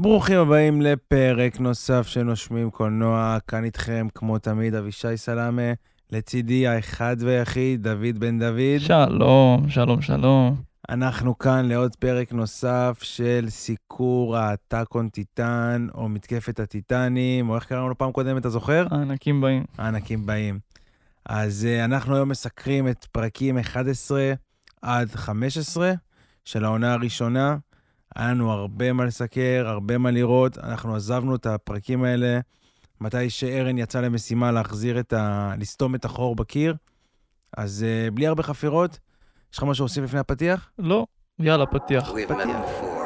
ברוכים 0.00 0.38
הבאים 0.38 0.82
לפרק 0.82 1.60
נוסף 1.60 2.06
של 2.06 2.22
נושמים 2.22 2.70
קולנוע, 2.70 3.38
כאן 3.48 3.64
איתכם 3.64 4.06
כמו 4.14 4.38
תמיד 4.38 4.74
אבישי 4.74 5.16
סלאמה, 5.16 5.72
לצידי 6.10 6.66
האחד 6.66 7.16
והיחיד 7.20 7.82
דוד 7.82 8.18
בן 8.18 8.38
דוד. 8.38 8.78
שלום, 8.78 9.68
שלום, 9.68 10.02
שלום. 10.02 10.56
אנחנו 10.88 11.38
כאן 11.38 11.68
לעוד 11.68 11.96
פרק 11.96 12.32
נוסף 12.32 12.98
של 13.02 13.46
סיקור 13.48 14.36
הטאקון 14.36 15.08
טיטן, 15.08 15.86
או 15.94 16.08
מתקפת 16.08 16.60
הטיטנים, 16.60 17.48
או 17.48 17.54
איך 17.54 17.64
קראנו 17.64 17.88
לו 17.88 17.98
פעם 17.98 18.12
קודמת, 18.12 18.40
אתה 18.40 18.48
זוכר? 18.48 18.86
הענקים 18.90 19.40
באים. 19.40 19.64
הענקים 19.78 20.26
באים. 20.26 20.58
אז 21.26 21.66
uh, 21.66 21.84
אנחנו 21.84 22.14
היום 22.14 22.28
מסקרים 22.28 22.88
את 22.88 23.06
פרקים 23.12 23.58
11 23.58 24.32
עד 24.82 25.08
15 25.10 25.92
של 26.44 26.64
העונה 26.64 26.92
הראשונה. 26.92 27.56
היה 28.16 28.30
לנו 28.30 28.52
הרבה 28.52 28.92
מה 28.92 29.04
לסקר, 29.04 29.64
הרבה 29.66 29.98
מה 29.98 30.10
לראות. 30.10 30.58
אנחנו 30.58 30.96
עזבנו 30.96 31.34
את 31.34 31.46
הפרקים 31.46 32.04
האלה 32.04 32.40
מתי 33.00 33.30
שארן 33.30 33.78
יצא 33.78 34.00
למשימה 34.00 34.52
להחזיר 34.52 35.00
את 35.00 35.12
ה... 35.12 35.54
לסתום 35.58 35.94
את 35.94 36.04
החור 36.04 36.36
בקיר. 36.36 36.74
אז 37.56 37.86
uh, 38.08 38.10
בלי 38.10 38.26
הרבה 38.26 38.42
חפירות, 38.42 38.98
יש 39.52 39.58
לך 39.58 39.64
משהו 39.64 39.82
להוסיף 39.82 40.04
לפני 40.04 40.20
הפתיח? 40.20 40.70
לא, 40.78 41.06
יאללה, 41.38 41.66
פתיח. 41.66 42.12
פתיח. 42.12 42.97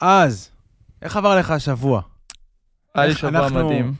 אז, 0.00 0.50
איך 1.02 1.16
עבר 1.16 1.38
לך 1.38 1.50
השבוע? 1.50 2.02
היה 2.94 3.06
לי 3.06 3.14
שבוע 3.14 3.30
אנחנו- 3.44 3.66
מדהים. 3.68 3.94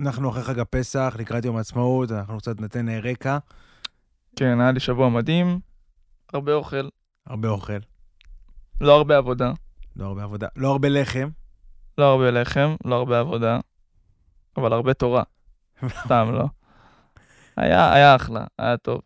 אנחנו 0.00 0.30
אחרי 0.30 0.42
חג 0.42 0.58
הפסח, 0.58 1.16
לקראת 1.18 1.44
יום 1.44 1.56
העצמאות, 1.56 2.12
אנחנו 2.12 2.38
קצת 2.38 2.60
ניתן 2.60 2.88
אה, 2.88 3.00
רקע, 3.00 3.38
כן, 4.36 4.60
היה 4.60 4.72
לי 4.72 4.80
שבוע 4.80 5.08
מדהים. 5.08 5.60
הרבה 6.32 6.52
אוכל, 6.54 6.88
הרבה 7.26 7.48
אוכל, 7.48 7.78
לא 8.80 8.96
הרבה 8.96 9.16
עבודה, 9.16 9.52
לא 9.96 10.06
הרבה 10.06 10.22
עבודה, 10.22 10.46
לא 10.56 10.68
הרבה 10.70 10.88
לחם. 10.88 11.28
לא 11.98 12.04
הרבה 12.04 12.30
לחם, 12.30 12.74
לא 12.84 12.94
הרבה 12.94 13.20
עבודה, 13.20 13.58
אבל 14.56 14.72
הרבה 14.72 14.94
תורה. 14.94 15.22
סתם 16.04 16.30
לא. 16.32 16.44
היה, 17.56 17.92
היה 17.92 18.16
אחלה, 18.16 18.44
היה 18.58 18.76
טוב. 18.76 19.00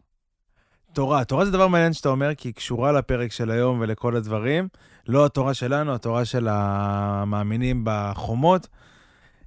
תורה, 0.92 1.24
תורה 1.24 1.44
זה 1.44 1.50
דבר 1.50 1.68
מעניין 1.68 1.92
שאתה 1.92 2.08
אומר, 2.08 2.34
כי 2.34 2.48
היא 2.48 2.54
קשורה 2.54 2.92
לפרק 2.92 3.32
של 3.32 3.50
היום 3.50 3.80
ולכל 3.80 4.16
הדברים. 4.16 4.68
לא 5.08 5.26
התורה 5.26 5.54
שלנו, 5.54 5.94
התורה 5.94 6.24
של 6.24 6.48
המאמינים 6.50 7.82
בחומות. 7.84 8.68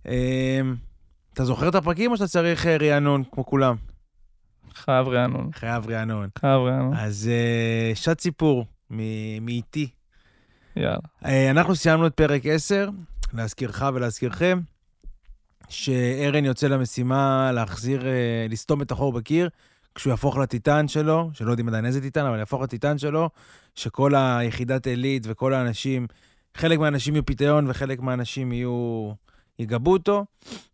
אמ, 0.05 0.11
אתה 1.33 1.45
זוכר 1.45 1.69
את 1.69 1.75
הפרקים 1.75 2.11
או 2.11 2.17
שאתה 2.17 2.27
צריך 2.27 2.67
אה, 2.67 2.77
רענון 2.77 3.23
כמו 3.31 3.45
כולם? 3.45 3.75
חייב 4.73 5.07
רענון, 5.07 5.49
חייב 5.53 5.89
רענון. 5.89 6.29
חייב 6.39 6.61
רענון. 6.61 6.93
אז 6.93 7.29
אה, 7.31 7.95
שעת 7.95 8.21
סיפור 8.21 8.65
מאיתי. 9.41 9.89
יאללה. 10.75 10.97
אה, 11.25 11.51
אנחנו 11.51 11.75
סיימנו 11.75 12.07
את 12.07 12.13
פרק 12.13 12.41
10, 12.45 12.89
להזכירך 13.33 13.83
ולהזכירכם, 13.93 14.59
שארן 15.69 16.45
יוצא 16.45 16.67
למשימה 16.67 17.51
להחזיר, 17.51 18.07
אה, 18.07 18.45
לסתום 18.49 18.81
את 18.81 18.91
החור 18.91 19.13
בקיר, 19.13 19.49
כשהוא 19.95 20.11
יהפוך 20.11 20.37
לטיטן 20.37 20.87
שלו, 20.87 21.29
שלא 21.33 21.51
יודעים 21.51 21.67
עדיין 21.67 21.85
איזה 21.85 22.01
טיטן, 22.01 22.25
אבל 22.25 22.37
יהפוך 22.37 22.61
לטיטן 22.61 22.97
שלו, 22.97 23.29
שכל 23.75 24.15
היחידת 24.15 24.87
עילית 24.87 25.23
וכל 25.27 25.53
האנשים, 25.53 26.07
חלק 26.57 26.79
מהאנשים 26.79 27.13
יהיו 27.13 27.25
פיתיון 27.25 27.69
וחלק 27.69 27.99
מהאנשים 27.99 28.51
יהיו, 28.51 29.11
יגבו 29.59 29.93
אותו, 29.93 30.25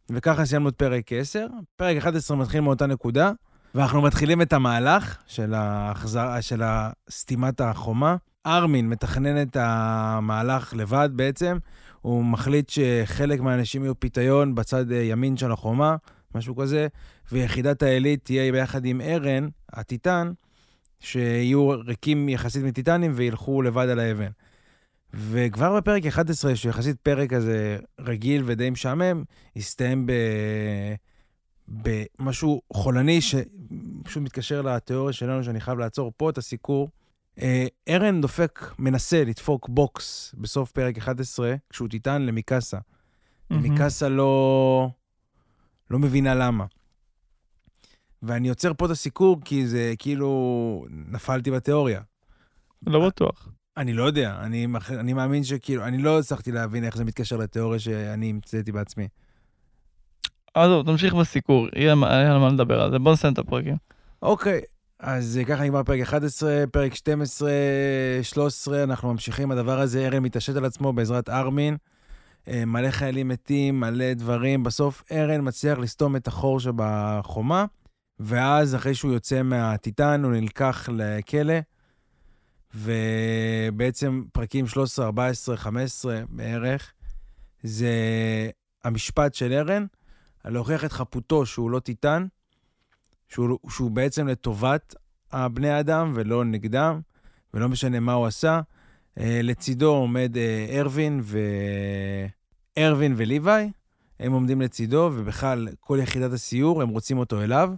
וככה 0.10 0.46
סיימנו 0.46 0.70
את 0.70 0.76
פרק 0.76 1.14
10. 1.14 1.48
פרק 1.76 1.98
11 1.98 2.38
מתחיל 2.38 2.62
מאותה 2.62 2.88
נקודה, 2.88 3.32
ואנחנו 3.76 4.02
מתחילים 4.02 4.42
את 4.42 4.54
המהלך 4.54 5.18
של, 5.28 5.54
ההחזר, 5.54 6.42
של 6.42 6.62
סתימת 7.10 7.62
החומה. 7.62 8.16
ארמין 8.46 8.90
מתכנן 8.90 9.42
את 9.42 9.58
המהלך 9.60 10.74
לבד 10.74 11.10
בעצם, 11.14 11.58
הוא 12.02 12.26
מחליט 12.26 12.70
שחלק 12.70 13.40
מהאנשים 13.40 13.84
יהיו 13.84 14.00
פיתיון 14.00 14.56
בצד 14.56 14.92
אה, 14.92 14.98
ימין 14.98 15.38
של 15.38 15.52
החומה, 15.52 15.96
משהו 16.36 16.56
כזה, 16.56 16.88
ויחידת 17.32 17.84
העילית 17.84 18.24
תהיה 18.24 18.52
ביחד 18.52 18.86
עם 18.86 19.02
ארן, 19.02 19.48
הטיטן, 19.70 20.32
שיהיו 21.00 21.70
ריקים 21.70 22.30
יחסית 22.30 22.64
מטיטנים 22.64 23.12
וילכו 23.16 23.62
לבד 23.62 23.90
על 23.90 24.00
האבן. 24.00 24.30
וכבר 25.14 25.78
בפרק 25.78 26.06
11, 26.06 26.56
שהוא 26.56 26.70
יחסית 26.70 26.98
פרק 27.00 27.30
כזה 27.30 27.78
רגיל 28.00 28.44
ודי 28.46 28.70
משעמם, 28.70 29.24
הסתיים 29.56 30.06
ב... 30.06 30.12
במשהו 31.68 32.62
חולני 32.74 33.22
שפשוט 33.22 34.24
מתקשר 34.24 34.62
לתיאוריה 34.62 35.14
שלנו 35.14 35.44
שאני 35.44 35.60
חייב 35.60 35.80
לעצור 35.80 36.12
פה 36.18 36.30
את 36.30 36.38
הסיקור. 36.38 36.90
אה, 37.42 37.68
ארן 37.90 38.22
דופק, 38.22 38.66
מנסה 38.80 39.24
לדפוק 39.24 39.70
בוקס 39.70 40.36
בסוף 40.38 40.72
פרק 40.72 40.98
11, 40.98 41.56
כשהוא 41.70 41.90
טיטן 41.90 42.22
למיקאסה. 42.22 42.78
מיקאסה 43.52 44.10
לא, 44.10 44.90
לא 45.92 46.00
מבינה 46.00 46.36
למה. 46.36 46.66
ואני 48.24 48.50
עוצר 48.50 48.72
פה 48.78 48.86
את 48.86 48.92
הסיקור 48.92 49.38
כי 49.46 49.68
זה 49.68 49.94
כאילו 50.00 50.86
נפלתי 50.90 51.52
בתיאוריה. 51.52 52.02
לא 52.88 53.08
בטוח. 53.08 53.50
אני 53.78 53.94
לא 53.94 54.04
יודע, 54.04 54.36
אני, 54.40 54.68
אני 54.90 55.14
מאמין 55.14 55.44
שכאילו, 55.44 55.84
אני 55.84 55.98
לא 55.98 56.20
הצלחתי 56.20 56.52
להבין 56.52 56.84
איך 56.84 56.98
זה 56.98 57.06
מתקשר 57.06 57.38
לתיאוריה 57.38 57.80
שאני 57.80 58.30
המצאתי 58.30 58.72
בעצמי. 58.72 59.08
עזוב, 60.54 60.86
תמשיך 60.86 61.14
בסיקור, 61.14 61.68
יהיה 61.76 61.92
על 62.32 62.40
מה 62.40 62.50
לדבר 62.50 62.82
על 62.82 62.92
זה. 62.92 63.00
בוא 63.00 63.14
נסיים 63.14 63.34
את 63.34 63.40
הפרקים. 63.40 63.76
אוקיי, 64.22 64.62
אז 65.00 65.40
ככה 65.48 65.64
נגמר 65.64 65.84
פרק 65.84 66.00
11, 66.00 66.64
פרק 66.72 66.96
12, 66.96 67.52
13, 68.22 68.84
אנחנו 68.84 69.12
ממשיכים. 69.12 69.52
הדבר 69.52 69.80
הזה, 69.80 70.08
ארן 70.08 70.24
מתעשת 70.24 70.56
על 70.56 70.66
עצמו 70.66 70.94
בעזרת 70.94 71.30
ארמין. 71.30 71.78
אה, 72.48 72.66
מלא 72.66 72.92
חיילים 72.92 73.28
מתים, 73.28 73.80
מלא 73.80 74.14
דברים. 74.14 74.64
בסוף 74.64 75.04
ארן 75.12 75.48
מצליח 75.48 75.78
לסתום 75.78 76.16
את 76.16 76.28
החור 76.28 76.60
שבחומה, 76.60 77.66
ואז 78.20 78.76
אחרי 78.76 78.96
שהוא 78.96 79.14
יוצא 79.14 79.42
מהטיטן, 79.44 80.24
הוא 80.24 80.32
נלקח 80.32 80.90
לכלא, 80.94 81.54
ובעצם 82.76 84.24
פרקים 84.34 84.68
13, 84.68 85.06
14, 85.06 85.58
15 85.58 86.22
בערך, 86.30 86.94
זה 87.64 87.90
המשפט 88.84 89.34
של 89.34 89.54
ארן, 89.54 89.86
על 90.44 90.54
להוכיח 90.54 90.86
את 90.86 90.92
חפותו 90.92 91.46
שהוא 91.46 91.72
לא 91.72 91.80
טיטן, 91.80 92.26
שהוא, 93.28 93.60
שהוא 93.70 93.92
בעצם 93.92 94.28
לטובת 94.28 94.96
הבני 95.32 95.70
האדם 95.70 96.12
ולא 96.16 96.46
נגדם, 96.46 97.02
ולא 97.54 97.70
משנה 97.70 98.00
מה 98.00 98.14
הוא 98.14 98.26
עשה. 98.26 98.62
אה, 99.20 99.40
לצידו 99.44 99.90
עומד 99.96 100.38
אה, 100.38 100.80
ארווין 100.80 101.20
ו... 101.24 101.40
ארווין 102.78 103.14
וליוואי, 103.18 103.72
הם 104.20 104.32
עומדים 104.32 104.62
לצידו, 104.62 105.12
ובכלל, 105.14 105.68
כל 105.80 106.00
יחידת 106.02 106.32
הסיור, 106.32 106.82
הם 106.82 106.90
רוצים 106.90 107.18
אותו 107.18 107.42
אליו, 107.42 107.74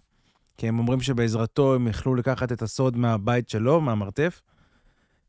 כי 0.57 0.67
הם 0.67 0.79
אומרים 0.79 1.01
שבעזרתו 1.01 1.75
הם 1.75 1.87
יכלו 1.87 2.15
לקחת 2.15 2.51
את 2.51 2.61
הסוד 2.61 2.97
מהבית 2.97 3.49
שלו, 3.49 3.81
מהמרתף. 3.81 4.41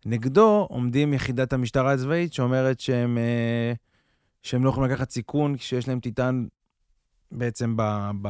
נגדו 0.07 0.67
עומדים 0.71 1.15
יחידת 1.15 1.53
המשטרה 1.53 1.93
הצבאית, 1.93 2.33
שאומרת 2.33 2.81
שהם, 2.81 3.19
אה, 3.19 3.73
שהם 4.43 4.65
לא 4.65 4.71
יכולים 4.71 4.91
לקחת 4.91 5.11
סיכון 5.11 5.57
כשיש 5.57 5.89
להם 5.89 6.01
טיטן 6.01 6.47
בעצם 7.33 7.75
ב... 8.23 8.29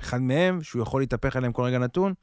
אחד 0.00 0.20
מהם, 0.20 0.62
שהוא 0.62 0.82
יכול 0.82 1.02
להתהפך 1.02 1.36
עליהם 1.36 1.52
כל 1.52 1.62
רגע 1.62 1.78
נתון, 1.78 2.14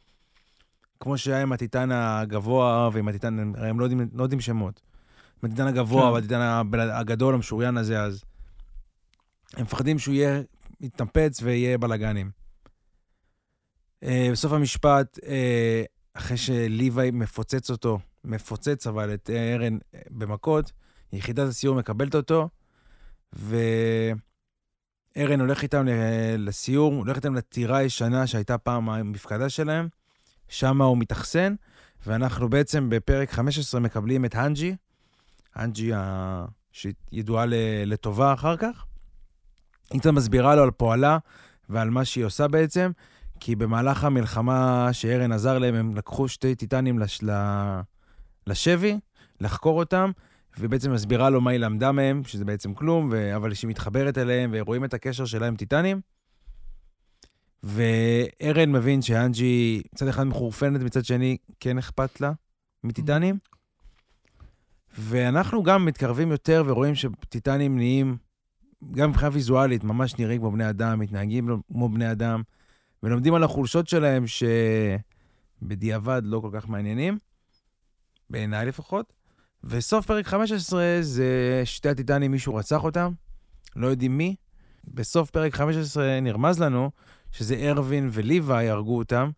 כמו 1.00 1.18
שהיה 1.18 1.42
עם 1.42 1.52
הטיטן 1.52 1.90
הגבוה 1.92 2.90
ועם 2.94 3.08
הטיטן, 3.08 3.54
הרי 3.56 3.70
הם 3.70 3.80
לא 3.80 3.86
יודעים, 3.86 4.10
לא 4.14 4.24
יודעים 4.24 4.42
שמות. 4.42 4.82
הטיטן 5.44 5.68
הגבוה 5.68 6.22
כן. 6.30 6.36
הבל- 6.42 6.92
הגדול, 6.92 7.34
המשוריין 7.34 7.78
הזה, 7.78 8.02
אז 8.02 8.24
הם 9.54 9.64
מפחדים 9.64 10.00
שהוא 10.00 10.16
יהיה, 10.16 10.42
יתנפץ 10.82 11.40
ויהיה 11.44 11.78
בלאגנים. 11.78 12.32
אה, 14.04 14.30
בסוף 14.32 14.54
המשפט, 14.54 15.20
אה, 15.28 15.84
אחרי 16.14 16.38
שליוואי 16.38 17.12
מפוצץ 17.12 17.72
אותו, 17.72 18.00
מפוצץ 18.24 18.88
אבל 18.88 19.14
את 19.14 19.30
ארן 19.30 19.78
אה, 19.96 20.00
במכות, 20.10 20.72
יחידת 21.14 21.48
הסיור 21.50 21.76
מקבלת 21.76 22.16
אותו, 22.16 22.50
וארן 23.34 24.20
הולך 25.40 25.64
איתם 25.64 25.86
לסיור, 26.38 26.94
הולך 26.94 27.16
איתם 27.16 27.36
לטירה 27.36 27.78
הישנה 27.78 28.28
שהייתה 28.28 28.58
פעם 28.58 28.90
המפקדה 28.90 29.50
שלהם, 29.50 29.88
שם 30.50 30.82
הוא 30.82 30.98
מתאכסן, 30.98 31.56
ואנחנו 32.06 32.50
בעצם 32.50 32.90
בפרק 32.90 33.32
15 33.32 33.80
מקבלים 33.80 34.26
את 34.26 34.36
הנג'י, 34.36 34.76
אנג'י, 35.58 35.94
ה- 35.94 36.46
שידועה 36.72 37.46
ל- 37.46 37.54
לטובה 37.86 38.34
אחר 38.34 38.58
כך. 38.58 38.86
היא 39.92 40.00
קצת 40.00 40.10
מסבירה 40.10 40.56
לו 40.56 40.64
על 40.64 40.72
פועלה 40.72 41.18
ועל 41.70 41.90
מה 41.90 42.06
שהיא 42.06 42.26
עושה 42.26 42.48
בעצם, 42.48 42.92
כי 43.40 43.56
במהלך 43.56 44.04
המלחמה 44.04 44.90
שארן 44.92 45.32
עזר 45.32 45.58
להם, 45.58 45.76
הם 45.76 45.96
לקחו 45.96 46.28
שתי 46.28 46.56
טיטנים 46.56 47.00
לש... 47.00 47.22
לשבי, 48.48 49.00
לחקור 49.42 49.80
אותם, 49.80 50.12
ובעצם 50.60 50.94
מסבירה 50.94 51.30
לו 51.30 51.42
מה 51.42 51.52
היא 51.52 51.60
למדה 51.60 51.92
מהם, 51.92 52.24
שזה 52.24 52.46
בעצם 52.46 52.74
כלום, 52.74 53.10
ו... 53.12 53.36
אבל 53.36 53.54
שהיא 53.54 53.70
מתחברת 53.70 54.18
אליהם, 54.18 54.50
ורואים 54.54 54.86
את 54.86 54.94
הקשר 54.94 55.26
שלה 55.26 55.48
עם 55.48 55.56
טיטנים. 55.56 56.02
וארן 57.64 58.72
מבין 58.72 59.02
שאנג'י 59.02 59.82
מצד 59.94 60.08
אחד 60.08 60.24
מחורפנת, 60.24 60.82
מצד 60.82 61.06
שני 61.06 61.38
כן 61.60 61.78
אכפת 61.78 62.22
לה 62.22 62.32
מטיטנים. 62.84 63.38
ואנחנו 64.98 65.64
גם 65.64 65.86
מתקרבים 65.86 66.32
יותר 66.32 66.64
ורואים 66.68 66.96
שטיטנים 66.96 67.76
נהיים, 67.76 68.18
גם 68.92 69.10
מבחינה 69.10 69.30
ויזואלית, 69.34 69.84
ממש 69.84 70.16
נראים 70.20 70.42
כמו 70.42 70.52
בני 70.52 70.70
אדם, 70.70 71.00
מתנהגים 71.00 71.62
כמו 71.72 71.90
בני 71.90 72.12
אדם, 72.12 72.42
ולומדים 73.04 73.34
על 73.34 73.44
החולשות 73.44 73.88
שלהם 73.88 74.24
שבדיעבד 75.62 76.22
לא 76.26 76.40
כל 76.40 76.50
כך 76.54 76.68
מעניינים, 76.68 77.18
בעיניי 78.30 78.66
לפחות. 78.66 79.14
וסוף 79.64 80.06
פרק 80.06 80.28
15 80.28 80.98
זה 81.02 81.62
שתי 81.66 81.90
הטיטנים, 81.90 82.32
מישהו 82.32 82.56
רצח 82.56 82.84
אותם, 82.84 83.12
לא 83.76 83.88
יודעים 83.88 84.18
מי. 84.18 84.36
בסוף 84.84 85.30
פרק 85.30 85.54
15 85.54 86.20
נרמז 86.20 86.60
לנו 86.60 86.92
שזה 87.32 87.56
ארווין 87.56 88.10
וליוואי 88.12 88.70
הרגו 88.70 88.98
אותם 88.98 89.30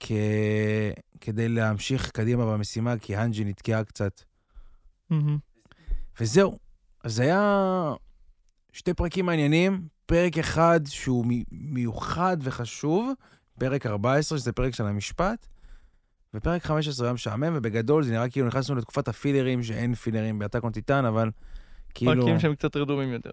כ... 0.00 0.12
כדי 1.20 1.48
להמשיך 1.48 2.10
קדימה 2.10 2.46
במשימה, 2.46 2.98
כי 2.98 3.16
הנג'י 3.16 3.44
נתקעה 3.44 3.84
קצת. 3.84 4.20
וזהו. 6.20 6.58
אז 7.04 7.20
היה 7.20 7.92
שתי 8.72 8.94
פרקים 8.94 9.26
מעניינים, 9.26 9.88
פרק 10.06 10.38
אחד 10.38 10.80
שהוא 10.86 11.26
מי- 11.26 11.44
מיוחד 11.50 12.36
וחשוב, 12.40 13.12
פרק 13.58 13.86
14, 13.86 14.38
שזה 14.38 14.52
פרק 14.52 14.74
של 14.74 14.86
המשפט, 14.86 15.46
ופרק 16.34 16.64
15 16.64 17.06
היה 17.06 17.12
משעמם, 17.12 17.52
ובגדול 17.56 18.02
זה 18.04 18.12
נראה 18.12 18.30
כאילו 18.30 18.46
נכנסנו 18.46 18.74
לתקופת 18.74 19.08
הפילרים, 19.08 19.62
שאין 19.62 19.94
פילרים 19.94 20.38
באטאק 20.38 20.62
און 20.62 20.72
טיטן, 20.72 21.04
אבל 21.04 21.30
כאילו... 21.94 22.22
פרקים 22.22 22.40
שהם 22.40 22.54
קצת 22.54 22.76
רדומים 22.76 23.12
יותר. 23.12 23.30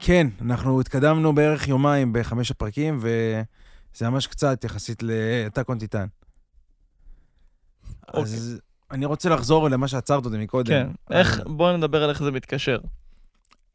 כן, 0.00 0.26
אנחנו 0.40 0.80
התקדמנו 0.80 1.34
בערך 1.34 1.68
יומיים 1.68 2.12
בחמש 2.12 2.50
הפרקים, 2.50 2.98
וזה 3.00 4.10
ממש 4.10 4.26
קצת 4.26 4.64
יחסית 4.64 5.02
לאטאק 5.02 5.68
און 5.68 5.78
טיטן. 5.78 6.06
אוקיי. 8.08 8.22
אז 8.22 8.60
אני 8.90 9.06
רוצה 9.06 9.28
לחזור 9.28 9.68
למה 9.68 9.88
שעצרת 9.88 10.24
אותי 10.24 10.38
מקודם. 10.38 10.70
כן. 10.70 11.16
איך, 11.16 11.40
בוא 11.46 11.72
נדבר 11.72 12.04
על 12.04 12.10
איך 12.10 12.22
זה 12.22 12.30
מתקשר. 12.30 12.78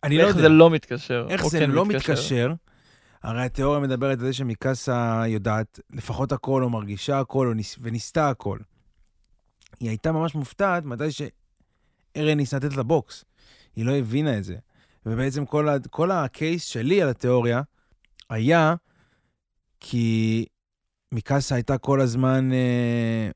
אני 0.03 0.17
לא 0.17 0.21
איך 0.21 0.29
יודע. 0.29 0.41
זה 0.41 0.49
לא 0.49 0.69
מתקשר. 0.69 1.27
איך 1.29 1.45
זה 1.45 1.59
כן 1.59 1.71
לא 1.71 1.85
מתקשר? 1.85 2.53
הרי 3.23 3.41
התיאוריה 3.41 3.79
מדברת 3.79 4.19
על 4.19 4.25
זה 4.25 4.33
שמיקאסה 4.33 5.23
יודעת 5.27 5.79
לפחות 5.93 6.31
הכל, 6.31 6.63
או 6.63 6.69
מרגישה 6.69 7.19
הכל, 7.19 7.47
או 7.47 7.53
ניס... 7.53 7.77
וניסתה 7.81 8.29
הכל. 8.29 8.59
היא 9.79 9.89
הייתה 9.89 10.11
ממש 10.11 10.35
מופתעת 10.35 10.85
מתי 10.85 11.11
שארן 11.11 12.37
ניסה 12.37 12.57
לתת 12.57 12.75
לה 12.75 12.83
בוקס. 12.83 13.25
היא 13.75 13.85
לא 13.85 13.95
הבינה 13.95 14.37
את 14.37 14.43
זה. 14.43 14.55
ובעצם 15.05 15.45
כל, 15.45 15.69
ה... 15.69 15.75
כל 15.89 16.11
ה 16.11 16.22
case 16.22 16.65
שלי 16.65 17.01
על 17.01 17.09
התיאוריה 17.09 17.61
היה 18.29 18.75
כי 19.79 20.45
מיקאסה 21.11 21.55
הייתה 21.55 21.77
כל 21.77 22.01
הזמן 22.01 22.53
אה, 22.53 23.29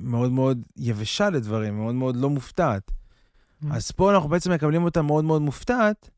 מאוד 0.00 0.32
מאוד 0.32 0.62
יבשה 0.76 1.30
לדברים, 1.30 1.76
מאוד 1.76 1.94
מאוד 1.94 2.16
לא 2.16 2.30
מופתעת. 2.30 2.90
אז 3.70 3.90
פה 3.90 4.10
אנחנו 4.14 4.28
בעצם 4.28 4.52
מקבלים 4.52 4.84
אותה 4.84 5.02
מאוד 5.02 5.24
מאוד 5.24 5.42
מופתעת, 5.42 6.10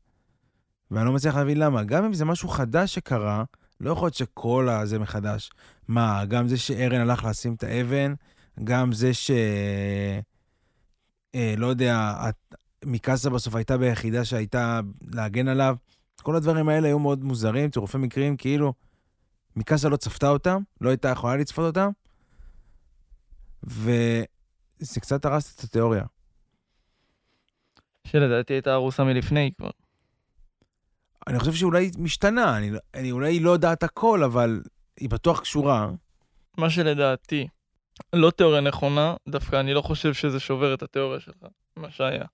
ואני 0.91 1.05
לא 1.05 1.13
מצליח 1.13 1.35
להבין 1.35 1.59
למה. 1.59 1.83
גם 1.83 2.05
אם 2.05 2.13
זה 2.13 2.25
משהו 2.25 2.49
חדש 2.49 2.95
שקרה, 2.95 3.43
לא 3.81 3.91
יכול 3.91 4.05
להיות 4.05 4.13
שכל 4.13 4.69
הזה 4.69 4.99
מחדש. 4.99 5.49
מה, 5.87 6.25
גם 6.25 6.47
זה 6.47 6.57
שארן 6.57 7.01
הלך 7.01 7.23
לשים 7.25 7.53
את 7.53 7.63
האבן, 7.63 8.13
גם 8.63 8.91
זה 8.91 9.13
ש... 9.13 9.31
אה, 11.35 11.53
לא 11.57 11.67
יודע, 11.67 12.15
את- 12.29 12.55
מיקאסה 12.85 13.29
בסוף 13.29 13.55
הייתה 13.55 13.77
ביחידה 13.77 14.25
שהייתה 14.25 14.79
להגן 15.13 15.47
עליו. 15.47 15.75
כל 16.21 16.35
הדברים 16.35 16.69
האלה 16.69 16.87
היו 16.87 16.99
מאוד 16.99 17.23
מוזרים, 17.23 17.69
צירופי 17.69 17.97
מקרים, 17.97 18.37
כאילו 18.37 18.73
מיקאסה 19.55 19.89
לא 19.89 19.97
צפתה 19.97 20.29
אותם, 20.29 20.61
לא 20.81 20.89
הייתה 20.89 21.07
יכולה 21.07 21.37
לצפות 21.37 21.65
אותם, 21.65 21.89
וזה 23.67 24.99
קצת 25.01 25.25
הרס 25.25 25.55
את 25.55 25.63
התיאוריה. 25.63 26.03
שלדעתי 28.07 28.53
הייתה 28.53 28.73
ארוסה 28.73 29.03
מלפני 29.03 29.51
כבר. 29.57 29.69
אני 31.27 31.39
חושב 31.39 31.53
שאולי 31.53 31.83
היא 31.85 31.91
משתנה, 31.97 32.57
אני, 32.57 32.71
אני 32.93 33.11
אולי 33.11 33.33
היא 33.33 33.41
לא 33.41 33.51
יודעת 33.51 33.83
הכל, 33.83 34.23
אבל 34.23 34.61
היא 34.99 35.09
בטוח 35.09 35.39
קשורה. 35.39 35.89
מה 36.57 36.69
שלדעתי 36.69 37.47
לא 38.13 38.31
תיאוריה 38.31 38.61
נכונה, 38.61 39.15
דווקא 39.29 39.59
אני 39.59 39.73
לא 39.73 39.81
חושב 39.81 40.13
שזה 40.13 40.39
שובר 40.39 40.73
את 40.73 40.81
התיאוריה 40.83 41.19
שלך, 41.19 41.35
מה 41.75 41.91
שהיה. 41.91 42.25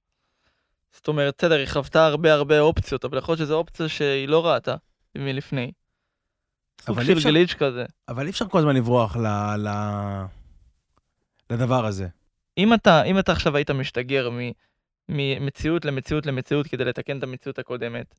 זאת 0.93 1.07
אומרת, 1.07 1.35
בסדר, 1.37 1.55
היא 1.55 1.67
חוותה 1.67 2.05
הרבה 2.05 2.33
הרבה 2.33 2.59
אופציות, 2.59 3.05
אבל 3.05 3.17
יכול 3.17 3.31
להיות 3.33 3.39
שזו 3.47 3.55
אופציה 3.57 3.89
שהיא 3.89 4.27
לא 4.27 4.45
ראתה 4.47 4.75
מלפני. 5.17 5.71
סוג 6.81 7.03
של 7.03 7.11
אפשר- 7.13 7.29
גליץ' 7.29 7.53
כזה. 7.53 7.85
אבל 8.09 8.25
אי 8.25 8.29
אפשר 8.29 8.47
כל 8.47 8.57
הזמן 8.59 8.75
לברוח 8.75 9.15
ל, 9.15 9.27
ל, 9.57 9.67
לדבר 11.53 11.85
הזה. 11.85 12.07
אם 12.57 12.73
אתה, 12.73 13.03
אם 13.03 13.19
אתה 13.19 13.31
עכשיו 13.31 13.55
היית 13.55 13.71
משתגר 13.71 14.29
ממציאות 15.09 15.85
למציאות 15.85 16.25
למציאות 16.25 16.67
כדי 16.67 16.85
לתקן 16.85 17.17
את 17.17 17.23
המציאות 17.23 17.59
הקודמת, 17.59 18.15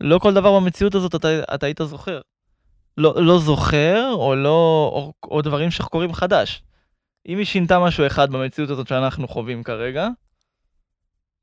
לא 0.00 0.18
כל 0.18 0.34
דבר 0.34 0.60
במציאות 0.60 0.94
הזאת 0.94 1.14
אתה, 1.14 1.28
אתה 1.54 1.66
היית 1.66 1.80
זוכר. 1.84 2.20
לא, 2.96 3.14
לא 3.16 3.38
זוכר, 3.38 4.10
או 4.12 4.36
לא, 4.36 4.90
או, 4.92 5.12
או 5.30 5.42
דברים 5.42 5.70
שקורים 5.70 6.12
חדש. 6.12 6.62
אם 7.28 7.38
היא 7.38 7.46
שינתה 7.46 7.78
משהו 7.78 8.06
אחד 8.06 8.30
במציאות 8.30 8.70
הזאת 8.70 8.88
שאנחנו 8.88 9.28
חווים 9.28 9.62
כרגע, 9.62 10.08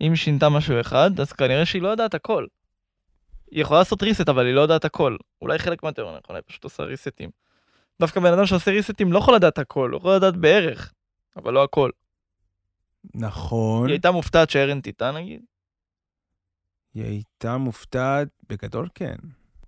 אם 0.02 0.12
היא 0.12 0.18
שינתה 0.18 0.50
משהו 0.50 0.80
אחד, 0.80 1.20
אז 1.20 1.34
כנראה 1.34 1.66
שהיא 1.66 1.82
לא 1.82 1.88
יודעת 1.88 2.14
הכל. 2.14 2.46
היא 3.52 3.62
יכולה 3.62 3.80
לעשות 3.80 4.04
ריסט, 4.04 4.30
אבל 4.30 4.46
היא 4.46 4.56
לא 4.56 4.62
יודעת 4.62 4.86
הכל. 4.86 5.18
אולי 5.42 5.60
חלק 5.60 5.84
מהתיאוריה 5.84 6.18
נכונה, 6.18 6.40
היא 6.40 6.44
פשוט 6.48 6.64
עושה 6.64 6.84
ריסטים. 6.84 7.30
דווקא 8.00 8.20
בן 8.20 8.34
אדם 8.34 8.46
שעושה 8.46 8.72
ריסטים 8.72 9.14
לא 9.14 9.20
יכול 9.20 9.36
לדעת 9.36 9.60
הכל, 9.60 9.90
הוא 9.92 9.98
יכול 9.98 10.16
לדעת 10.16 10.38
בערך, 10.38 10.94
אבל 11.38 11.54
לא 11.54 11.64
הכל. 11.64 11.90
נכון, 13.14 13.88
היא 13.88 13.94
הייתה 13.94 14.12
מופתעת 14.12 14.50
שארן 14.50 14.82
טיטן 14.82 15.16
נגיד? 15.16 15.42
היא 16.94 17.04
הייתה 17.04 17.58
מופתעת, 17.58 18.28
בגדול 18.50 18.90
כן. 18.96 19.16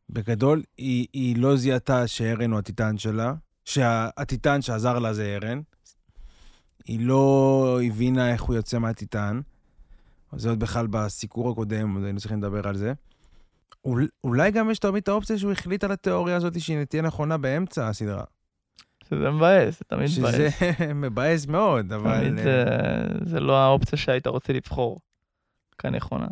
בגדול, 0.10 0.64
היא, 0.78 1.08
היא 1.14 1.38
לא 1.38 1.56
זיהתה 1.56 2.08
שארן 2.08 2.52
הוא 2.52 2.60
הטיטן 2.60 2.98
שלה, 2.98 3.34
שהטיטן 3.66 4.62
שעזר 4.62 5.00
לה 5.00 5.14
זה 5.14 5.36
ארן. 5.36 5.62
היא 6.86 7.08
לא 7.08 7.80
הבינה 7.86 8.34
איך 8.34 8.42
הוא 8.42 8.56
יוצא 8.56 8.80
מהטיטן. 8.80 9.42
זה 10.36 10.50
עוד 10.50 10.60
בכלל 10.60 10.88
בסיקור 10.88 11.52
הקודם, 11.52 11.96
עוד 11.96 12.04
היינו 12.04 12.20
צריכים 12.20 12.38
לדבר 12.38 12.68
על 12.68 12.76
זה. 12.76 12.94
אול, 13.86 14.08
אולי 14.24 14.52
גם 14.52 14.72
יש 14.72 14.80
תמיד 14.80 15.02
את 15.02 15.08
האופציה 15.08 15.38
שהוא 15.38 15.52
החליט 15.52 15.84
על 15.84 15.92
התיאוריה 15.92 16.36
הזאת 16.36 16.60
שהיא 16.60 16.84
תהיה 16.84 17.02
נכונה 17.02 17.38
באמצע 17.38 17.88
הסדרה. 17.88 18.24
שזה 19.16 19.32
מבאס, 19.32 19.80
זה 19.80 19.86
תמיד 19.88 20.10
מבאס. 20.20 20.36
שזה 20.36 20.94
מבאס 21.04 21.46
מאוד, 21.46 21.94
אבל... 21.94 22.20
תמיד 22.20 22.38
אה, 22.40 22.44
זה, 22.44 22.66
זה 23.26 23.40
לא 23.40 23.58
האופציה 23.58 23.98
שהיית 23.98 24.28
רוצה 24.28 24.54
לבחור 24.54 25.00
כנכונה. 25.78 26.28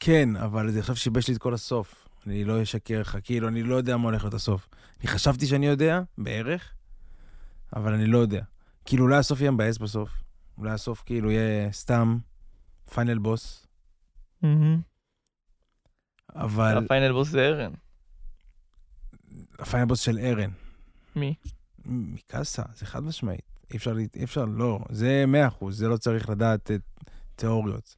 כן, 0.00 0.36
אבל 0.36 0.70
זה 0.70 0.78
עכשיו 0.78 0.96
שיבש 0.96 1.28
לי 1.28 1.34
את 1.34 1.38
כל 1.38 1.54
הסוף. 1.54 2.08
אני 2.26 2.44
לא 2.44 2.62
אשקר 2.62 3.00
לך, 3.00 3.18
כאילו, 3.22 3.48
אני 3.48 3.62
לא 3.62 3.74
יודע 3.74 3.96
מה 3.96 4.04
הולך 4.04 4.22
להיות 4.22 4.34
הסוף. 4.34 4.68
אני 5.00 5.08
חשבתי 5.08 5.46
שאני 5.46 5.66
יודע, 5.66 6.00
בערך, 6.18 6.72
אבל 7.76 7.94
אני 7.94 8.06
לא 8.06 8.18
יודע. 8.18 8.42
כאילו, 8.84 9.04
אולי 9.04 9.16
הסוף 9.16 9.40
יהיה 9.40 9.50
מבאס 9.50 9.78
בסוף. 9.78 10.10
אולי 10.58 10.70
הסוף 10.70 11.02
כאילו 11.06 11.30
יהיה 11.30 11.72
סתם 11.72 12.18
final 12.94 13.18
boss, 13.18 13.66
אבל 16.34 16.84
ה 16.84 16.89
final 16.89 17.12
boss 17.12 17.28
זה 17.28 17.46
ארן. 17.46 17.72
הפיינל 19.58 19.86
בוס 19.86 20.00
של 20.00 20.18
ארן. 20.18 20.50
מי? 21.16 21.34
מקאסה, 21.86 22.62
זה 22.74 22.86
חד 22.86 23.02
משמעית. 23.02 23.60
אי 23.70 23.76
אפשר, 23.76 23.94
אי 24.16 24.24
אפשר, 24.24 24.44
לא, 24.44 24.78
זה 24.90 25.24
מאה 25.26 25.46
אחוז, 25.48 25.78
זה 25.78 25.88
לא 25.88 25.96
צריך 25.96 26.28
לדעת 26.28 26.70
את 26.70 26.80
תיאוריות. 27.36 27.96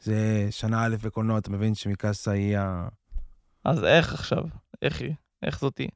זה 0.00 0.46
שנה 0.50 0.84
א' 0.84 0.96
בקולנוע, 1.02 1.38
אתה 1.38 1.50
מבין 1.50 1.74
שמקאסה 1.74 2.30
היא 2.30 2.58
ה... 2.58 2.88
אז 3.64 3.84
איך 3.84 4.14
עכשיו? 4.14 4.44
איך 4.82 5.00
היא? 5.00 5.14
איך 5.42 5.60
זאתי? 5.60 5.88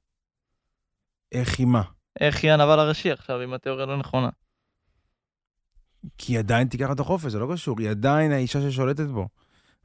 איך 1.32 1.58
היא 1.58 1.66
מה? 1.66 1.82
איך 2.20 2.42
היא 2.42 2.52
הנבל 2.52 2.78
הראשי 2.80 3.10
עכשיו 3.10 3.44
אם 3.44 3.54
התיאוריה 3.54 3.86
לא 3.86 3.96
נכונה? 3.96 4.28
כי 6.18 6.32
היא 6.32 6.38
עדיין 6.38 6.68
תיקח 6.68 6.88
את 6.92 7.00
החופש, 7.00 7.32
זה 7.32 7.38
לא 7.38 7.48
קשור, 7.52 7.80
היא 7.80 7.90
עדיין 7.90 8.32
האישה 8.32 8.70
ששולטת 8.70 9.06
בו. 9.06 9.28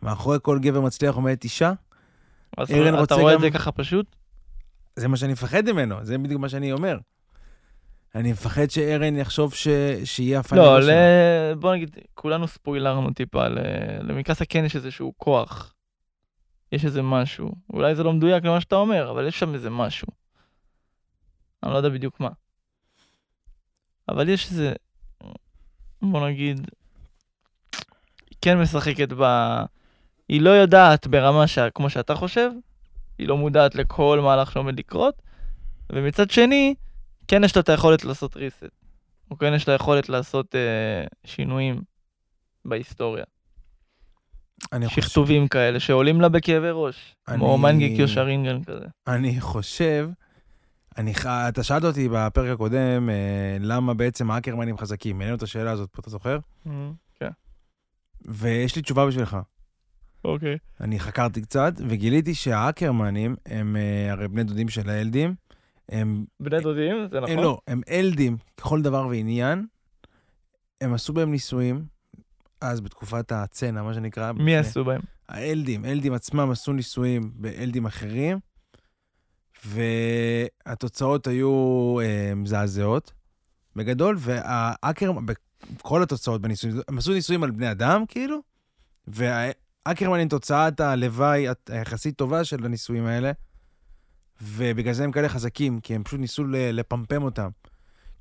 מאחורי 0.01 0.37
כל 0.41 0.59
גבר 0.59 0.81
מצליח 0.81 1.15
עומדת 1.15 1.43
אישה, 1.43 1.73
אז 2.57 2.71
אתה 3.03 3.15
רואה 3.15 3.33
את 3.33 3.37
גם- 3.37 3.41
זה 3.41 3.51
ככה 3.51 3.71
פשוט? 3.71 4.15
זה 4.95 5.07
מה 5.07 5.17
שאני 5.17 5.31
מפחד 5.33 5.63
ממנו, 5.71 6.05
זה 6.05 6.17
בדיוק 6.17 6.41
מה 6.41 6.49
שאני 6.49 6.71
אומר. 6.71 6.97
אני 8.17 8.31
מפחד 8.31 8.69
שארן 8.69 9.15
יחשוב 9.15 9.53
ש... 9.53 9.67
שיהיה 10.03 10.39
הפאנל 10.39 10.62
לא. 10.62 10.79
ל- 10.79 11.55
בוא 11.59 11.75
נגיד, 11.75 11.97
כולנו 12.13 12.47
ספוילרנו 12.47 13.13
טיפה, 13.13 13.47
ל- 13.47 13.59
למיקאסה 14.01 14.45
כן 14.45 14.65
יש 14.65 14.75
איזשהו 14.75 15.13
כוח. 15.17 15.74
יש 16.71 16.86
איזה 16.86 17.01
משהו. 17.01 17.51
אולי 17.74 17.95
זה 17.95 18.03
לא 18.03 18.13
מדויק 18.13 18.43
למה 18.43 18.62
שאתה 18.62 18.75
אומר, 18.75 19.12
אבל 19.12 19.27
יש 19.27 19.39
שם 19.39 19.53
איזה 19.53 19.69
משהו. 19.69 20.07
אני 21.63 21.71
לא 21.71 21.77
יודע 21.77 21.89
בדיוק 21.89 22.19
מה. 22.19 22.29
אבל 24.09 24.29
יש 24.29 24.51
איזה, 24.51 24.74
בוא 26.01 26.29
נגיד, 26.29 26.57
היא 28.29 28.38
כן 28.41 28.62
משחקת 28.62 29.09
ב... 29.19 29.24
היא 30.29 30.41
לא 30.41 30.50
יודעת 30.50 31.07
ברמה 31.07 31.47
שה... 31.47 31.69
כמו 31.69 31.89
שאתה 31.89 32.15
חושב, 32.15 32.51
היא 33.17 33.27
לא 33.27 33.38
מודעת 33.38 33.75
לכל 33.75 34.19
מהלך 34.24 34.51
שעומד 34.51 34.79
לקרות, 34.79 35.21
ומצד 35.91 36.29
שני, 36.29 36.75
כן 37.27 37.43
יש 37.43 37.55
לה 37.55 37.62
את 37.62 37.69
היכולת 37.69 38.05
לעשות 38.05 38.36
reset. 38.38 38.69
או 39.31 39.38
כן 39.38 39.53
יש 39.53 39.67
לה 39.67 39.74
יכולת 39.74 40.10
לעשות 40.10 40.55
אה, 40.55 40.60
שינויים 41.25 41.81
בהיסטוריה. 42.65 43.24
אני 44.74 44.88
חושב, 44.88 45.01
שכתובים 45.01 45.48
כאלה 45.48 45.79
שעולים 45.79 46.22
לה 46.22 46.29
בכאבי 46.29 46.67
ראש. 46.72 47.15
כמו 47.25 47.55
אני- 47.55 47.63
מנגק 47.89 48.05
שרינגן 48.05 48.63
כזה. 48.63 48.86
אני 49.07 49.41
חושב, 49.41 50.10
אני, 50.98 51.15
ח- 51.15 51.25
אתה 51.25 51.63
שאלת 51.63 51.84
אותי 51.84 52.10
בפרק 52.12 52.50
הקודם, 52.53 53.10
אה, 53.10 53.57
למה 53.60 53.93
בעצם 53.93 54.31
האקרמנים 54.31 54.77
חזקים. 54.77 55.19
העלינו 55.22 55.38
את 55.38 55.43
השאלה 55.43 55.72
הזאת 55.72 55.89
פה, 55.91 56.00
אתה 56.01 56.10
זוכר? 56.10 56.39
כן. 57.19 57.29
ויש 58.25 58.75
לי 58.75 58.81
תשובה 58.81 59.05
בשבילך. 59.07 59.38
אוקיי. 60.25 60.57
אני 60.81 61.00
חקרתי 61.00 61.41
קצת, 61.41 61.74
וגיליתי 61.88 62.36
שהאקרמנים 62.36 63.36
הם 63.46 63.75
אה, 63.75 64.12
הרי 64.12 64.27
בני 64.27 64.43
דודים 64.43 64.69
של 64.69 64.89
האלדים. 64.89 65.36
הם, 65.89 66.25
בני 66.39 66.60
דודים, 66.62 66.96
זה 67.12 67.20
נכון? 67.20 67.32
הם 67.38 67.44
לא, 67.44 67.60
הם 67.67 67.82
אלדים 67.89 68.38
ככל 68.58 68.82
דבר 68.82 69.08
ועניין. 69.08 69.65
הם 70.82 70.94
עשו 70.94 71.13
בהם 71.13 71.32
ניסויים, 71.32 71.86
אז 72.62 72.82
בתקופת 72.82 73.32
הצנע, 73.32 73.82
מה 73.84 73.94
שנקרא. 73.94 74.32
מי 74.32 74.39
לפני- 74.39 74.56
עשו 74.56 74.86
בהם? 74.86 75.01
האלדים, 75.29 75.86
אלדים 75.86 76.13
עצמם 76.13 76.51
עשו 76.51 76.74
ניסויים 76.74 77.32
באלדים 77.36 77.86
אחרים, 77.86 78.39
והתוצאות 79.65 81.27
היו 81.27 81.50
אה, 82.01 82.36
מזעזעות, 82.36 83.13
בגדול, 83.75 84.15
והאקר, 84.20 85.12
בכל 85.12 86.03
התוצאות 86.03 86.41
בניסויים, 86.41 86.77
הם 86.88 86.98
עשו 86.98 87.13
ניסויים 87.13 87.44
על 87.44 87.51
בני 87.51 87.72
אדם, 87.72 88.03
כאילו, 88.08 88.38
והאקרמן 89.08 90.20
עם 90.20 90.27
תוצאת 90.27 90.79
הלוואי 90.79 91.48
היחסית 91.70 92.15
טובה 92.17 92.44
של 92.44 92.65
הניסויים 92.65 93.06
האלה, 93.06 93.32
ובגלל 94.41 94.94
זה 94.94 95.03
הם 95.03 95.12
כאלה 95.12 95.29
חזקים, 95.29 95.79
כי 95.79 95.96
הם 95.96 96.03
פשוט 96.03 96.20
ניסו 96.20 96.44
לפמפם 96.48 97.24
אותם. 97.24 97.50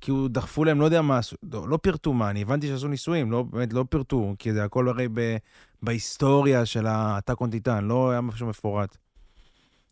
כי 0.01 0.11
הוא 0.11 0.29
דחפו 0.29 0.63
להם, 0.63 0.79
לא 0.79 0.85
יודע 0.85 1.01
מה 1.01 1.17
עשו, 1.17 1.35
לא, 1.53 1.69
לא 1.69 1.77
פירטו 1.77 2.13
מה, 2.13 2.29
אני 2.29 2.41
הבנתי 2.41 2.67
שעשו 2.67 2.87
ניסויים, 2.87 3.31
לא, 3.31 3.43
באמת 3.43 3.73
לא 3.73 3.85
פירטו, 3.89 4.35
כי 4.39 4.53
זה 4.53 4.63
הכל 4.63 4.89
הרי 4.89 5.07
ב... 5.13 5.37
בהיסטוריה 5.81 6.65
של 6.65 6.85
הטאק 6.87 7.41
און 7.41 7.49
טיטן, 7.49 7.85
לא 7.85 8.11
היה 8.11 8.21
משהו 8.21 8.47
מפורט. 8.47 8.97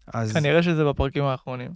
אז 0.07 0.33
כנראה 0.33 0.63
שזה 0.63 0.85
בפרקים 0.85 1.23
האחרונים. 1.23 1.71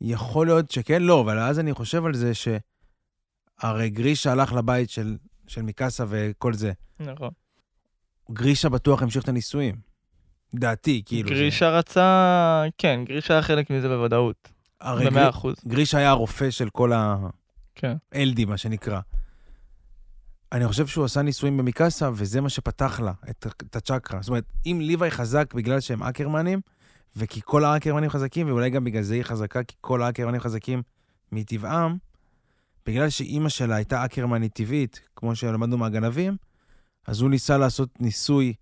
יכול 0.00 0.46
להיות 0.46 0.70
שכן, 0.70 1.02
לא, 1.02 1.20
אבל 1.20 1.38
אז 1.38 1.58
אני 1.58 1.72
חושב 1.72 2.04
על 2.04 2.14
זה 2.14 2.32
שהרי 2.34 3.90
גרישה 3.90 4.32
הלך 4.32 4.52
לבית 4.52 4.90
של, 4.90 5.16
של 5.46 5.62
מיקאסה 5.62 6.04
וכל 6.08 6.54
זה. 6.54 6.72
נכון. 7.00 7.30
גרישה 8.30 8.68
בטוח 8.68 9.02
המשיך 9.02 9.24
את 9.24 9.28
הניסויים. 9.28 9.93
דעתי, 10.58 11.02
כאילו. 11.06 11.28
זה- 11.28 11.34
גרישה 11.34 11.70
רצה, 11.70 12.64
כן, 12.78 13.00
גרישה 13.08 13.34
היה 13.34 13.42
חלק 13.42 13.70
מזה 13.70 13.88
בוודאות. 13.88 14.48
הרי 14.80 15.06
במאה 15.06 15.28
אחוז. 15.28 15.54
גרישה 15.66 15.98
היה 15.98 16.10
הרופא 16.10 16.50
של 16.50 16.70
כל 16.70 16.92
כן. 17.74 17.96
האלדי, 18.12 18.44
מה 18.44 18.56
שנקרא. 18.56 19.00
אני 20.52 20.68
חושב 20.68 20.86
שהוא 20.86 21.04
עשה 21.04 21.22
ניסויים 21.22 21.56
במיקאסה, 21.56 22.10
וזה 22.14 22.40
מה 22.40 22.48
שפתח 22.48 23.00
לה 23.00 23.12
את, 23.30 23.46
את 23.62 23.76
הצ'קרה. 23.76 24.22
זאת 24.22 24.28
אומרת, 24.28 24.44
אם 24.66 24.78
ליוואי 24.82 25.10
חזק 25.10 25.54
בגלל 25.54 25.80
שהם 25.80 26.02
אקרמנים, 26.02 26.60
וכי 27.16 27.40
כל 27.44 27.64
האקרמנים 27.64 28.10
חזקים, 28.10 28.46
ואולי 28.48 28.70
גם 28.70 28.84
בגלל 28.84 29.02
זה 29.02 29.14
היא 29.14 29.22
חזקה, 29.22 29.62
כי 29.64 29.76
כל 29.80 30.02
האקרמנים 30.02 30.40
חזקים 30.40 30.82
מטבעם, 31.32 31.96
בגלל 32.86 33.08
שאימא 33.10 33.48
שלה 33.48 33.76
הייתה 33.76 34.04
אקרמנית 34.04 34.52
טבעית, 34.52 35.00
כמו 35.16 35.34
שלמדנו 35.36 35.78
מהגנבים, 35.78 36.36
אז 37.06 37.20
הוא 37.20 37.30
ניסה 37.30 37.58
לעשות 37.58 38.00
ניסוי 38.00 38.54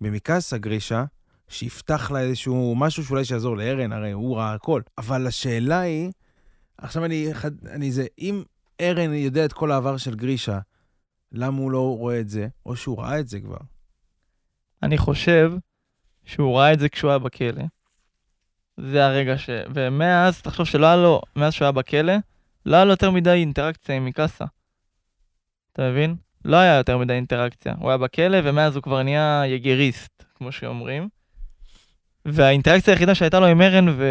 במיקאסה, 0.00 0.58
גרישה, 0.58 1.04
שיפתח 1.48 2.10
לה 2.10 2.20
איזשהו 2.20 2.74
משהו 2.76 3.04
שאולי 3.04 3.24
שיעזור 3.24 3.56
לארן, 3.56 3.92
הרי 3.92 4.12
הוא 4.12 4.36
ראה 4.36 4.54
הכל. 4.54 4.82
אבל 4.98 5.26
השאלה 5.26 5.80
היא, 5.80 6.12
עכשיו 6.78 7.04
אני, 7.04 7.28
אני 7.70 7.92
זה, 7.92 8.06
אם 8.18 8.42
ארן 8.80 9.12
יודע 9.12 9.44
את 9.44 9.52
כל 9.52 9.72
העבר 9.72 9.96
של 9.96 10.14
גרישה, 10.14 10.58
למה 11.32 11.58
הוא 11.58 11.70
לא 11.70 11.96
רואה 11.96 12.20
את 12.20 12.28
זה, 12.28 12.48
או 12.66 12.76
שהוא 12.76 12.98
ראה 12.98 13.20
את 13.20 13.28
זה 13.28 13.40
כבר? 13.40 13.58
אני 14.82 14.98
חושב 14.98 15.52
שהוא 16.24 16.58
ראה 16.58 16.72
את 16.72 16.78
זה 16.78 16.88
כשהוא 16.88 17.10
היה 17.10 17.18
בכלא. 17.18 17.64
זה 18.76 19.06
הרגע 19.06 19.38
ש... 19.38 19.50
ומאז, 19.74 20.42
תחשוב 20.42 20.66
שלא 20.66 20.86
היה 20.86 20.96
לו, 20.96 21.20
מאז 21.36 21.52
שהוא 21.52 21.64
היה 21.64 21.72
בכלא, 21.72 22.12
לא 22.66 22.76
היה 22.76 22.84
לו 22.84 22.90
יותר 22.90 23.10
מדי 23.10 23.30
אינטראקציה 23.30 23.96
עם 23.96 24.04
מיקאסה. 24.04 24.44
אתה 25.72 25.90
מבין? 25.90 26.16
לא 26.44 26.56
היה 26.56 26.76
יותר 26.76 26.98
מדי 26.98 27.12
אינטראקציה. 27.12 27.74
הוא 27.78 27.90
היה 27.90 27.98
בכלא, 27.98 28.38
ומאז 28.44 28.76
הוא 28.76 28.82
כבר 28.82 29.02
נהיה 29.02 29.42
יגריסט, 29.46 30.24
כמו 30.34 30.52
שאומרים. 30.52 31.08
והאינטראקציה 32.24 32.94
היחידה 32.94 33.14
שהייתה 33.14 33.40
לו 33.40 33.46
עם 33.46 33.62
ארן 33.62 33.88
ו... 33.88 34.04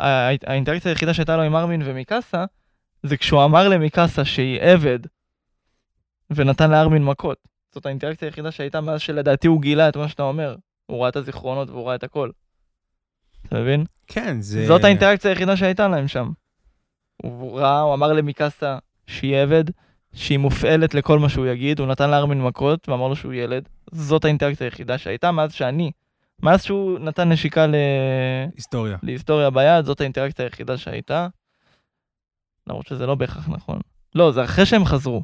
הא- 0.00 0.36
האינטראקציה 0.46 0.90
היחידה 0.92 1.14
שהייתה 1.14 1.36
לו 1.36 1.42
עם 1.42 1.56
ארמין 1.56 1.82
ומיקאסה, 1.84 2.44
זה 3.02 3.16
כשהוא 3.16 3.44
אמר 3.44 3.68
למיקאסה 3.68 4.24
שהיא 4.24 4.60
עבד, 4.60 4.98
ונתן 6.30 6.70
לארמין 6.70 7.04
מכות. 7.04 7.38
זאת 7.74 7.86
האינטראקציה 7.86 8.28
היחידה 8.28 8.50
שהייתה 8.50 8.80
מאז 8.80 9.00
שלדעתי 9.00 9.46
הוא 9.46 9.62
גילה 9.62 9.88
את 9.88 9.96
מה 9.96 10.08
שאתה 10.08 10.22
אומר. 10.22 10.56
הוא 10.86 11.00
ראה 11.00 11.08
את 11.08 11.16
הזיכרונות 11.16 11.70
והוא 11.70 11.86
ראה 11.86 11.94
את 11.94 12.04
הכל. 12.04 12.30
אתה 13.46 13.60
מבין? 13.60 13.84
כן, 14.06 14.40
זה... 14.40 14.66
זאת 14.66 14.84
האינטראקציה 14.84 15.30
היחידה 15.30 15.56
שהייתה 15.56 15.88
להם 15.88 16.08
שם. 16.08 16.30
הוא 17.22 17.60
ראה, 17.60 17.80
הוא 17.80 17.94
אמר 17.94 18.12
למיקאסה 18.12 18.78
שהיא 19.06 19.36
עבד, 19.36 19.64
שהיא 20.14 20.38
מופעלת 20.38 20.94
לכל 20.94 21.18
מה 21.18 21.28
שהוא 21.28 21.46
יגיד, 21.46 21.78
הוא 21.78 21.88
נתן 21.88 22.10
לארמין 22.10 22.42
מכות 22.42 22.88
ואמר 22.88 23.08
לו 23.08 23.16
שהוא 23.16 23.32
ילד. 23.32 23.68
זאת 23.92 24.24
האינטראקציה 24.24 24.66
היחידה 24.66 24.98
שהייתה 24.98 25.32
מאז 25.32 25.52
שאני, 25.52 25.90
מאז 26.42 26.62
שהוא 26.62 26.98
נתן 26.98 27.32
נשיקה 27.32 27.66
ל... 27.66 27.74
היסטוריה. 28.56 28.96
להיסטוריה 29.02 29.50
ביד, 29.50 29.84
זאת 29.84 30.00
האינטראקציה 30.00 30.44
היחידה 30.44 30.76
שהייתה. 30.76 31.28
למרות 32.66 32.86
שזה 32.86 33.06
לא 33.06 33.14
בהכרח 33.14 33.48
נכון. 33.48 33.80
לא, 34.14 34.32
זה 34.32 34.44
אחרי 34.44 34.66
שהם 34.66 34.84
חזרו 34.84 35.22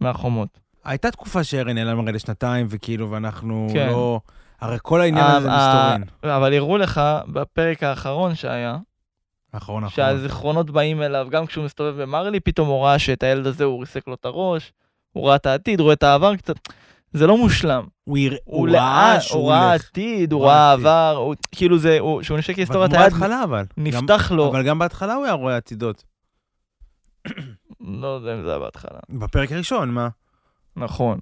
מהחומות. 0.00 0.48
הייתה 0.84 1.10
תקופה 1.10 1.44
שארן 1.44 1.74
נעלם 1.74 2.00
הרי 2.00 2.12
לשנתיים, 2.12 2.66
וכאילו, 2.70 3.10
ואנחנו 3.10 3.68
כן. 3.72 3.88
לא... 3.88 4.20
הרי 4.60 4.78
כל 4.82 5.00
העניין 5.00 5.26
הזה 5.26 5.48
מסתורין. 5.48 6.04
אבל 6.36 6.54
הראו 6.54 6.78
לך 6.78 7.00
בפרק 7.26 7.82
האחרון 7.82 8.34
שהיה, 8.34 8.78
האחרון 9.54 9.84
האחרון. 9.84 10.06
שהזיכרונות 10.08 10.70
באים 10.70 11.02
אליו, 11.02 11.26
גם 11.30 11.46
כשהוא 11.46 11.64
מסתובב 11.64 12.02
במרלי, 12.02 12.40
פתאום 12.40 12.68
הוא 12.68 12.84
ראה 12.84 12.98
שאת 12.98 13.22
הילד 13.22 13.46
הזה 13.46 13.64
הוא 13.64 13.80
ריסק 13.80 14.08
לו 14.08 14.14
את 14.14 14.24
הראש, 14.24 14.72
הוא 15.12 15.28
ראה 15.28 15.36
את 15.36 15.46
העתיד, 15.46 15.80
רואה 15.80 15.92
את 15.92 16.02
העבר 16.02 16.36
קצת. 16.36 16.56
זה 17.12 17.26
לא 17.26 17.38
מושלם. 17.38 17.84
הוא 18.04 18.18
הוא 18.18 18.28
הוא 18.44 18.68
ראה 18.76 19.12
הוא 19.12 19.20
שהוא 19.20 19.50
ראה 19.50 19.68
הולך. 19.70 19.84
עתיד, 19.90 20.32
הוא 20.32 20.40
הוא 20.42 20.48
ראה 20.50 20.56
ראה. 20.64 20.72
עבר, 20.72 21.16
הוא- 21.16 21.34
כאילו 21.52 21.78
זה, 21.78 21.98
הוא- 22.00 22.20
כשהוא 22.22 22.38
נשק 22.38 22.56
היסטוריית 22.56 22.92
היד, 22.92 23.02
בהתחלה, 23.02 23.42
אבל. 23.44 23.64
גם- 23.78 23.84
נפתח 23.84 24.32
לו, 24.32 24.50
אבל 24.50 24.62
גם 24.62 24.78
בהתחלה 24.78 25.14
הוא 25.14 25.24
היה 25.24 25.32
רואה 25.34 25.56
עתידות. 25.56 26.04
לא 27.80 28.06
יודע 28.06 28.34
אם 28.34 28.42
זה 28.42 28.50
היה 28.50 28.58
בהתחלה. 28.58 28.98
בפרק 29.08 29.52
הראשון, 29.52 29.90
מה? 29.90 30.08
נכון. 30.76 31.18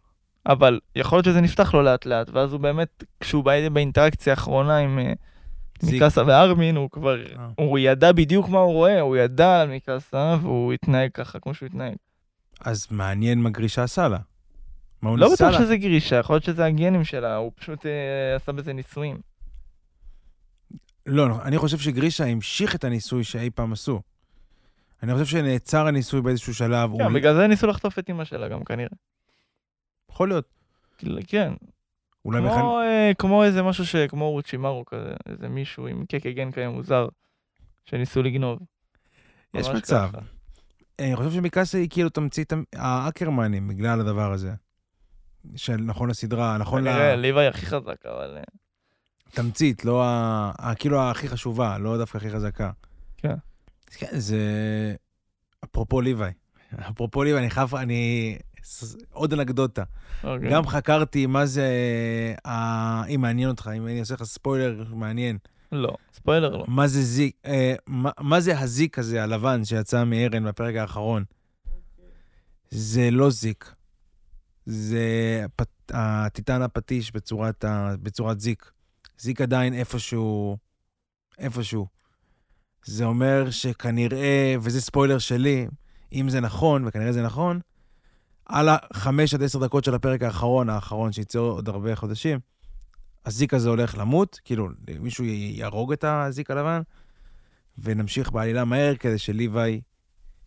אבל 0.47 0.81
יכול 0.97 1.17
להיות 1.17 1.25
שזה 1.27 1.41
נפתח 1.41 1.75
לו 1.75 1.83
לאט 1.83 2.07
לאט, 2.07 2.31
ואז 2.33 2.53
הוא 2.53 2.61
באמת, 2.61 3.05
כשהוא 3.21 3.45
בא 3.45 3.69
באינטראקציה 3.69 4.33
האחרונה 4.33 4.77
עם 4.77 4.99
אה, 4.99 5.13
זיק. 5.83 5.93
מיקאסה 5.95 6.23
וארמין, 6.27 6.77
הוא 6.77 6.91
כבר, 6.91 7.17
אה. 7.39 7.49
הוא 7.59 7.79
ידע 7.79 8.13
בדיוק 8.13 8.49
מה 8.49 8.59
הוא 8.59 8.73
רואה, 8.73 9.01
הוא 9.01 9.17
ידע 9.17 9.61
על 9.61 9.69
מיקאסה, 9.69 10.37
והוא 10.43 10.73
התנהג 10.73 11.11
ככה 11.15 11.41
כמו 11.41 11.55
שהוא 11.55 11.67
התנהג. 11.67 11.95
אז 12.61 12.87
מעניין 12.91 13.39
מה 13.43 13.51
גרישה 13.51 13.83
עשה 13.83 14.09
לה. 14.09 14.19
מה 15.03 15.11
הוא 15.11 15.19
לא 15.19 15.29
ניסה 15.31 15.45
בטוח 15.49 15.61
לה? 15.61 15.67
שזה 15.67 15.77
גרישה, 15.77 16.17
יכול 16.17 16.35
להיות 16.35 16.45
שזה 16.45 16.65
הגנים 16.65 17.05
שלה, 17.05 17.37
הוא 17.37 17.53
פשוט 17.55 17.87
אה, 17.87 17.91
עשה 18.37 18.53
בזה 18.53 18.73
ניסויים. 18.73 19.17
לא, 21.07 21.29
לא, 21.29 21.43
אני 21.43 21.59
חושב 21.59 21.79
שגרישה 21.79 22.25
המשיך 22.25 22.75
את 22.75 22.85
הניסוי 22.85 23.25
שאי 23.25 23.51
פעם 23.51 23.73
עשו. 23.73 24.01
אני 25.03 25.13
חושב 25.13 25.25
שנעצר 25.27 25.87
הניסוי 25.87 26.21
באיזשהו 26.23 26.55
שלב. 26.55 26.91
הוא- 26.91 27.01
כן, 27.01 27.13
בגלל 27.15 27.35
זה 27.35 27.47
ניסו 27.47 27.67
לחטוף 27.67 27.99
את 27.99 28.11
אמא 28.11 28.25
שלה 28.25 28.49
גם 28.49 28.65
כנראה. 28.65 28.89
יכול 30.11 30.29
להיות. 30.29 30.45
כן, 31.27 31.53
אולי 32.25 32.41
מכן... 32.41 32.55
כמו, 32.55 32.81
אה, 32.81 33.13
כמו 33.19 33.45
איזה 33.45 33.63
משהו 33.63 33.87
ש... 33.87 33.97
כמו 33.97 34.31
רוצ'ימארו 34.31 34.85
כזה, 34.85 35.13
איזה 35.29 35.49
מישהו 35.49 35.87
עם 35.87 36.05
קקגן 36.07 36.53
כזה 36.53 36.69
מוזר, 36.69 37.09
שניסו 37.85 38.23
לגנוב. 38.23 38.59
יש 39.55 39.69
מצב. 39.69 40.09
ככה. 40.13 40.19
אני 40.99 41.17
חושב 41.17 41.31
שמיקאסה 41.31 41.79
היא 41.79 41.89
כאילו 41.91 42.09
תמצית 42.09 42.53
האקרמנים 42.73 43.69
בגלל 43.69 44.01
הדבר 44.01 44.33
הזה. 44.33 44.53
של 45.57 45.77
נכון 45.77 46.11
לסדרה, 46.11 46.59
נכון 46.59 46.83
כנראה, 46.83 47.17
ליוואי 47.17 47.47
הכי 47.47 47.67
חזק, 47.67 48.07
אבל... 48.07 48.37
אה, 48.37 48.43
לתמצית, 49.33 49.85
לא 49.85 50.05
ה... 50.05 50.53
ה- 50.59 50.75
כאילו 50.75 51.03
הכי 51.03 51.29
חשובה, 51.29 51.79
לא 51.79 51.99
דווקא 51.99 52.17
הכי 52.17 52.31
חזקה. 52.31 52.71
כן. 53.17 53.35
כן, 53.87 54.07
זה... 54.11 54.39
אפרופו 55.65 56.01
ליוואי, 56.01 56.31
אפרופו 56.81 57.23
ליוואי, 57.23 57.43
אני 57.43 57.51
חייב, 57.51 57.75
אני... 57.75 58.37
עוד 59.11 59.33
אנקדוטה. 59.33 59.83
אוקיי. 60.25 60.51
גם 60.51 60.67
חקרתי 60.67 61.27
מה 61.27 61.47
זה, 61.47 61.69
אה, 62.47 63.03
אם 63.09 63.21
מעניין 63.21 63.49
אותך, 63.49 63.71
אם 63.77 63.87
אני 63.87 64.01
עושה 64.01 64.15
לך 64.15 64.23
ספוילר 64.23 64.85
מעניין, 64.95 65.39
לא, 65.73 65.97
ספוילר 66.13 66.57
לא. 66.57 66.65
מה 66.69 66.87
זה 66.87 67.03
זיק, 67.03 67.37
אה, 67.47 67.75
מה, 67.87 68.11
מה 68.21 68.41
זה 68.41 68.59
הזיק 68.59 68.99
הזה, 68.99 69.23
הלבן, 69.23 69.65
שיצא 69.65 70.05
מארן 70.05 70.45
בפרק 70.45 70.75
האחרון? 70.75 71.25
זה 72.71 73.11
לא 73.11 73.31
זיק. 73.31 73.75
זה 74.67 75.45
פט, 75.57 75.69
הטיטן 75.95 76.63
הפטיש 76.63 77.13
בצורת, 77.13 77.65
בצורת 78.03 78.41
זיק. 78.41 78.71
זיק 79.19 79.41
עדיין 79.41 79.75
איפשהו, 79.75 80.57
איפשהו. 81.39 81.87
זה 82.85 83.05
אומר 83.05 83.51
שכנראה, 83.51 84.55
וזה 84.61 84.81
ספוילר 84.81 85.19
שלי, 85.19 85.67
אם 86.13 86.29
זה 86.29 86.41
נכון, 86.41 86.85
וכנראה 86.87 87.13
זה 87.13 87.23
נכון, 87.23 87.61
על 88.47 88.69
החמש 88.71 89.35
עד 89.35 89.43
עשר 89.43 89.59
דקות 89.59 89.85
של 89.85 89.95
הפרק 89.95 90.23
האחרון, 90.23 90.69
האחרון 90.71 91.13
שיצא 91.13 91.39
עוד 91.39 91.69
הרבה 91.69 91.97
חודשים, 91.97 92.39
הזיק 93.27 93.55
הזה 93.55 93.69
הולך 93.69 93.99
למות, 93.99 94.41
כאילו, 94.45 94.69
מישהו 95.01 95.25
יהרוג 95.25 95.93
את 95.93 96.05
הזיק 96.05 96.51
הלבן, 96.51 96.81
ונמשיך 97.79 98.33
בעלילה 98.33 98.65
מהר 98.65 98.97
כדי 98.97 99.19
שליוואי 99.19 99.81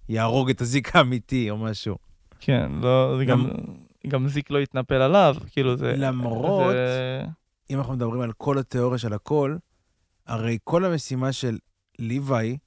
יהרוג 0.09 0.49
את 0.49 0.61
הזיק 0.61 0.95
האמיתי 0.95 1.49
או 1.49 1.57
משהו. 1.57 1.95
כן, 2.39 2.71
לא, 2.81 3.15
זה 3.17 3.25
גם, 3.25 3.49
גם 4.07 4.27
זיק 4.27 4.51
לא 4.51 4.59
יתנפל 4.59 4.93
עליו, 5.01 5.35
כאילו 5.51 5.77
זה... 5.77 5.93
למרות- 5.97 6.71
זה... 6.73 7.23
אם 7.69 7.77
אנחנו 7.77 7.93
מדברים 7.93 8.21
על 8.21 8.31
כל 8.31 8.57
התיאוריה 8.57 8.97
של 8.97 9.13
הכל, 9.13 9.57
הרי 10.27 10.57
כל 10.63 10.85
המשימה 10.85 11.31
של 11.31 11.57
ליוואי 11.99 12.57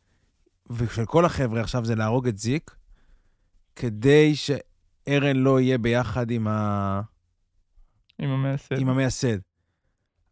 ושל 0.70 1.04
כל 1.04 1.24
החבר'ה 1.24 1.60
עכשיו 1.60 1.84
זה 1.84 1.94
להרוג 1.94 2.28
את 2.28 2.38
זיק, 2.38 2.74
כדי 3.76 4.32
שארן 5.08 5.36
לא 5.36 5.60
יהיה 5.60 5.78
ביחד 5.78 6.30
עם, 6.30 6.48
ה... 6.48 7.00
עם 8.18 8.30
המייסד. 8.30 8.78
עם 8.78 8.88
המייסד. 8.88 9.38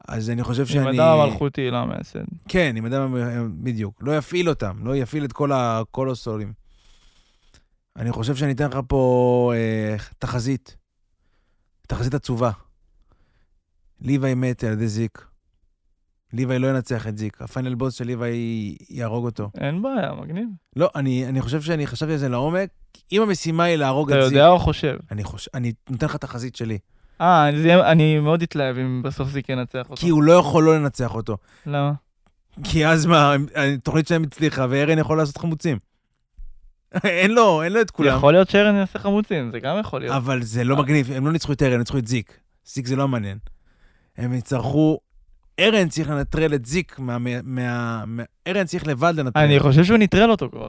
אז 0.09 0.31
אני 0.31 0.45
חושב 0.45 0.63
עם 0.63 0.67
שאני... 0.67 0.97
אדם 0.97 1.19
המלכותי, 1.19 1.71
לא 1.71 1.77
המייסד. 1.77 2.25
כן, 2.49 2.75
עם 2.77 2.87
אדם, 2.87 3.15
בדיוק. 3.63 3.99
לא 4.01 4.17
יפעיל 4.17 4.49
אותם, 4.49 4.87
לא 4.87 4.97
יפעיל 4.97 5.25
את 5.25 5.33
כל 5.33 5.53
הקולוסולים. 5.53 6.53
אני 7.97 8.13
חושב 8.13 8.37
שאני 8.37 8.53
אתן 8.53 8.71
לך 8.71 8.79
פה 8.89 9.53
אה, 9.55 9.97
תחזית. 10.19 10.77
תחזית 11.89 12.15
עצובה. 12.15 12.51
ליוואי 14.01 14.35
מת 14.35 14.65
על 14.65 14.73
ידי 14.73 14.89
זיק. 14.89 15.27
ליוואי 16.33 16.59
לא 16.59 16.67
ינצח 16.67 17.07
את 17.07 17.19
זיק. 17.19 17.43
הפיינל 17.43 17.75
בוס 17.75 17.95
של 17.95 18.05
ליוואי 18.07 18.77
יהרוג 18.91 19.25
אותו. 19.25 19.51
אין 19.61 19.83
בעיה, 19.83 20.13
מגניב. 20.21 20.49
לא, 20.77 20.91
אני, 20.95 21.27
אני 21.29 21.41
חושב 21.41 21.63
שאני 21.63 21.87
חשבתי 21.87 22.13
על 22.13 22.19
זה 22.19 22.29
לעומק. 22.29 22.69
אם 23.13 23.23
המשימה 23.23 23.65
היא 23.65 23.77
להרוג 23.77 24.13
אתה 24.13 24.21
את 24.21 24.29
זיק... 24.29 24.33
יודע 24.33 24.49
או 24.49 24.59
חושב? 24.59 24.97
אני, 25.11 25.25
חוש... 25.25 25.49
אני 25.55 25.73
נותן 25.91 26.07
לך 26.07 26.17
תחזית 26.17 26.57
שלי. 26.57 26.79
אה, 27.21 27.49
אני- 27.49 27.75
אני 27.75 28.19
מאוד 28.21 28.43
אתלהב 28.43 28.79
אם 28.79 29.03
בסוף 29.05 29.29
זיק 29.29 29.49
ינצח 29.49 29.83
אותו. 29.91 29.97
כי 29.97 30.09
הוא 30.09 30.23
לא 30.23 30.33
יכול 30.33 30.65
לא 30.65 30.77
לנצח 30.79 31.15
אותו. 31.15 31.37
למה? 31.67 31.93
כי 32.65 32.87
אז 32.87 33.07
מה, 33.07 33.35
התוכנית 33.57 34.09
שלהם 34.09 34.23
הצליחה, 34.23 34.67
וארן 34.71 34.99
יכול 34.99 35.19
לעשות 35.19 35.37
חמוצים. 35.39 35.79
אין 37.05 37.31
לו, 37.31 37.63
אין 37.63 37.73
לו 37.73 37.81
את 37.81 37.91
כולם. 37.91 38.17
יכול 38.17 38.33
להיות 38.33 38.51
שארן 38.51 38.75
יעשה 38.75 38.99
חמוצים, 38.99 39.51
זה 39.53 39.61
גם 39.61 39.77
יכול 39.81 40.01
להיות. 40.01 40.17
אבל 40.17 40.43
זה 40.43 40.65
לא 40.65 40.77
מגניב, 40.77 41.11
הם 41.13 41.27
לא 41.27 41.33
ניצחו 41.33 41.53
את 41.53 41.63
ארן, 41.63 41.73
הם 41.73 41.79
ניצחו 41.79 41.99
את 41.99 42.07
זיק. 42.07 42.39
זיק 42.67 42.87
זה 42.87 42.97
לא 42.97 43.09
מעניין. 43.09 43.39
הם 44.17 44.33
יצטרכו... 44.33 44.99
ארן 45.61 45.89
צריך 45.89 46.11
לנטרל 46.11 46.55
את 46.55 46.67
זיק 46.67 46.99
מה... 46.99 47.19
מה... 47.19 48.05
מה... 48.07 48.23
ארן 48.47 48.65
צריך 48.65 48.87
לבד 48.87 49.15
לנטרל. 49.17 49.43
אני 49.45 49.61
חושב 49.61 49.85
שהוא 49.85 49.99
נטרל 49.99 50.31
אותו 50.31 50.51
כבר. 50.51 50.69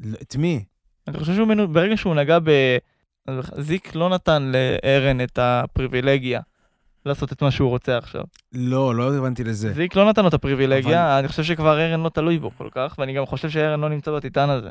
לא, 0.00 0.18
את 0.22 0.36
מי? 0.36 0.64
אני 1.08 1.18
חושב 1.18 1.34
שהוא, 1.34 1.48
מנו- 1.48 1.68
ברגע 1.68 1.96
שהוא 1.96 2.14
נגע 2.14 2.38
ב... 2.44 2.50
זיק 3.58 3.94
לא 3.94 4.08
נתן 4.08 4.52
לארן 4.52 5.20
את 5.20 5.38
הפריבילגיה 5.42 6.40
לעשות 7.06 7.32
את 7.32 7.42
מה 7.42 7.50
שהוא 7.50 7.68
רוצה 7.68 7.98
עכשיו. 7.98 8.22
לא, 8.52 8.94
לא 8.94 9.14
הבנתי 9.14 9.44
לזה. 9.44 9.72
זיק 9.72 9.96
לא 9.96 10.08
נתן 10.10 10.22
לו 10.22 10.28
את 10.28 10.34
הפריבילגיה, 10.34 11.18
אני 11.18 11.28
חושב 11.28 11.42
שכבר 11.42 11.80
ארן 11.80 12.00
לא 12.00 12.08
תלוי 12.08 12.38
בו 12.38 12.50
כל 12.58 12.68
כך, 12.72 12.94
ואני 12.98 13.12
גם 13.12 13.26
חושב 13.26 13.50
שארן 13.50 13.80
לא 13.80 13.88
נמצא 13.88 14.10
בטיטן 14.10 14.50
הזה. 14.50 14.68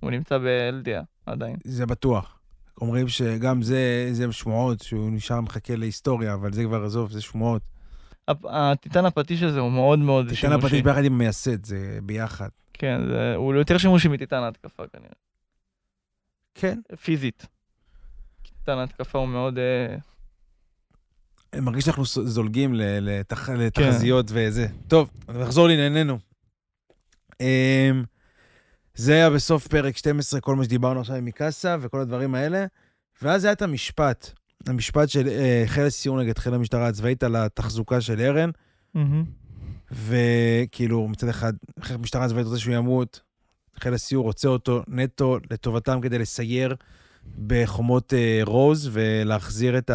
הוא 0.00 0.10
נמצא 0.10 0.38
באלדיה 0.38 1.02
עדיין. 1.26 1.56
זה 1.64 1.86
בטוח. 1.86 2.38
אומרים 2.80 3.08
שגם 3.08 3.62
זה, 3.62 4.08
זה 4.12 4.32
שמועות, 4.32 4.80
שהוא 4.80 5.10
נשאר 5.10 5.40
מחכה 5.40 5.76
להיסטוריה, 5.76 6.34
אבל 6.34 6.52
זה 6.52 6.64
כבר, 6.64 6.84
עזוב, 6.84 7.10
זה 7.10 7.20
שמועות. 7.20 7.62
הטיטן 8.44 9.04
הפטיש 9.06 9.42
הזה 9.42 9.60
הוא 9.60 9.72
מאוד 9.72 9.98
מאוד 9.98 10.34
שימושי. 10.34 10.66
הפטיש 10.66 10.82
ביחד 10.82 11.04
עם 11.04 11.12
המייסד, 11.12 11.64
זה 11.64 11.98
ביחד. 12.02 12.48
כן, 12.72 13.00
זה, 13.08 13.34
הוא 13.34 13.54
יותר 13.54 13.78
שימושי 13.78 14.08
מטיטן 14.08 14.42
ההתקפה 14.42 14.82
כנראה. 14.92 15.12
כן. 16.54 16.78
פיזית. 17.02 17.46
טיטן 18.42 18.78
ההתקפה 18.78 19.18
הוא 19.18 19.28
מאוד... 19.28 19.58
אה, 19.58 19.96
אני 21.52 21.60
מרגיש 21.60 21.84
שאנחנו 21.84 22.04
זולגים 22.04 22.74
לתח... 22.76 23.48
לתחזיות 23.48 24.26
וזה. 24.28 24.66
טוב, 24.88 25.10
נחזור 25.28 25.68
לענייננו. 25.68 26.18
אמ, 27.40 28.04
זה 28.94 29.12
היה 29.12 29.30
בסוף 29.30 29.66
פרק 29.66 29.96
12, 29.96 30.40
כל 30.40 30.56
מה 30.56 30.64
שדיברנו 30.64 31.00
עכשיו 31.00 31.16
עם 31.16 31.24
מיקאסה 31.24 31.76
וכל 31.80 32.00
הדברים 32.00 32.34
האלה. 32.34 32.66
ואז 33.22 33.44
היה 33.44 33.52
את 33.52 33.62
המשפט, 33.62 34.32
המשפט 34.66 35.08
של 35.08 35.28
אה, 35.28 35.64
חיל 35.66 35.84
הסיור 35.84 36.20
נגד 36.20 36.38
חיל 36.38 36.54
המשטרה 36.54 36.88
הצבאית 36.88 37.22
על 37.22 37.36
התחזוקה 37.36 38.00
של 38.00 38.20
ארן, 38.20 38.50
וכאילו 39.90 41.08
מצד 41.08 41.28
אחד, 41.28 41.52
חיל 41.80 41.96
המשטרה 41.96 42.24
הצבאית 42.24 42.46
רוצה 42.46 42.58
שהוא 42.58 42.74
ימות, 42.74 43.20
חיל 43.80 43.94
הסיור 43.94 44.24
רוצה 44.24 44.48
אותו 44.48 44.82
נטו 44.88 45.38
לטובתם 45.50 46.00
כדי 46.00 46.18
לסייר 46.18 46.76
בחומות 47.46 48.14
אה, 48.14 48.40
רוז 48.44 48.90
ולהחזיר 48.92 49.78
את 49.78 49.90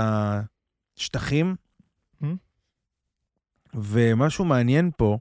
השטחים. 0.98 1.56
Mhm. 2.22 2.26
ומשהו 3.74 4.46
מעניין 4.46 4.92
פה, 4.98 5.18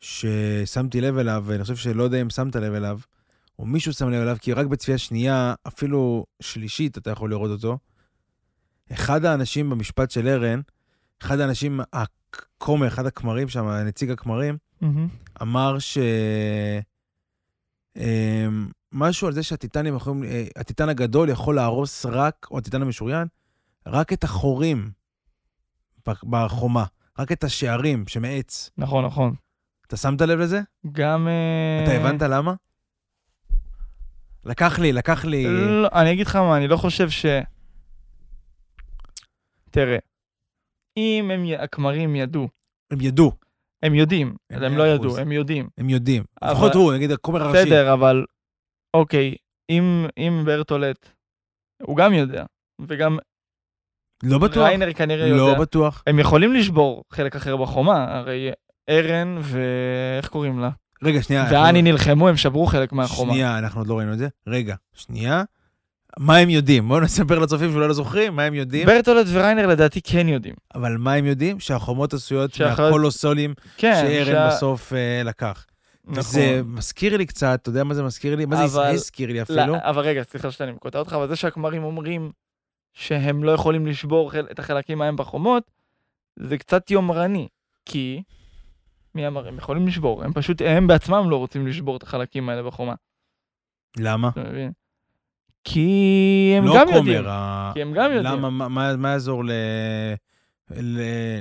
ששמתי 0.00 1.00
לב 1.00 1.18
אליו, 1.18 1.44
ואני 1.46 1.62
חושב 1.62 1.76
שלא 1.76 2.02
יודע 2.02 2.22
אם 2.22 2.30
שמת 2.30 2.56
לב 2.56 2.74
אליו, 2.74 2.98
או 3.58 3.66
מישהו 3.66 3.92
שם 3.92 4.08
לב 4.08 4.20
אליו, 4.22 4.36
כי 4.40 4.52
רק 4.52 4.66
בצפייה 4.66 4.98
שנייה, 4.98 5.54
אפילו 5.68 6.26
שלישית, 6.42 6.98
אתה 6.98 7.10
יכול 7.10 7.30
לראות 7.30 7.50
אותו. 7.50 7.78
אחד 8.92 9.24
האנשים 9.24 9.70
במשפט 9.70 10.10
של 10.10 10.28
ארן, 10.28 10.60
אחד 11.22 11.40
האנשים, 11.40 11.80
הכומר, 11.92 12.86
אחד 12.86 13.06
הכמרים 13.06 13.48
שם, 13.48 13.68
נציג 13.68 14.10
הכמרים, 14.10 14.56
אמר 15.42 15.78
ש... 15.78 15.98
אמ, 17.96 18.68
משהו 18.92 19.26
על 19.26 19.32
זה 19.32 19.42
שהטיטנים 19.42 19.96
יכולים, 19.96 20.24
אה, 20.24 20.44
הטיטן 20.56 20.88
הגדול 20.88 21.28
יכול 21.28 21.54
להרוס 21.54 22.06
רק, 22.06 22.46
או 22.50 22.58
הטיטן 22.58 22.82
המשוריין, 22.82 23.28
רק 23.86 24.12
את 24.12 24.24
החורים 24.24 24.90
בחומה, 26.06 26.84
רק 27.18 27.32
את 27.32 27.44
השערים 27.44 28.04
שמעץ. 28.08 28.70
נכון, 28.78 29.04
נכון. 29.04 29.34
אתה 29.86 29.96
שמת 29.96 30.20
לב 30.20 30.38
לזה? 30.38 30.60
גם... 30.92 31.28
אה, 31.28 31.84
אתה 31.84 31.92
הבנת 31.92 32.22
למה? 32.22 32.54
לקח 34.44 34.78
לי, 34.78 34.92
לקח 34.92 35.24
לי... 35.24 35.44
לא, 35.46 35.88
אני 35.92 36.12
אגיד 36.12 36.26
לך 36.26 36.36
מה, 36.36 36.56
אני 36.56 36.68
לא 36.68 36.76
חושב 36.76 37.10
ש... 37.10 37.26
תראה, 39.70 39.98
אם 40.96 41.30
הם, 41.34 41.44
הכמרים 41.58 42.16
ידעו, 42.16 42.48
הם 42.90 42.98
ידעו, 43.00 43.32
הם 43.82 43.94
יודעים, 43.94 44.34
הם 44.50 44.62
הם 44.62 44.76
לא. 44.78 44.86
ידעו, 44.86 45.18
הם 45.18 45.32
יודעים. 45.32 45.68
הם 45.78 45.88
יודעים. 45.90 46.24
לפחות 46.44 46.74
הוא, 46.74 46.92
נגיד 46.94 47.10
הכומר 47.10 47.42
הראשי. 47.42 47.62
בסדר, 47.64 47.92
אבל 47.92 48.24
אוקיי, 48.94 49.34
אם, 49.70 50.06
אם 50.18 50.42
ברטולט, 50.46 51.12
הוא 51.82 51.96
גם 51.96 52.12
יודע, 52.12 52.44
וגם 52.88 53.18
לא 54.22 54.38
בטוח. 54.38 54.66
ריינר 54.68 54.92
כנראה 54.92 55.26
יודע. 55.26 55.42
לא 55.42 55.54
בטוח. 55.60 56.02
הם 56.06 56.18
יכולים 56.18 56.54
לשבור 56.54 57.04
חלק 57.12 57.36
אחר 57.36 57.56
בחומה, 57.56 58.18
הרי 58.18 58.50
ארן 58.90 59.38
ואיך 59.42 60.28
קוראים 60.28 60.58
לה? 60.58 60.70
רגע, 61.02 61.22
שנייה. 61.22 61.42
אנחנו- 61.42 61.56
ואני 61.56 61.82
נלחמו, 61.82 62.28
הם 62.28 62.36
שברו 62.36 62.66
חלק 62.66 62.92
מהחומה. 62.92 63.32
שנייה, 63.32 63.58
אנחנו 63.58 63.80
עוד 63.80 63.86
לא 63.88 63.98
ראינו 63.98 64.12
את 64.12 64.18
זה. 64.18 64.28
רגע, 64.46 64.74
שנייה. 64.94 65.42
מה 66.18 66.36
הם 66.36 66.50
יודעים? 66.50 66.88
בואו 66.88 67.00
נספר 67.00 67.38
לצופים 67.38 67.70
שאולי 67.72 67.88
לא 67.88 67.92
זוכרים, 67.94 68.36
מה 68.36 68.42
הם 68.42 68.54
יודעים. 68.54 68.86
ברטולט 68.86 69.26
וריינר 69.32 69.66
לדעתי 69.66 70.00
כן 70.02 70.28
יודעים. 70.28 70.54
אבל 70.74 70.96
מה 70.98 71.12
הם 71.14 71.26
יודעים? 71.26 71.60
שהחומות 71.60 72.14
עשויות 72.14 72.54
שהחומות- 72.54 72.78
מהקולוסולים 72.80 73.54
כן, 73.76 73.94
שארן 74.02 74.48
בסוף 74.48 74.92
אה, 74.92 75.22
לקח. 75.24 75.66
נכון. 76.04 76.22
זה 76.22 76.60
מזכיר 76.64 77.16
לי 77.16 77.26
קצת, 77.26 77.58
אתה 77.62 77.68
יודע 77.68 77.84
מה 77.84 77.94
זה 77.94 78.02
מזכיר 78.02 78.36
לי? 78.36 78.46
מה 78.46 78.56
זה 78.66 78.78
אבל- 78.80 78.94
הזכיר 78.94 79.28
לי 79.28 79.36
לא, 79.38 79.42
אפילו? 79.42 79.76
אבל 79.82 80.02
רגע, 80.02 80.22
סליחה 80.22 80.50
שאני 80.50 80.72
קוטע 80.78 80.98
אותך, 80.98 81.12
אבל 81.12 81.28
זה 81.28 81.36
שהכמרים 81.36 81.84
אומרים 81.84 82.32
שהם 82.94 83.44
לא 83.44 83.50
יכולים 83.52 83.86
לשבור 83.86 84.30
חל- 84.32 84.46
את 84.50 84.58
החלקים 84.58 85.02
ההם 85.02 85.16
בחומות, 85.16 85.62
זה 86.38 86.58
קצת 86.58 86.90
יומרני. 86.90 87.48
כי, 87.86 88.22
מי 89.14 89.26
אמר, 89.26 89.48
הם 89.48 89.58
יכולים 89.58 89.86
לשבור, 89.86 90.24
הם 90.24 90.32
פשוט, 90.32 90.62
הם 90.66 90.86
בעצמם 90.86 91.30
לא 91.30 91.36
רוצים 91.36 91.66
לשבור 91.66 91.96
את 91.96 92.02
החלקים 92.02 92.48
האלה 92.48 92.62
בחומה, 92.62 92.94
למה? 93.96 94.28
אתה 94.28 94.40
מבין? 94.40 94.72
כי 95.64 96.54
הם 96.58 96.64
לא 96.66 96.74
גם 96.76 96.86
כומר, 96.86 96.96
יודעים. 96.98 97.24
ה- 97.26 97.70
כי 97.74 97.82
הם 97.82 97.92
גם 97.92 98.12
יודעים. 98.12 98.24
למה, 98.38 98.50
מה- 98.50 98.68
מה 98.68 98.96
מה 98.96 99.08
יעזור 99.10 99.44
ל... 99.44 99.50
ל- 100.70 101.40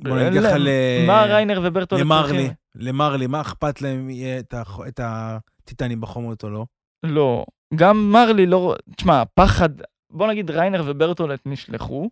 בוא 0.00 0.18
נגיד 0.18 0.42
לך 0.42 0.52
ל... 0.58 0.68
מה 1.06 1.22
ריינר 1.24 1.60
וברטולט 1.64 2.00
למרלי? 2.00 2.50
למרלי, 2.74 3.26
מה 3.26 3.40
אכפת 3.40 3.82
להם 3.82 4.10
יהיה 4.10 4.40
את 4.88 5.00
הטיטנים 5.02 6.00
בחומות 6.00 6.44
או 6.44 6.50
לא? 6.50 6.64
לא. 7.02 7.44
גם 7.74 8.12
מרלי 8.12 8.46
לא... 8.46 8.74
תשמע, 8.96 9.22
פחד... 9.34 9.68
בוא 10.10 10.26
נגיד 10.26 10.50
ריינר 10.50 10.82
וברטולט 10.86 11.40
נשלחו, 11.46 12.10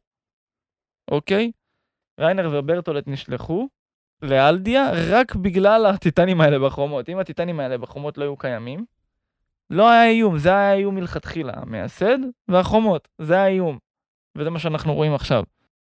אוקיי? 1.11 1.51
ריינר 2.21 2.49
וברטולט 2.53 3.05
נשלחו 3.09 3.69
לאלדיה 4.23 4.91
רק 5.11 5.35
בגלל 5.35 5.87
הטיטנים 5.87 6.41
האלה 6.41 6.59
בחומות. 6.59 7.09
אם 7.09 7.19
הטיטנים 7.19 7.61
האלה 7.61 7.79
בחומות 7.79 8.19
לא 8.19 8.23
היו 8.25 8.37
קיימים, 8.37 8.85
לא 9.73 9.91
היה 9.91 10.11
איום, 10.11 10.39
זה 10.39 10.49
היה 10.49 10.73
איום 10.73 10.95
מלכתחילה. 10.95 11.53
המייסד 11.57 12.19
והחומות, 12.49 13.09
זה 13.19 13.41
האיום. 13.41 13.79
וזה 14.39 14.51
מה 14.51 14.59
שאנחנו 14.59 14.95
רואים 14.95 15.15
עכשיו. 15.15 15.43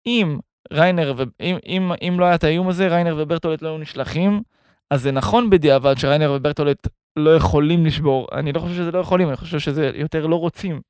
אם 0.07 0.39
ריינר, 0.73 1.15
ו... 1.17 1.23
אם, 1.41 1.57
אם, 1.67 1.93
אם 2.09 2.17
לא 2.21 2.25
היה 2.25 2.35
את 2.35 2.45
האיום 2.45 2.69
הזה, 2.69 2.89
ריינר 2.89 3.15
וברטולט 3.19 3.63
לא 3.63 3.69
היו 3.69 3.79
נשלחים, 3.79 4.43
אז 4.91 5.03
זה 5.03 5.13
נכון 5.13 5.51
בדיעבד 5.51 5.95
שריינר 5.99 6.33
וברטולט 6.37 6.89
לא 7.17 7.37
יכולים 7.37 7.87
לשבור. 7.87 8.29
אני 8.33 8.53
לא 8.53 8.61
חושב 8.61 8.75
שזה 8.75 8.91
לא 8.91 8.99
יכולים, 8.99 9.29
אני 9.29 9.37
חושב 9.37 9.59
שזה 9.59 9.91
יותר 9.95 10.27
לא 10.27 10.37
רוצים 10.37 10.81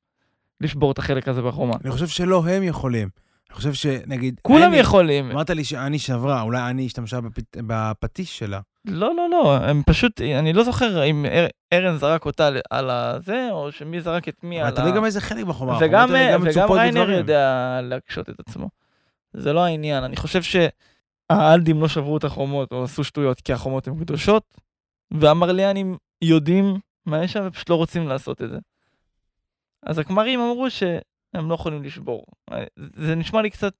לשבור 0.61 0.91
את 0.91 0.97
החלק 0.97 1.27
הזה 1.27 1.41
בחומה. 1.41 1.75
אני 1.83 1.91
חושב 1.91 2.07
שלא 2.07 2.43
הם 2.47 2.63
יכולים. 2.63 3.09
אני 3.53 3.57
חושב 3.57 3.73
שנגיד... 3.73 4.39
כולם 4.41 4.63
אני- 4.71 4.77
יכולים. 4.77 5.31
אמרת 5.31 5.49
לי 5.49 5.63
שאני 5.63 5.99
שברה, 5.99 6.41
אולי 6.41 6.69
אני 6.69 6.85
השתמשה 6.85 7.19
בפט- 7.21 7.57
בפטיש 7.67 8.39
שלה. 8.39 8.59
לא, 8.85 9.15
לא, 9.15 9.29
לא, 9.29 9.57
הם 9.57 9.81
פשוט, 9.85 10.21
אני 10.21 10.53
לא 10.53 10.63
זוכר 10.63 11.03
אם 11.05 11.25
אר- 11.25 11.47
ארן 11.73 11.97
זרק 11.97 12.25
אותה 12.25 12.49
על 12.69 12.89
הזה, 12.89 13.47
או 13.51 13.71
שמי 13.71 14.01
זרק 14.01 14.27
את 14.29 14.43
מי 14.43 14.61
על 14.61 14.67
ה... 14.77 14.91
גם 14.95 15.05
איזה 15.05 15.21
חלק 15.21 15.45
בחומה. 15.45 15.77
וגם, 15.81 16.09
גם 16.33 16.41
וגם 16.45 16.71
ריינר. 16.71 17.09
יודע 17.09 17.79
להקשות 17.83 18.29
את 18.29 18.35
עצמו. 18.39 18.69
זה 19.33 19.53
לא 19.53 19.63
העניין, 19.65 20.03
אני 20.03 20.15
חושב 20.15 20.41
שהאלדים 20.43 21.81
לא 21.81 21.87
שברו 21.87 22.17
את 22.17 22.23
החומות 22.23 22.71
או 22.71 22.83
עשו 22.83 23.03
שטויות 23.03 23.41
כי 23.41 23.53
החומות 23.53 23.87
הן 23.87 23.99
קדושות, 23.99 24.43
והמרליאנים 25.11 25.97
יודעים 26.21 26.79
מה 27.05 27.23
יש 27.23 27.33
שם 27.33 27.43
ופשוט 27.47 27.69
לא 27.69 27.75
רוצים 27.75 28.07
לעשות 28.07 28.41
את 28.41 28.49
זה. 28.49 28.57
אז 29.85 29.97
הכמרים 29.99 30.39
אמרו 30.39 30.67
שהם 31.33 31.49
לא 31.49 31.55
יכולים 31.55 31.83
לשבור. 31.83 32.25
זה 32.95 33.15
נשמע 33.15 33.41
לי 33.41 33.49
קצת 33.49 33.73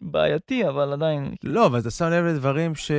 בעייתי, 0.00 0.68
אבל 0.68 0.92
עדיין... 0.92 1.34
לא, 1.44 1.66
אבל 1.66 1.78
אתה 1.78 1.90
שם 1.90 2.04
לב 2.04 2.24
לדברים 2.24 2.74
ש... 2.74 2.90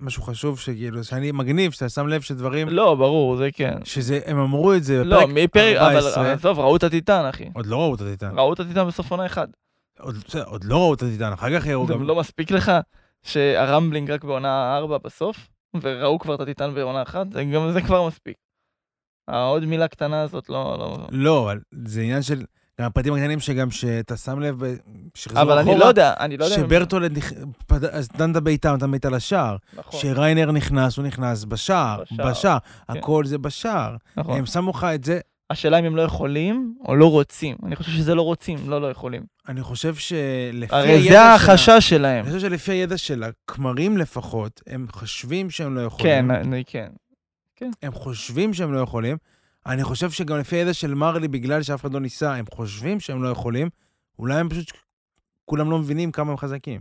משהו 0.00 0.22
חשוב 0.22 0.60
שכאילו, 0.60 1.04
שאני 1.04 1.32
מגניב, 1.32 1.72
שאתה 1.72 1.88
שם 1.88 2.06
לב 2.06 2.20
שדברים... 2.20 2.68
לא, 2.68 2.94
ברור, 2.94 3.36
זה 3.36 3.48
כן. 3.52 3.84
שזה, 3.84 4.20
הם 4.26 4.38
אמרו 4.38 4.74
את 4.74 4.84
זה 4.84 5.04
לא, 5.04 5.16
בפרק 5.16 5.28
מפרק, 5.34 5.76
אבל 5.76 5.96
14. 5.96 6.22
אבל 6.22 6.30
עזוב, 6.30 6.58
ראו 6.58 6.76
את 6.76 6.82
הטיטן, 6.82 7.24
אחי. 7.24 7.48
עוד 7.54 7.66
לא 7.66 7.76
ראו 7.76 7.94
את 7.94 8.00
הטיטן. 8.00 8.38
ראו 8.38 8.52
את 8.52 8.60
הטיטן 8.60 8.86
בסוף 8.86 9.10
עונה 9.10 9.26
אחד. 9.26 9.48
עוד, 10.00 10.14
עוד 10.46 10.64
לא 10.64 10.76
ראו 10.76 10.94
את 10.94 11.02
הטיטן, 11.02 11.32
אחר 11.32 11.58
כך 11.58 11.66
יראו 11.66 11.86
זה 11.86 11.94
גם... 11.94 12.02
לא 12.02 12.16
מספיק 12.16 12.50
לך 12.50 12.72
שהרמבלינג 13.22 14.10
רק 14.10 14.24
בעונה 14.24 14.76
4 14.76 14.98
בסוף, 14.98 15.48
וראו 15.82 16.18
כבר 16.18 16.34
את 16.34 16.40
הטיטן 16.40 16.74
בעונה 16.74 17.02
אחת, 17.02 17.32
זה 17.32 17.44
גם 17.44 17.72
זה 17.72 17.80
כבר 17.80 18.06
מספיק. 18.06 18.36
העוד 19.28 19.64
מילה 19.64 19.88
קטנה 19.88 20.22
הזאת 20.22 20.48
לא... 20.48 20.76
לא... 20.78 20.98
לא, 21.10 21.50
זה 21.86 22.00
עניין 22.00 22.22
של... 22.22 22.44
גם 22.80 22.86
הפרטים 22.86 23.14
הקטנים 23.14 23.40
שגם 23.40 23.70
שאתה 23.70 24.16
שם 24.16 24.40
לב, 24.40 24.62
שחזרו 25.14 25.42
אבל 25.42 25.58
אני 25.58 25.78
לא 25.78 25.84
יודע, 25.84 26.14
אני 26.20 26.36
לא 26.36 26.44
יודע... 26.44 26.56
שברטולד 26.56 27.18
נכ... 27.18 27.32
נתן 28.14 28.30
את 28.30 28.36
הבעיטה, 28.36 28.72
נתן 28.72 28.90
בעיטה 28.90 29.10
לשער. 29.10 29.56
נכון, 29.76 30.00
שריינר 30.00 30.52
נכנס, 30.52 30.96
הוא 30.96 31.06
נכנס 31.06 31.44
בשער, 31.44 32.02
בשער, 32.12 32.30
בשער. 32.30 32.58
כן. 32.92 32.98
הכל 32.98 33.24
זה 33.26 33.38
בשער. 33.38 33.96
נכון. 34.16 34.38
הם 34.38 34.46
שמו 34.46 34.70
לך 34.70 34.84
את 34.94 35.04
זה, 35.04 35.20
השאלה 35.50 35.78
אם 35.78 35.84
הם 35.84 35.96
לא 35.96 36.02
יכולים 36.02 36.74
או 36.88 36.96
לא 36.96 37.10
רוצים. 37.10 37.56
אני 37.66 37.76
חושב 37.76 37.90
שזה 37.92 38.14
לא 38.14 38.22
רוצים, 38.22 38.58
לא 38.70 38.80
לא 38.80 38.90
יכולים. 38.90 39.22
אני 39.48 39.62
חושב 39.62 39.94
שלפי 39.94 40.74
הרי 40.76 40.88
הידע 40.90 41.02
זה 41.02 41.08
שלה- 41.08 41.34
החשש 41.34 41.88
שלהם. 41.88 42.24
אני 42.24 42.32
חושב 42.34 42.48
שלפי 42.48 42.72
הידע 42.72 42.96
של 42.96 43.22
הכמרים 43.22 43.98
לפחות, 43.98 44.60
הם 44.66 44.86
חושבים 44.92 45.50
שהם 45.50 45.74
לא 45.74 45.80
כן, 45.80 45.86
יכולים. 45.86 46.30
אני 46.30 46.64
כן. 47.56 47.70
הם 47.82 47.92
חושבים 47.92 48.54
שהם 48.54 48.72
לא 48.72 48.78
יכולים. 48.78 49.16
אני 49.66 49.84
חושב 49.84 50.10
שגם 50.10 50.38
לפי 50.38 50.56
הידע 50.56 50.74
של 50.74 50.94
מרלי, 50.94 51.28
בגלל 51.28 51.62
שאף 51.62 51.80
אחד 51.80 51.92
לא 51.92 52.00
ניסה, 52.00 52.34
הם 52.34 52.44
חושבים 52.50 53.00
שהם 53.00 53.22
לא 53.22 53.28
יכולים. 53.28 53.68
אולי 54.18 54.34
הם 54.34 54.48
פשוט, 54.48 54.72
כולם 55.44 55.70
לא 55.70 55.78
מבינים 55.78 56.12
כמה 56.12 56.30
הם 56.30 56.36
חזקים. 56.36 56.80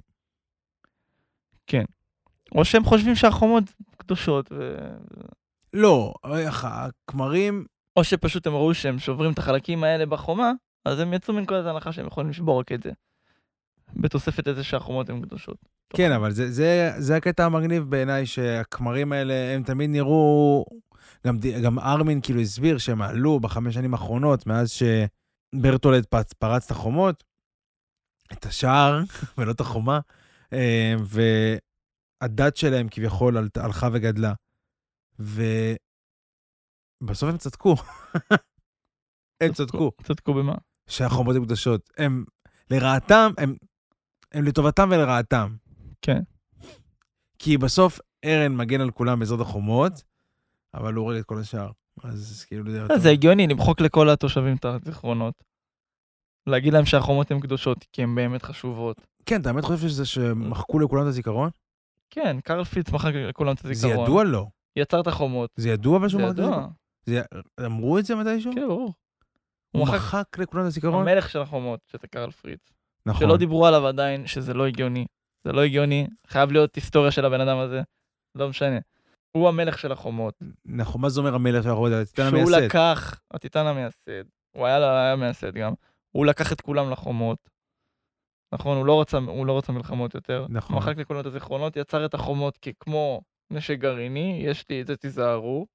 או 2.55 2.65
שהם 2.65 2.83
חושבים 2.83 3.15
שהחומות 3.15 3.63
קדושות, 3.97 4.51
ו... 4.51 4.77
לא, 5.73 6.13
הכמרים, 6.63 7.65
או 7.95 8.03
שפשוט 8.03 8.47
הם 8.47 8.53
ראו 8.53 8.73
שהם 8.73 8.99
שוברים 8.99 9.31
את 9.31 9.37
החלקים 9.37 9.83
האלה 9.83 10.05
בחומה, 10.05 10.51
אז 10.85 10.99
הם 10.99 11.13
יצאו 11.13 11.33
מנקודת 11.33 11.65
ההנחה 11.65 11.91
שהם 11.91 12.07
יכולים 12.07 12.29
לשבור 12.29 12.59
רק 12.59 12.71
את 12.71 12.83
זה. 12.83 12.91
בתוספת 13.95 14.47
לזה 14.47 14.63
שהחומות 14.63 15.09
הן 15.09 15.21
קדושות. 15.21 15.57
כן, 15.89 16.11
אבל 16.11 16.31
זה, 16.31 16.51
זה, 16.51 16.91
זה 16.97 17.15
הקטע 17.15 17.45
המגניב 17.45 17.83
בעיניי, 17.83 18.25
שהכמרים 18.25 19.11
האלה, 19.11 19.33
הם 19.55 19.63
תמיד 19.63 19.89
נראו... 19.89 20.65
גם, 21.27 21.37
גם 21.63 21.79
ארמין 21.79 22.21
כאילו 22.21 22.39
הסביר 22.39 22.77
שהם 22.77 23.01
עלו 23.01 23.39
בחמש 23.39 23.73
שנים 23.73 23.93
האחרונות, 23.93 24.47
מאז 24.47 24.71
שברטולד 24.71 26.05
פרץ, 26.05 26.33
פרץ 26.33 26.65
את 26.65 26.71
החומות, 26.71 27.23
את 28.33 28.45
השער, 28.45 28.99
ולא 29.37 29.51
את 29.51 29.59
החומה, 29.59 29.99
אה, 30.53 30.95
והדת 32.21 32.57
שלהם 32.57 32.87
כביכול 32.91 33.37
על- 33.37 33.49
הלכה 33.55 33.87
וגדלה. 33.93 34.33
ובסוף 35.19 35.79
הם 37.29 37.37
צדקו. 37.37 37.75
הם 39.43 39.53
צדקו. 39.53 39.91
צדקו 40.03 40.33
במה? 40.33 40.55
שהחומות 40.87 41.35
הן 41.35 41.45
קדושות. 41.45 41.89
הם 41.97 42.25
לרעתם, 42.69 43.31
הם, 43.37 43.55
הם 44.31 44.43
לטובתם 44.43 44.89
ולרעתם. 44.91 45.55
כן. 46.05 46.19
כי 47.39 47.57
בסוף 47.57 47.99
ארן 48.25 48.55
מגן 48.55 48.81
על 48.81 48.91
כולם 48.91 49.19
בעזרת 49.19 49.39
החומות, 49.39 50.03
אבל 50.73 50.93
הוא 50.93 51.03
הורג 51.05 51.17
את 51.17 51.25
כל 51.25 51.39
השאר. 51.39 51.69
אז 52.03 52.45
כאילו 52.47 52.71
זה. 52.71 52.81
זה 52.97 53.09
הגיוני 53.09 53.47
למחוק 53.47 53.81
לכל 53.81 54.09
התושבים 54.09 54.55
את 54.55 54.65
הזיכרונות. 54.65 55.43
להגיד 56.47 56.73
להם 56.73 56.85
שהחומות 56.85 57.31
הן 57.31 57.39
קדושות, 57.39 57.85
כי 57.91 58.03
הן 58.03 58.15
באמת 58.15 58.43
חשובות. 58.43 58.97
כן, 59.25 59.41
אתה 59.41 59.53
באמת 59.53 59.65
חושב 59.65 59.87
שזה 59.87 60.05
שמחקו 60.05 60.79
לכולם 60.79 61.01
את 61.03 61.07
הזיכרון? 61.07 61.49
כן, 62.09 62.37
קרל 62.43 62.63
פיץ 62.63 62.89
מחק 62.91 63.11
לכולם 63.13 63.53
את 63.53 63.57
זה 63.63 63.69
הזיכרון. 63.71 64.03
ידוע 64.03 64.23
לו. 64.23 64.49
יצר 64.75 64.99
את 65.01 65.07
החומות. 65.07 65.49
זה 65.55 65.69
ידוע 65.69 65.97
אבל 65.97 66.09
שהוא 66.09 66.21
זה 66.21 66.27
מחק 66.27 66.33
את 66.33 66.39
ידוע. 66.39 66.55
הזיכרון? 66.55 66.73
זה- 67.59 67.65
אמרו 67.65 67.97
את 67.99 68.05
זה 68.05 68.15
מתישהו? 68.15 68.51
כן, 68.55 68.67
ברור. 68.67 68.93
הוא 69.71 69.81
מחק 69.83 70.37
לכולם 70.39 70.61
את 70.63 70.67
הזיכרון? 70.67 71.07
המלך 71.07 71.29
של 71.29 71.41
החומות, 71.41 71.79
שזה 71.91 72.07
קרל 72.07 72.31
פריץ. 72.31 72.59
נכון. 73.05 73.19
שלא 73.27 73.37
דיברו 73.37 73.65
עליו 73.67 73.87
עדיין, 73.87 74.27
שזה 74.27 74.53
לא 74.53 74.65
הגיוני. 74.67 75.05
זה 75.43 75.51
לא 75.51 75.63
הגיוני, 75.63 76.07
חייב 76.27 76.51
להיות 76.51 76.75
היסטוריה 76.75 77.11
של 77.11 77.25
הבן 77.25 77.41
אדם 77.41 77.57
הזה. 77.57 77.81
לא 78.35 78.49
משנה. 78.49 78.79
הוא 79.31 79.47
המלך 79.49 79.79
של 79.79 79.91
החומות. 79.91 80.39
נכון, 80.65 81.01
מה 81.01 81.09
זה 81.09 81.19
אומר 81.19 81.35
המלך 81.35 81.63
של 81.63 81.69
החומות? 81.69 81.91
הטיטן 81.91 82.29
שהוא 82.29 82.39
המייסד. 82.39 82.65
לקח, 82.65 83.19
הטיטן 83.31 83.65
המייסד, 83.65 84.23
הוא 84.55 84.65
היה, 84.65 85.05
היה 85.05 85.15
מייסד 85.15 85.53
גם, 85.53 85.73
הוא 86.11 86.25
לקח 86.25 86.53
את 86.53 86.61
כולם 86.61 86.91
לחומות. 86.91 87.49
נכון, 88.53 88.77
הוא 88.77 88.85
לא 88.85 89.01
רצה, 89.01 89.17
הוא 89.17 89.45
לא 89.45 89.57
רצה 89.57 89.71
מלחמות 89.71 90.15
יותר. 90.15 90.45
נכון. 90.49 90.75
מחק 90.75 90.97
לכולם 90.97 91.19
את 91.19 91.25
הזיכרונות, 91.25 91.75
יצר 91.75 92.05
את 92.05 92.13
החומות 92.13 92.57
ככמו 92.57 93.21
נשק 93.51 93.79
גרעיני, 93.79 94.41
יש 94.45 94.65
לי 94.69 94.81
את 94.81 94.87
זה, 94.87 94.97
תיזהרו. 94.97 95.67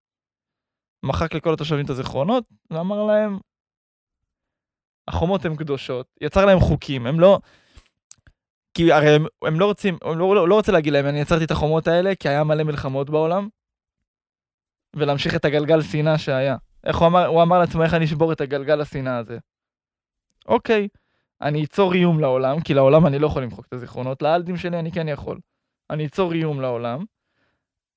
מחק 1.05 1.35
לכל 1.35 1.55
התושבים 1.55 1.85
את 1.85 1.91
הזיכרונות, 1.91 2.45
ואמר 2.71 3.03
להם, 3.07 3.39
החומות 5.09 5.45
הן 5.45 5.57
קדושות. 5.57 6.07
יצר 6.21 6.47
להם 6.47 6.61
חוקים, 6.61 7.07
הם 7.07 7.21
לא... 7.21 7.39
כי 8.79 8.93
הרי 8.93 9.11
הם, 9.11 9.27
הם 9.45 9.61
לא 9.61 9.67
רוצים, 9.67 9.99
הם 10.03 10.19
לא, 10.19 10.35
לא, 10.35 10.49
לא 10.49 10.55
רוצה 10.55 10.73
להגיד 10.73 10.93
להם, 10.93 11.07
אני 11.07 11.21
יצרתי 11.21 11.45
את 11.45 11.51
החומות 11.51 11.89
האלה, 11.89 12.15
כי 12.15 12.29
היה 12.29 12.45
מלא 12.45 12.65
מלחמות 12.65 13.11
בעולם, 13.11 13.49
ולהמשיך 14.97 15.35
את 15.35 15.45
הגלגל 15.45 15.83
שנאה 15.83 16.19
שהיה. 16.19 16.57
איך 16.85 16.97
הוא 16.97 17.09
אמר, 17.09 17.27
הוא 17.27 17.43
אמר 17.43 17.59
לעצמו, 17.59 17.83
איך 17.83 17.95
אני 17.95 18.05
אשבור 18.05 18.33
את 18.33 18.41
הגלגל 18.41 18.81
השנאה 18.81 19.17
הזה. 19.17 19.39
אוקיי, 20.47 20.89
אני 21.41 21.65
אצור 21.65 21.95
איום 21.95 22.21
לעולם, 22.21 22.61
כי 22.61 22.75
לעולם 22.75 23.07
אני 23.07 23.19
לא 23.19 23.27
יכול 23.27 23.43
למחוק 23.43 23.67
את 23.67 23.73
הזיכרונות, 23.73 24.23
לאלדים 24.23 24.57
שלי 24.57 24.79
אני 24.79 24.93
כן 24.93 25.09
יכול. 25.09 25.39
אני 25.91 26.07
אצור 26.07 26.33
איום 26.33 26.61
לעולם. 26.61 27.05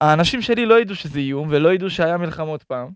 האנשים 0.02 0.42
שלי 0.42 0.66
לא 0.66 0.80
ידעו 0.80 0.96
שזה 0.96 1.20
איום, 1.20 1.48
ולא 1.52 1.74
ידעו 1.74 1.90
שהיה 1.90 2.18
מלחמות 2.18 2.64
פעם. 2.64 2.90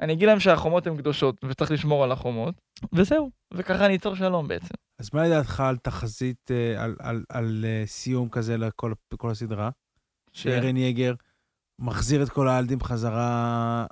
אני 0.00 0.12
אגיד 0.12 0.28
להם 0.28 0.40
שהחומות 0.40 0.86
הן 0.86 0.96
קדושות, 0.96 1.44
וצריך 1.44 1.70
לשמור 1.70 2.04
על 2.04 2.12
החומות, 2.12 2.54
וזהו. 2.92 3.30
וככה 3.54 3.86
אני 3.86 3.96
אצור 3.96 4.14
שלום 4.14 4.48
בעצם. 4.48 4.74
אז 4.98 5.10
מה 5.12 5.26
לדעתך 5.26 5.60
על 5.60 5.76
תחזית, 5.76 6.50
אה, 6.50 6.82
על- 6.84 6.96
על- 6.98 7.24
על 7.28 7.64
אה, 7.68 7.82
סיום 7.86 8.28
כזה 8.28 8.56
לכל 8.56 8.92
כל 9.16 9.30
הסדרה? 9.30 9.70
שארן 10.32 10.76
יגר 10.76 11.14
מחזיר 11.78 12.22
את 12.22 12.28
כל 12.28 12.48
האלדים 12.48 12.78
בחזרה 12.78 13.86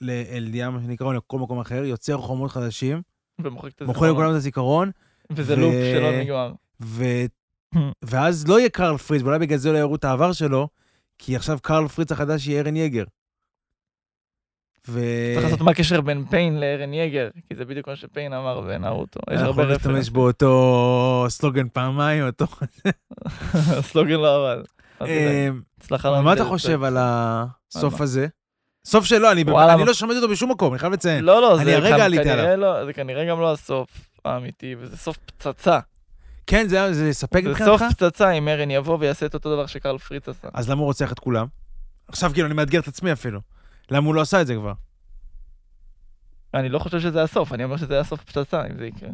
לאלדיה, 0.00 0.70
מה 0.70 0.80
שנקרא, 0.80 1.06
או 1.06 1.12
לכל 1.12 1.38
מקום 1.38 1.60
אחר, 1.60 1.84
יוצר 1.84 2.18
חומות 2.18 2.50
חדשים, 2.50 3.02
ומוחק 3.40 3.72
את 3.72 3.82
הזיכרונות. 3.82 4.12
לכולם 4.16 4.30
את 4.30 4.36
הזיכרון, 4.36 4.90
וזה 5.30 5.54
ו- 5.54 5.60
לופ 5.60 5.72
שלא 5.74 6.20
נגמר. 6.20 6.52
ו... 6.82 7.04
ואז 8.04 8.48
לא 8.48 8.58
יהיה 8.58 8.68
קרל 8.70 8.98
פריץ, 8.98 9.22
ואולי 9.22 9.38
בגלל 9.38 9.58
זה 9.58 9.72
לא 9.72 9.78
יראו 9.78 9.94
את 9.94 10.04
העבר 10.04 10.32
שלו, 10.32 10.68
כי 11.18 11.36
עכשיו 11.36 11.58
קרל 11.62 11.88
פריץ 11.88 12.12
החדש 12.12 12.46
יהיה 12.46 12.60
ארן 12.60 12.76
יגר. 12.76 13.04
ו... 14.88 15.00
צריך 15.34 15.44
לעשות 15.44 15.60
מה 15.60 15.70
הקשר 15.70 16.00
בין 16.00 16.24
פיין 16.24 16.60
לארן 16.60 16.94
יגר, 16.94 17.28
כי 17.48 17.54
זה 17.54 17.64
בדיוק 17.64 17.88
מה 17.88 17.96
שפיין 17.96 18.32
אמר 18.32 18.60
בנארוטו. 18.60 19.20
יש 19.30 19.40
אנחנו 19.40 19.46
הרבה 19.46 19.62
נשתמש 19.62 19.86
רפרנס. 19.86 20.08
באותו 20.08 21.26
סלוגן 21.28 21.68
פעמיים, 21.68 22.26
אותו... 22.26 22.46
הסלוגן 23.78 24.14
לא 24.14 24.52
עבד. 24.52 24.62
אה, 25.02 25.48
הצלחה 25.80 26.22
מה 26.22 26.32
אתה. 26.32 26.44
חושב 26.44 26.82
על 26.82 26.96
הסוף 27.00 27.98
מה? 27.98 28.04
הזה? 28.04 28.26
סוף 28.84 29.04
שלו, 29.04 29.32
אני 29.32 29.44
לא 29.86 29.94
שמעתי 29.94 30.16
אותו 30.16 30.28
בשום 30.28 30.50
מקום, 30.50 30.72
אני 30.72 30.78
חייב 30.78 30.92
לציין. 30.92 31.24
לא, 31.24 31.42
לא, 31.42 31.56
זה 31.56 31.78
כנראה. 32.24 32.56
לא, 32.56 32.84
זה 32.84 32.92
כנראה 32.92 33.24
גם 33.24 33.40
לא 33.40 33.52
הסוף 33.52 33.88
האמיתי, 34.24 34.74
וזה 34.78 34.96
סוף 34.96 35.16
פצצה. 35.16 35.78
כן, 36.46 36.68
זה 36.68 36.94
זה 36.94 37.08
יספק 37.08 37.42
זה 37.42 37.50
מבחינתך? 37.50 37.82
סוף 37.82 37.92
פצצה 37.92 38.30
אם 38.30 38.48
ארן 38.48 38.70
יבוא 38.70 38.98
ויעשה 39.00 39.26
את 39.26 39.34
אותו 39.34 39.54
דבר 39.54 39.66
שקרל 39.66 39.98
פריץ 39.98 40.28
עשה. 40.28 40.48
אז 40.54 40.70
למה 40.70 40.80
הוא 40.80 40.86
רוצח 40.86 41.12
את 41.12 41.18
כולם? 41.18 41.46
עכשיו 42.08 42.30
כאילו, 42.32 42.46
אני 42.46 42.54
מאתגר 42.54 42.80
את 42.80 42.88
עצמי 42.88 43.12
אפילו. 43.12 43.40
למה 43.90 44.06
הוא 44.06 44.14
לא 44.14 44.20
עשה 44.20 44.40
את 44.40 44.46
זה 44.46 44.54
כבר? 44.54 44.72
אני 46.54 46.68
לא 46.68 46.78
חושב 46.78 47.00
שזה 47.00 47.22
הסוף, 47.22 47.52
אני 47.52 47.64
אומר 47.64 47.76
שזה 47.76 47.94
היה 47.94 48.04
סוף 48.04 48.24
פצצה, 48.24 48.66
אם 48.66 48.76
זה 48.78 48.86
יקרה. 48.86 49.08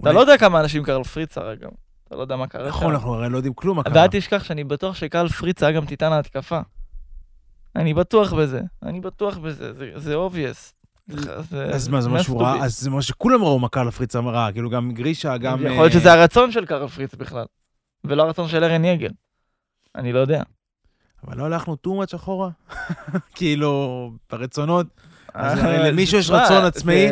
אתה 0.00 0.12
לא 0.12 0.20
יודע 0.20 0.38
כמה 0.38 0.60
אנשים 0.60 0.84
קרל 0.84 1.04
פריץ 1.04 1.38
הרג 1.38 1.58
גם. 1.60 1.70
אתה 2.08 2.16
לא 2.16 2.20
יודע 2.20 2.36
מה 2.36 2.46
קרה 2.46 2.68
נכון. 2.68 2.92
אנחנו 2.92 3.14
הרי 3.14 3.28
לא 3.28 3.36
יודעים 3.36 3.54
כלום 3.54 3.76
מה 3.76 3.82
קרה. 3.82 3.94
ואל 3.94 4.08
תשכח 4.10 4.44
שאני 4.44 4.64
בטוח 4.64 4.94
שקרל 4.96 5.28
פריץ 5.28 5.62
היה 5.62 5.72
גם 5.72 5.86
טיטן 5.86 6.12
ההתקפה. 6.12 6.60
אני 7.76 7.94
בטוח 7.94 8.32
בזה, 8.32 8.60
אני 8.82 9.00
בטוח 9.00 9.38
בזה, 9.38 9.72
זה-. 9.72 9.92
זה- 11.50 11.64
אז 11.64 11.88
מה, 11.88 12.00
זה 12.00 12.08
ראה? 12.40 12.60
be. 12.60 12.64
אז 12.64 12.80
זה 12.80 12.90
מה 12.90 13.02
שכולם 13.02 13.42
ראו 13.42 13.58
מה 13.58 13.68
קרל 13.68 13.90
פריץ 13.90 14.16
ראה, 14.16 14.52
כאילו 14.52 14.70
גם 14.70 14.92
גרישה, 14.92 15.36
גם... 15.36 15.58
יכול 15.58 15.70
להיות 15.76 15.94
אה, 15.94 16.00
שזה 16.00 16.12
הרצון 16.12 16.52
של 16.52 16.66
קרל 16.66 16.88
פריץ 16.88 17.14
בכלל, 17.14 17.44
ולא 18.04 18.22
הרצון 18.22 18.48
של 18.48 18.64
ארן 18.64 18.84
יגל. 18.84 19.10
אני 19.94 20.12
לא 20.12 20.18
יודע. 20.18 20.42
אבל 21.24 21.36
לא 21.38 21.44
הלכנו 21.44 21.76
too 21.86 21.90
much 21.90 22.16
אחורה? 22.16 22.50
כאילו, 23.36 24.10
ברצונות. 24.32 24.86
אז 25.34 25.58
אה, 25.58 25.88
למישהו 25.90 26.18
יש 26.18 26.30
רצון 26.30 26.64
עצמאי? 26.64 27.08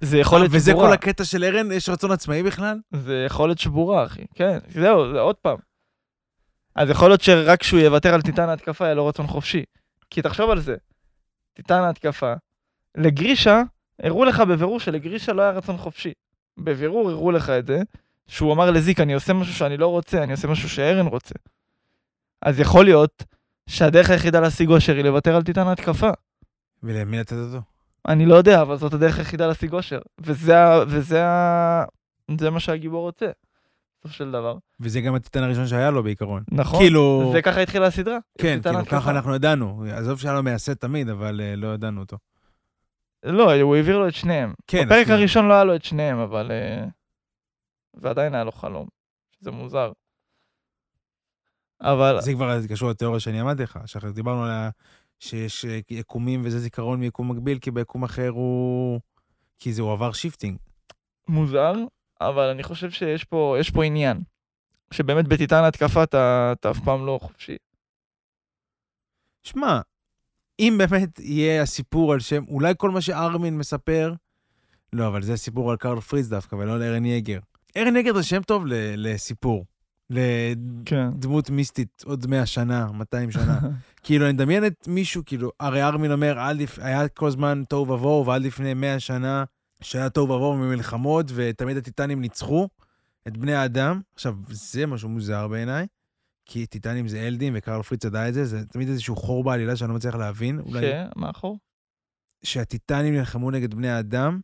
זה- 0.00 0.18
יכולת 0.18 0.48
וזה 0.50 0.70
שבורה. 0.70 0.86
כל 0.88 0.92
הקטע 0.94 1.24
של 1.24 1.44
ארן? 1.44 1.72
יש 1.72 1.88
רצון 1.88 2.10
עצמאי 2.10 2.42
בכלל? 2.42 2.78
זה 2.92 3.22
יכולת 3.26 3.58
שבורה, 3.58 4.04
אחי. 4.04 4.24
כן, 4.34 4.58
זהו, 4.68 5.12
זה 5.12 5.20
עוד 5.20 5.36
פעם. 5.36 5.56
אז 6.76 6.90
יכול 6.90 7.08
להיות 7.08 7.20
שרק 7.22 7.60
כשהוא 7.60 7.80
יוותר 7.80 8.14
על 8.14 8.22
טיטן 8.22 8.48
ההתקפה, 8.48 8.84
יהיה 8.84 8.94
לו 8.94 9.06
רצון 9.06 9.26
חופשי. 9.26 9.64
כי 10.10 10.22
תחשוב 10.22 10.50
על 10.50 10.60
זה, 10.60 10.76
טיטן 11.54 11.80
ההתקפה, 11.80 12.32
לגרישה, 12.96 13.62
הראו 14.02 14.24
לך 14.24 14.40
בבירור 14.40 14.80
שלגרישה 14.80 15.32
לא 15.32 15.42
היה 15.42 15.50
רצון 15.50 15.76
חופשי. 15.76 16.12
בבירור 16.58 17.10
הראו 17.10 17.30
לך 17.32 17.50
את 17.50 17.66
זה, 17.66 17.82
שהוא 18.26 18.52
אמר 18.52 18.70
לזיק, 18.70 19.00
אני 19.00 19.14
עושה 19.14 19.32
משהו 19.32 19.54
שאני 19.54 19.76
לא 19.76 19.86
רוצה, 19.86 20.22
אני 20.22 20.32
עושה 20.32 20.48
משהו 20.48 20.68
שארן 20.68 21.06
רוצה. 21.06 21.34
אז 22.44 22.60
יכול 22.60 22.84
להיות 22.84 23.24
שהדרך 23.68 24.10
היחידה 24.10 24.40
להשיג 24.40 24.68
אושר 24.68 24.94
היא 24.94 25.04
לוותר 25.04 25.36
על 25.36 25.42
טיטן 25.42 25.66
ההתקפה. 25.66 26.10
ולמי 26.82 27.18
לתת 27.18 27.32
אותו? 27.32 27.60
אני 28.08 28.26
לא 28.26 28.34
יודע, 28.34 28.62
אבל 28.62 28.76
זאת 28.76 28.92
הדרך 28.92 29.18
היחידה 29.18 29.46
להשיג 29.46 29.72
אושר. 29.72 30.00
וזה, 30.18 30.54
וזה. 30.86 31.22
זה 32.40 32.50
מה 32.50 32.60
שהגיבור 32.60 33.02
רוצה, 33.02 33.26
בסוף 34.00 34.12
של 34.12 34.30
דבר. 34.30 34.56
וזה 34.80 35.00
גם 35.00 35.14
הטיטן 35.14 35.42
הראשון 35.42 35.66
שהיה 35.66 35.90
לו 35.90 36.02
בעיקרון. 36.02 36.42
נכון. 36.50 36.80
כאילו... 36.80 37.30
זה 37.32 37.42
ככה 37.42 37.60
התחילה 37.60 37.86
הסדרה. 37.86 38.18
כן, 38.38 38.60
כאילו, 38.62 38.78
ההתקפה. 38.78 38.96
ככה 38.96 39.10
אנחנו 39.10 39.34
ידענו. 39.34 39.84
עזוב 39.92 40.20
שהיה 40.20 40.34
לו 40.34 40.42
מייסד 40.42 40.74
תמיד, 40.74 41.08
אבל 41.08 41.40
אה, 41.40 41.56
לא 41.56 41.74
ידענו 41.74 42.00
אותו. 42.00 42.16
לא, 43.24 43.54
הוא 43.54 43.76
העביר 43.76 43.98
לו 43.98 44.08
את 44.08 44.14
שניהם. 44.14 44.54
כן, 44.66 44.86
בפרק 44.86 45.08
הראשון 45.08 45.48
לא 45.48 45.54
היה 45.54 45.64
לו 45.64 45.74
את 45.76 45.84
שניהם, 45.84 46.18
אבל... 46.18 46.50
אה, 46.50 46.84
ועדיין 47.94 48.34
היה 48.34 48.44
לו 48.44 48.52
חלום. 48.52 48.86
שזה 49.40 49.50
מוזר. 49.50 49.92
אבל... 51.80 52.20
זה 52.20 52.32
כבר 52.32 52.66
קשור 52.66 52.90
לתיאוריה 52.90 53.20
שאני 53.20 53.40
אמרתי 53.40 53.62
לך, 53.62 53.78
שאחר 53.86 54.08
כך 54.08 54.14
דיברנו 54.14 54.44
עליה, 54.44 54.70
שיש 55.20 55.64
אה, 55.64 55.78
יקומים 55.90 56.42
וזה 56.44 56.58
זיכרון 56.58 57.00
מיקום 57.00 57.30
מקביל, 57.30 57.58
כי 57.58 57.70
ביקום 57.70 58.04
אחר 58.04 58.28
הוא... 58.28 59.00
כי 59.58 59.72
זה 59.72 59.82
הוא 59.82 59.92
עבר 59.92 60.12
shifting. 60.12 60.58
מוזר, 61.28 61.72
אבל 62.20 62.48
אני 62.48 62.62
חושב 62.62 62.90
שיש 62.90 63.24
פה, 63.24 63.56
יש 63.60 63.70
פה 63.70 63.84
עניין. 63.84 64.22
שבאמת 64.90 65.28
בטיטן 65.28 65.64
ההתקפה 65.64 66.02
אתה, 66.02 66.52
אתה 66.52 66.70
אף 66.70 66.78
פעם 66.84 67.06
לא 67.06 67.18
חופשי. 67.22 67.56
שמע, 69.42 69.80
אם 70.58 70.74
באמת 70.78 71.18
יהיה 71.18 71.62
הסיפור 71.62 72.12
על 72.12 72.20
שם, 72.20 72.44
אולי 72.48 72.74
כל 72.76 72.90
מה 72.90 73.00
שארמין 73.00 73.58
מספר, 73.58 74.14
לא, 74.92 75.08
אבל 75.08 75.22
זה 75.22 75.36
סיפור 75.36 75.70
על 75.70 75.76
קרל 75.76 76.00
פריץ 76.00 76.26
דווקא, 76.26 76.54
ולא 76.54 76.74
על 76.74 76.82
ארן 76.82 77.04
יגר. 77.04 77.38
ארן 77.76 77.96
יגר 77.96 78.14
זה 78.14 78.22
שם 78.22 78.42
טוב 78.42 78.66
ל- 78.66 79.16
כן. 80.84 81.08
לדמות 81.08 81.50
מיסטית 81.50 82.02
עוד 82.06 82.26
100 82.26 82.46
שנה, 82.46 82.92
200 82.92 83.30
שנה. 83.30 83.58
כאילו, 84.04 84.24
אני 84.24 84.32
מדמיין 84.32 84.66
את 84.66 84.88
מישהו, 84.88 85.22
כאילו, 85.26 85.50
הרי 85.60 85.82
ארמין 85.82 86.12
אומר, 86.12 86.52
לפ... 86.54 86.78
היה 86.78 87.08
כל 87.08 87.26
הזמן 87.26 87.62
תוהו 87.68 87.88
ובוהו, 87.88 88.26
ועד 88.26 88.42
לפני 88.42 88.74
100 88.74 89.00
שנה 89.00 89.44
שהיה 89.82 90.10
תוהו 90.10 90.24
ובוהו 90.24 90.56
ממלחמות, 90.56 91.26
ותמיד 91.34 91.76
הטיטנים 91.76 92.20
ניצחו 92.20 92.68
את 93.28 93.36
בני 93.36 93.54
האדם. 93.54 94.00
עכשיו, 94.14 94.36
זה 94.50 94.86
משהו 94.86 95.08
מוזר 95.08 95.48
בעיניי, 95.48 95.86
כי 96.46 96.66
טיטנים 96.66 97.08
זה 97.08 97.20
אלדים, 97.20 97.52
וקרל 97.56 97.82
פריץ 97.82 98.04
ידע 98.04 98.28
את 98.28 98.34
זה, 98.34 98.44
זה 98.44 98.66
תמיד 98.66 98.88
איזשהו 98.88 99.16
חור 99.16 99.44
בעלילה 99.44 99.76
שאני 99.76 99.88
לא 99.88 99.96
מצליח 99.96 100.14
להבין. 100.14 100.60
אולי 100.60 100.86
שמאחור? 101.14 101.58
שהטיטנים 102.42 103.14
נלחמו 103.14 103.50
נגד 103.50 103.74
בני 103.74 103.90
האדם, 103.90 104.40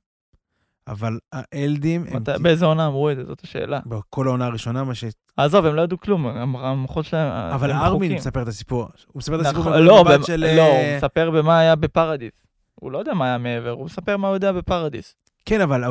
אבל 0.90 1.18
האלדים 1.33 2.05
הם... 2.09 2.16
מתי- 2.16 2.31
באיזה 2.42 2.66
עונה 2.66 2.87
אמרו 2.87 3.11
את 3.11 3.16
זה? 3.16 3.24
זאת 3.24 3.40
השאלה. 3.44 3.81
בכל 3.87 4.26
העונה 4.26 4.46
הראשונה, 4.46 4.85
מה 4.85 4.94
ש... 4.94 5.05
עזוב, 5.37 5.66
הם 5.66 5.74
לא 5.74 5.83
ידעו 5.83 6.00
כלום, 6.00 6.26
המ- 6.26 6.57
המוחות 6.57 7.05
שלהם... 7.05 7.33
אבל 7.53 7.70
הם 7.70 7.76
ארמין. 7.76 8.12
מספר 8.14 8.42
את 8.42 8.48
הסיפור. 8.48 8.83
הוא 8.83 8.90
מספר 9.14 9.35
את 9.40 9.46
הסיפור 9.46 9.61
נכון, 9.61 9.72
מהנקודת 9.72 10.07
לא, 10.11 10.16
במ- 10.18 10.22
של... 10.24 10.40
לא, 10.57 10.61
אה, 10.62 10.88
הוא 10.90 10.96
מספר 10.96 11.31
במה 11.31 11.59
היה 11.59 11.76
בפרדיס. 11.76 12.33
הוא 12.74 12.90
לא 12.92 12.98
יודע 12.98 13.14
מה 13.14 13.24
היה 13.24 13.38
מעבר, 13.38 13.70
הוא 13.70 13.85
מספר 13.85 14.16
מה 14.16 14.29
הוא 14.29 14.37
יודע 14.37 14.53
בפרדיס. 14.53 15.14
כן, 15.46 15.61
אבל, 15.61 15.85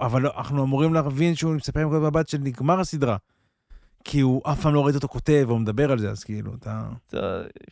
אבל 0.00 0.22
לא, 0.22 0.30
אנחנו 0.38 0.64
אמורים 0.64 0.94
להבין 0.94 1.34
שהוא 1.34 1.54
מספר 1.54 1.80
עם 1.80 1.86
נקודת 1.86 2.02
מבט 2.12 2.28
של 2.28 2.38
נגמר 2.42 2.80
הסדרה. 2.80 3.16
כי 4.04 4.20
הוא 4.20 4.42
אף 4.52 4.60
פעם 4.62 4.74
לא 4.74 4.84
ראית 4.84 4.94
אותו 4.96 5.08
כותב 5.08 5.46
או 5.50 5.58
מדבר 5.58 5.92
על 5.92 5.98
זה, 5.98 6.10
אז 6.10 6.24
כאילו, 6.24 6.52
אתה... 6.54 6.82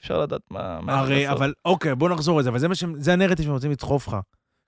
אפשר 0.00 0.20
לדעת 0.20 0.40
מה... 0.50 0.78
הרי. 0.88 1.28
אבל 1.30 1.52
אוקיי, 1.64 1.94
בוא 1.94 2.08
נחזור 2.08 2.38
לזה, 2.40 2.48
אבל 2.50 2.58
זה, 2.58 2.68
מה 2.68 2.74
ש... 2.74 2.84
זה 2.94 3.12
הנרטיב 3.12 3.44
שהם 3.44 3.54
רוצים 3.54 3.70
לדחוף 3.70 4.08
לך. 4.08 4.16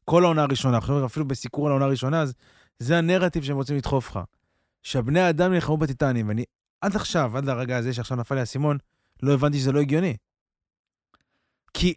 כל 0.08 0.24
העונה 0.24 0.42
הראשונה, 0.42 0.78
עכשיו 0.78 1.06
אפילו 1.06 1.28
בסיקור 1.28 1.66
על 1.66 1.72
העונה 1.72 1.84
הראשונה, 1.84 2.20
אז 2.22 2.34
זה 2.78 2.98
הנרטיב 2.98 3.44
שהם 3.44 3.56
רוצים 3.56 3.76
לדחוף 3.76 4.10
לך. 4.10 4.20
שהבני 4.82 5.20
האדם 5.20 5.52
נלחמו 5.52 5.76
בטיטנים, 5.76 6.28
ואני 6.28 6.44
עד 6.80 6.96
עכשיו, 6.96 7.36
עד 7.36 7.44
לרגע 7.44 7.76
הזה 7.76 7.92
שעכשיו 7.92 8.16
נפל 8.16 8.34
לי 8.34 8.40
האסימון, 8.40 8.78
לא 9.22 9.32
הבנתי 9.34 9.58
שזה 9.58 9.72
לא 9.72 9.80
הגיוני. 9.80 10.16
כי 11.74 11.94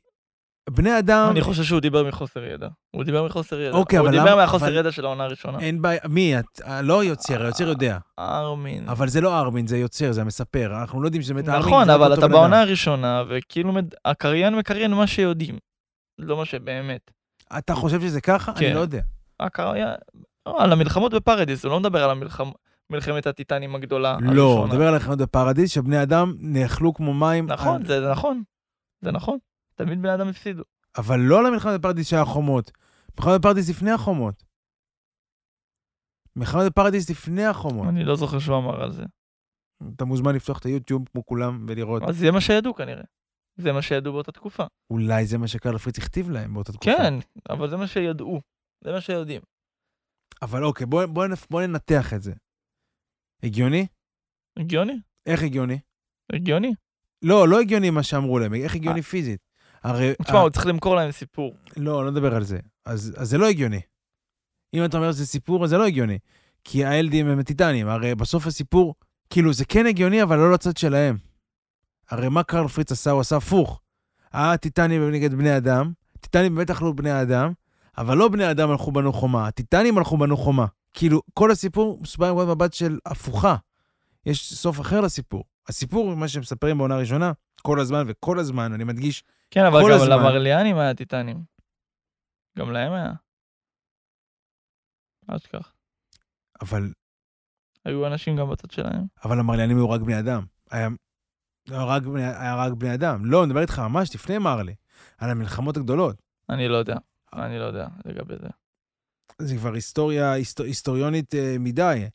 בני 0.70 1.00
אדם... 1.00 1.28
אני 1.32 1.42
חושב 1.42 1.64
שהוא 1.64 1.80
דיבר 1.80 2.04
מחוסר 2.08 2.44
ידע. 2.44 2.68
הוא 2.92 3.04
דיבר 3.04 3.26
מחוסר 3.26 3.60
ידע. 3.62 3.78
אוקיי, 3.78 4.00
הוא 4.00 4.08
אבל 4.08 4.18
דיבר 4.18 4.32
למה- 4.32 4.36
מהחוסר 4.42 4.66
אבל- 4.66 4.76
ידע 4.76 4.92
של 4.92 5.06
העונה 5.06 5.24
הראשונה. 5.24 5.60
אין 5.60 5.82
בעיה, 5.82 6.00
מי? 6.10 6.40
את, 6.40 6.62
אה, 6.66 6.82
לא 6.82 7.04
יוצר, 7.04 7.42
היוצר 7.44 7.68
יודע. 7.68 7.98
ארמין. 8.20 8.90
אבל 8.90 9.08
זה 9.08 9.22
לא 9.22 9.40
ארמין, 9.40 9.68
זה 9.68 9.78
יוצר, 9.78 10.12
זה 10.12 10.22
המספר. 10.22 10.72
אנחנו 10.82 11.02
לא 11.02 11.08
יודעים 11.08 11.22
שזה 11.22 11.34
באמת 11.34 11.50
ארמין. 11.50 11.66
נכון, 11.68 11.90
רק 11.90 11.96
אבל 11.96 12.14
אתה 12.14 12.28
בעונה. 12.28 12.62
הראשונה, 12.62 13.24
וכאילו 13.30 13.74
הקריין 14.06 14.56
מקריין 14.56 14.94
מה 14.94 15.08
שיודעים. 15.08 15.58
לא 16.18 16.38
מה 16.38 16.46
שבאמת. 16.46 17.12
אתה 17.58 17.76
חושב 17.76 18.02
שזה 18.02 18.22
ככה? 18.22 18.52
אני 18.52 18.60
כן. 18.60 18.74
לא 18.76 18.80
יודע. 18.80 19.02
הקריין... 19.40 19.88
לא, 20.46 20.64
על 20.64 20.72
המלחמות 20.72 21.14
בפרדיס, 21.14 21.66
הוא 21.66 21.72
לא 21.72 21.80
מדבר 21.80 22.04
על 22.04 22.18
המלחמ- 22.18 22.54
מלחמת 22.90 23.28
הטיטנים 23.28 23.76
הגדולה 23.76 24.18
לא, 24.22 24.28
הראשונה. 24.54 24.74
מדבר 24.74 24.88
על 24.88 24.96
החיות 24.96 25.20
בפרדיס, 25.20 25.72
שבני 25.72 26.04
אדם 26.04 26.34
נאכלו 26.40 26.94
כמו 26.94 27.14
מים. 27.14 27.46
נכון, 27.46 27.76
על- 27.82 27.88
זה 27.88 28.02
זה 28.02 28.12
נכון. 28.12 28.44
זה 29.02 29.12
נכון. 29.12 29.38
תמיד 29.76 30.02
בני 30.02 30.14
אדם 30.16 30.28
הפסידו. 30.28 30.64
אבל 30.98 31.20
לא 31.20 31.40
על 31.40 31.46
המלחמת 31.46 31.80
בפרדיס 31.80 32.08
שהיה 32.10 32.26
חומות. 32.26 32.72
מלחמת 33.20 33.40
בפרדיס 33.40 33.70
לפני 33.70 33.92
החומות. 33.92 34.44
מלחמת 36.36 36.66
בפרדיס 36.66 37.10
לפני 37.10 37.46
החומות. 37.46 37.88
אני 37.88 38.04
לא 38.04 38.16
זוכר 38.16 38.40
שהוא 38.40 38.58
אמר 38.58 38.84
על 38.84 38.92
זה. 38.92 39.04
אתה 39.96 40.06
מוזמן 40.06 40.36
לפתוח 40.36 40.60
את 40.60 40.66
היוטיוב 40.66 41.04
כמו 41.12 41.26
כולם 41.26 41.66
ולראות. 41.68 42.04
אז 42.04 42.18
זה 42.18 42.32
מה 42.32 42.42
שידעו 42.42 42.74
כנראה. 42.76 43.04
זה 43.58 43.72
מה 43.72 43.82
שידעו 43.82 44.14
באותה 44.14 44.32
תקופה. 44.32 44.64
אולי 44.90 45.26
זה 45.26 45.38
מה 45.38 45.48
שקרל 45.48 45.78
פריץ 45.78 45.98
הכתיב 45.98 46.30
להם 46.30 46.54
באותה 46.54 46.72
תקופה. 46.72 46.92
כן, 46.98 47.14
אבל 47.50 47.70
זה 47.70 47.78
מה 47.78 47.88
שידעו. 47.88 48.42
זה 48.84 48.92
מה 48.92 49.02
שיודעים. 49.02 49.42
אבל 50.42 50.64
אוקיי, 50.64 50.86
בוא, 50.86 51.06
בוא, 51.06 51.26
בוא 51.50 51.62
ננתח 51.62 52.14
את 52.14 52.22
זה. 52.22 52.34
הגיוני? 53.44 53.88
הגיוני? 54.60 54.94
איך 55.26 55.44
הגיוני? 55.44 55.80
הגיוני. 56.34 56.74
לא, 57.22 57.48
לא 57.48 57.60
הגיוני 57.60 57.90
מה 57.90 58.04
שאמרו 58.04 58.40
להם, 58.40 58.54
איך 58.54 58.76
הגיוני 58.76 59.02
פיזית? 59.02 59.40
הרי... 59.84 60.14
תשמע, 60.24 60.40
הוא 60.40 60.50
צריך 60.50 60.66
למכור 60.66 60.96
להם 60.96 61.12
סיפור. 61.12 61.56
לא, 61.78 62.06
לא 62.06 62.12
נדבר 62.12 62.36
על 62.36 62.44
זה. 62.44 62.60
אז, 62.86 63.16
אז 63.18 63.30
זה 63.30 63.38
לא 63.38 63.50
הגיוני. 63.50 63.82
אם 64.74 64.86
אתה 64.86 64.98
אומר 64.98 65.12
שזה 65.12 65.26
סיפור, 65.26 65.64
אז 65.64 65.70
זה 65.70 65.78
לא 65.78 65.86
הגיוני. 65.86 66.20
כי 66.64 66.86
האלדים 66.86 67.28
הם 67.28 67.44
טיטנים, 67.44 67.88
הרי 67.88 68.16
בסוף 68.16 68.48
הסיפור, 68.48 68.96
כאילו, 69.30 69.54
זה 69.54 69.66
כן 69.66 69.86
הגיוני, 69.86 70.24
אבל 70.24 70.38
לא 70.38 70.54
לצד 70.54 70.78
שלהם. 70.78 71.18
הרי 72.12 72.30
מה 72.30 72.44
קרל 72.44 72.68
פריץ 72.68 72.92
עשה? 72.92 73.12
הוא 73.12 73.22
עשה 73.22 73.38
הפוך. 73.38 73.82
הטיטנים 74.32 75.12
נגד 75.12 75.34
בני 75.34 75.58
אדם, 75.58 75.92
טיטנים 76.20 76.56
באמת 76.56 76.70
אכלו 76.70 76.96
בני 76.96 77.22
אדם, 77.22 77.54
אבל 77.98 78.18
לא 78.18 78.28
בני 78.28 78.52
אדם 78.52 78.72
הלכו 78.72 78.92
בנו 78.92 79.14
חומה, 79.14 79.48
הטיטנים 79.48 79.98
הלכו 79.98 80.18
בנו 80.18 80.38
חומה. 80.38 80.66
כאילו, 80.94 81.22
כל 81.34 81.52
הסיפור 81.52 82.00
מסופר 82.02 82.30
עם 82.30 82.50
מבט 82.50 82.74
של 82.74 83.00
הפוכה. 83.06 83.56
יש 84.26 84.54
סוף 84.54 84.82
אחר 84.82 85.02
לסיפור. 85.02 85.44
הסיפור, 85.68 86.16
מה 86.16 86.28
שמספרים 86.28 86.78
בעונה 86.78 86.96
הראשונה, 86.96 87.32
כל 87.62 87.80
הזמן 87.80 88.04
וכל 88.08 88.40
הזמן, 88.40 88.74
אני 88.74 88.84
מדגיש, 88.84 89.24
כן, 89.52 89.66
אבל 89.66 89.82
גם 89.82 89.92
הזמן. 89.92 90.10
למרליאנים 90.10 90.78
היה 90.78 90.94
טיטנים. 90.94 91.44
גם 92.58 92.72
להם 92.72 92.94
היה. 92.94 93.12
אל 95.30 95.40
תשכח. 95.40 95.74
אבל 96.62 96.92
היו 97.86 98.08
אנשים 98.08 98.36
גם 98.36 98.50
בצד 98.50 98.72
שלהם. 98.72 99.06
אבל 99.24 99.40
המרליאנים 99.40 99.78
היו 99.78 99.90
רק 99.90 100.02
בני 100.02 100.20
אדם. 100.20 100.46
היה, 100.72 100.88
היה, 101.72 102.56
רק 102.56 102.74
בני, 102.74 102.94
אדם. 102.94 103.26
לא, 103.26 103.44
אני 103.44 103.48
מדבר 103.50 103.62
איתך 103.62 103.80
ממש 103.80 104.16
לפני 104.16 104.38
מרלי. 104.38 104.76
על 105.18 105.30
המלחמות 105.30 105.78
הגדולות. 105.78 106.22
אני 106.50 106.68
לא 106.68 106.78
יודע, 106.78 106.96
אני 107.34 107.60
לא 107.60 107.64
יודע 107.64 107.88
לגבי 108.06 108.34
זה. 108.42 108.48
זה 109.40 109.58
כבר 109.58 109.74
היסטוריה 109.74 110.32
היסטור, 110.32 110.66
היסטוריונית 110.66 111.36
אה, 111.36 111.56
מדי. 111.60 112.08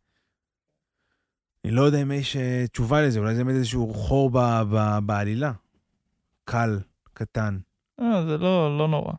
אני 1.65 1.73
לא 1.73 1.83
יודע 1.83 2.03
אם 2.03 2.13
יש 2.13 2.37
אה, 2.37 2.65
תשובה 2.73 3.03
לזה, 3.03 3.19
אולי 3.19 3.35
זה 3.35 3.45
באמת 3.45 3.57
איזשהו 3.57 3.95
חור 3.95 4.31
ב, 4.31 4.39
ב, 4.71 4.99
בעלילה. 5.07 5.53
קל, 6.45 6.79
קטן. 7.13 7.59
אה, 8.01 8.23
זה 8.27 8.39
לא, 8.39 8.79
לא 8.79 8.89
נורא. 8.89 9.13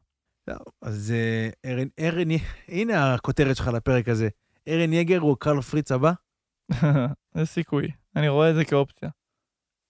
לא, 0.48 0.56
אז 0.82 1.14
אה, 1.16 1.50
ארן, 1.72 1.88
ארן, 2.00 2.28
הנה 2.68 3.14
הכותרת 3.14 3.56
שלך 3.56 3.68
לפרק 3.68 4.10
הזה. 4.10 4.30
ארן 4.68 4.94
יגר 4.94 5.20
הוא 5.20 5.38
קרל 5.40 5.62
פריץ 5.62 5.92
הבא? 5.92 6.12
יש 7.36 7.50
סיכוי. 7.50 7.88
אני 8.16 8.30
רואה 8.30 8.50
את 8.50 8.56
זה 8.56 8.66
כאופציה. 8.66 9.10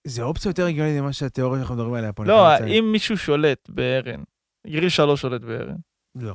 זה 0.08 0.22
אופציה 0.22 0.50
יותר 0.50 0.66
הגיונית 0.66 1.00
ממה 1.00 1.12
שהתיאוריה 1.12 1.58
שאנחנו 1.58 1.74
מדברים 1.74 1.94
עליה 1.94 2.12
פה. 2.12 2.24
לא. 2.24 2.58
אם 2.66 2.88
מישהו 2.92 3.16
שולט 3.16 3.70
בארן, 3.70 4.22
גרישה 4.66 5.06
לא 5.06 5.16
שולט 5.16 5.40
בארן. 5.40 5.76
לא. 6.14 6.34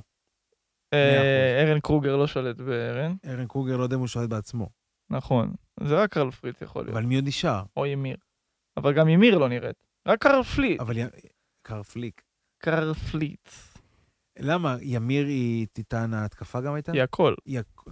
אה, 0.93 1.63
ארן 1.63 1.79
קרוגר 1.79 2.15
לא 2.15 2.27
שולט 2.27 2.57
בארן, 2.57 3.15
ארן 3.25 3.47
קרוגר 3.47 3.77
לא 3.77 3.83
יודע 3.83 3.95
אם 3.95 3.99
הוא 3.99 4.07
שולט 4.07 4.29
בעצמו. 4.29 4.69
נכון. 5.09 5.53
זה 5.83 5.95
רק 5.95 6.13
קרל 6.13 6.31
פריץ 6.31 6.62
יכול 6.62 6.83
להיות. 6.83 6.95
אבל 6.97 7.05
מי 7.05 7.15
עוד 7.15 7.27
נשאר? 7.27 7.63
או 7.77 7.86
ימיר. 7.86 8.17
אבל 8.77 8.93
גם 8.93 9.09
ימיר 9.09 9.38
לא 9.38 9.49
נראית. 9.49 9.83
רק 10.07 10.21
קרל 10.23 10.43
פריץ. 10.43 10.82
אבל. 10.81 10.95
קרל 11.62 11.83
פריץ. 11.84 12.21
קרל 12.57 12.93
פריץ. 12.93 13.49
למה? 14.39 14.75
ימיר 14.81 15.25
היא 15.25 15.67
טיטן 15.73 16.13
ההתקפה 16.13 16.62
גם 16.62 16.73
הייתה? 16.73 16.91
היא 16.91 17.01
הכל. 17.01 17.33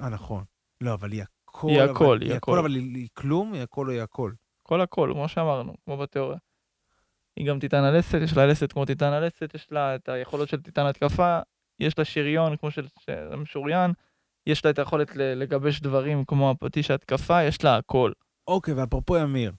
אה, 0.02 0.10
נכון. 0.10 0.44
לא, 0.82 0.94
אבל 0.94 1.12
היא 1.12 1.22
הכל. 1.22 1.68
היא 1.70 1.82
הכל, 1.82 2.20
היא 2.22 2.34
הכל. 2.34 2.60
אבל 2.60 2.76
היא 2.76 3.08
כלום, 3.14 3.54
היא 3.54 3.62
הכל 3.62 3.88
או 3.88 3.92
היא 3.92 4.02
הכל. 4.02 4.32
כל 4.72 4.82
הכל, 4.82 5.12
כמו 5.14 5.28
שאמרנו, 5.28 5.74
כמו 5.86 5.98
בתיאוריה. 5.98 6.38
היא 7.36 7.48
גם 7.48 7.60
טיטן 7.60 7.84
הלסת, 7.84 8.18
יש 8.24 8.38
לה 8.38 8.46
לסת 8.46 8.72
כמו 8.72 8.86
טיטן 8.86 9.14
הלסת, 9.14 9.52
יש 9.56 9.72
לה 9.72 9.96
את 9.96 10.10
היכולות 10.10 10.50
של 10.50 10.62
טיטן 10.62 10.86
התקפה, 10.86 11.40
יש 11.80 12.00
לה 12.00 12.06
שריון 12.06 12.58
כמו 12.58 12.72
של 12.72 12.88
משוריין, 13.38 13.92
יש 14.48 14.66
לה 14.66 14.72
את 14.72 14.80
היכולת 14.80 15.16
לגבש 15.16 15.80
דברים 15.80 16.26
כמו 16.26 16.52
הפטיש 16.52 16.92
ההתקפה, 16.92 17.44
יש 17.44 17.64
לה 17.64 17.78
הכל. 17.78 18.12
אוקיי, 18.48 18.74
ואפרופו 18.74 19.18
ימיר, 19.18 19.52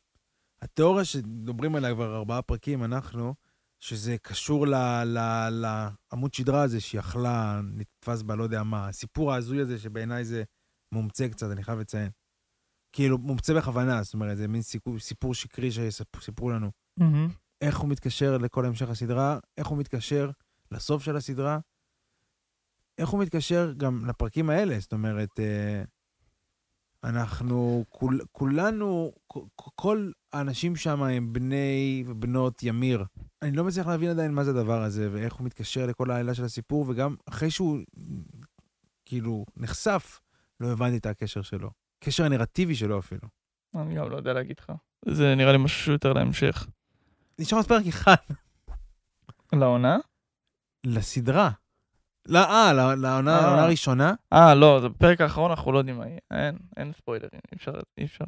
התיאוריה 0.63 1.05
שמדברים 1.05 1.75
עליה 1.75 1.95
כבר 1.95 2.17
ארבעה 2.17 2.43
פרקים, 2.43 2.85
אנחנו, 2.85 3.35
שזה 3.81 4.17
קשור 4.23 4.67
לעמוד 5.51 6.35
שדרה 6.35 6.63
הזה 6.63 6.81
שהיא 6.81 7.01
אכלה, 7.01 7.61
נתפס 7.75 8.23
בה 8.23 8.37
לא 8.37 8.43
יודע 8.43 8.63
מה, 8.63 8.89
הסיפור 8.89 9.33
ההזוי 9.33 9.61
הזה 9.61 9.79
שבעיניי 9.79 10.25
זה 10.25 10.43
מומצא 10.93 11.29
קצת, 11.29 11.47
אני 11.53 11.63
חייב 11.63 11.79
לציין. 11.79 12.22
כאילו, 12.93 13.19
מומצא 13.19 13.55
בכוונה, 13.55 14.03
זאת 14.03 14.15
אומרת, 14.15 14.37
זה 14.37 14.49
מין 14.49 14.63
סיפור, 14.63 14.99
סיפור 14.99 15.35
שקרי 15.35 15.71
שסיפרו 15.73 16.51
לנו. 16.51 16.71
איך 17.61 17.79
הוא 17.79 17.89
מתקשר 17.91 18.39
לכל 18.39 18.67
המשך 18.67 18.89
הסדרה, 18.89 19.39
איך 19.59 19.67
הוא 19.67 19.79
מתקשר 19.79 20.31
לסוף 20.71 21.03
של 21.03 21.17
הסדרה, 21.17 21.59
איך 22.99 23.09
הוא 23.09 23.21
מתקשר 23.21 23.73
גם 23.77 24.07
לפרקים 24.07 24.51
האלה, 24.51 24.81
זאת 24.81 24.93
אומרת, 24.93 25.41
אה, 25.41 25.83
אנחנו 27.05 27.85
כול, 27.89 28.21
כולנו, 28.33 29.13
כל 29.55 30.11
האנשים 30.33 30.77
שם 30.77 31.03
הם 31.03 31.33
בני 31.33 32.05
ובנות 32.07 32.63
ימיר. 32.63 33.05
אני 33.43 33.57
לא 33.57 33.65
מצליח 33.65 33.87
להבין 33.87 34.11
עדיין 34.11 34.33
מה 34.35 34.45
זה 34.45 34.51
הדבר 34.51 34.83
הזה, 34.83 35.09
ואיך 35.13 35.35
הוא 35.35 35.47
מתקשר 35.47 35.87
לכל 35.87 36.11
העלילה 36.11 36.35
של 36.35 36.45
הסיפור, 36.45 36.85
וגם 36.89 37.15
אחרי 37.29 37.51
שהוא 37.51 37.79
כאילו 39.05 39.45
נחשף, 39.57 40.21
לא 40.61 40.73
הבנתי 40.73 40.97
את 40.97 41.07
הקשר 41.07 41.43
שלו. 41.43 41.71
קשר 42.05 42.25
הנרטיבי 42.25 42.75
שלו 42.75 42.99
אפילו. 42.99 43.29
אני 43.75 43.95
גם 43.95 44.11
לא 44.11 44.17
יודע 44.17 44.33
להגיד 44.33 44.57
לך. 44.61 44.73
זה 45.05 45.35
נראה 45.35 45.53
לי 45.53 45.59
משהו 45.59 45.93
יותר 45.93 46.13
להמשך. 46.13 46.67
נשאר 47.39 47.59
עוד 47.59 47.67
פרק 47.67 47.87
אחד 47.87 48.15
לעונה? 49.53 49.97
לסדרה. 50.87 51.51
לא, 52.27 52.39
אה, 52.39 52.73
לא- 52.73 52.95
לעונה 52.95 53.39
אה. 53.39 53.43
לעונה 53.43 53.63
הראשונה. 53.63 54.15
אה, 54.33 54.55
לא, 54.55 54.79
זה 54.83 54.89
בפרק 54.89 55.21
האחרון, 55.21 55.51
אנחנו 55.51 55.73
לא 55.73 55.79
יודעים 55.79 55.99
מה 55.99 56.07
יהיה. 56.07 56.19
אין, 56.31 56.59
אין 56.77 56.93
ספוילרים, 56.93 57.41
אי 57.53 57.57
אפשר, 57.57 57.73
אי 57.99 58.05
אפשר. 58.05 58.25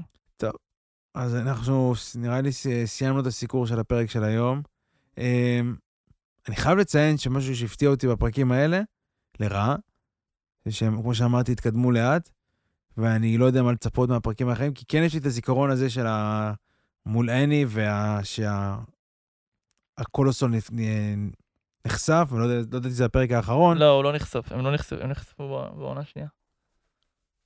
אז 1.15 1.35
אנחנו, 1.37 1.93
נראה 2.15 2.41
לי 2.41 2.51
סיימנו 2.87 3.21
את 3.21 3.27
הסיקור 3.27 3.67
של 3.67 3.81
הפרק 3.81 4.11
של 4.11 4.25
היום. 4.25 4.63
אמ, 5.19 5.77
אני 6.49 6.57
חייב 6.57 6.79
לציין 6.79 7.19
שמשהו 7.19 7.57
שהפתיע 7.57 7.89
אותי 7.89 8.09
בפרקים 8.09 8.53
האלה, 8.53 8.81
לרעה, 9.41 9.77
זה 10.65 10.73
שהם, 10.73 11.03
כמו 11.03 11.15
שאמרתי, 11.15 11.53
התקדמו 11.53 11.93
לאט, 11.93 12.31
ואני 12.97 13.39
לא 13.39 13.45
יודע 13.45 13.63
מה 13.63 13.73
לצפות 13.73 14.09
מהפרקים 14.09 14.49
האחרים, 14.49 14.73
כי 14.75 14.85
כן 14.89 15.03
יש 15.03 15.13
לי 15.13 15.19
את 15.21 15.27
הזיכרון 15.27 15.71
הזה 15.71 15.91
של 15.91 16.07
ה... 16.07 16.53
מול 17.07 17.31
אני, 17.31 17.67
והקולוסול 19.99 20.53
נחשף, 21.87 22.29
ולא 22.33 22.43
יודע- 22.45 22.55
לא 22.55 22.61
ידעתי 22.61 22.89
שזה 22.89 23.05
הפרק 23.05 23.31
האחרון. 23.31 23.79
לא, 23.79 23.91
הוא 23.91 24.05
לא 24.05 24.13
נחשף, 24.13 24.53
הם 24.53 24.65
לא 24.65 24.73
נחשפו, 24.75 24.97
הם 25.01 25.11
נחשפו 25.11 25.49
בעונה 25.77 26.01
השנייה. 26.01 26.29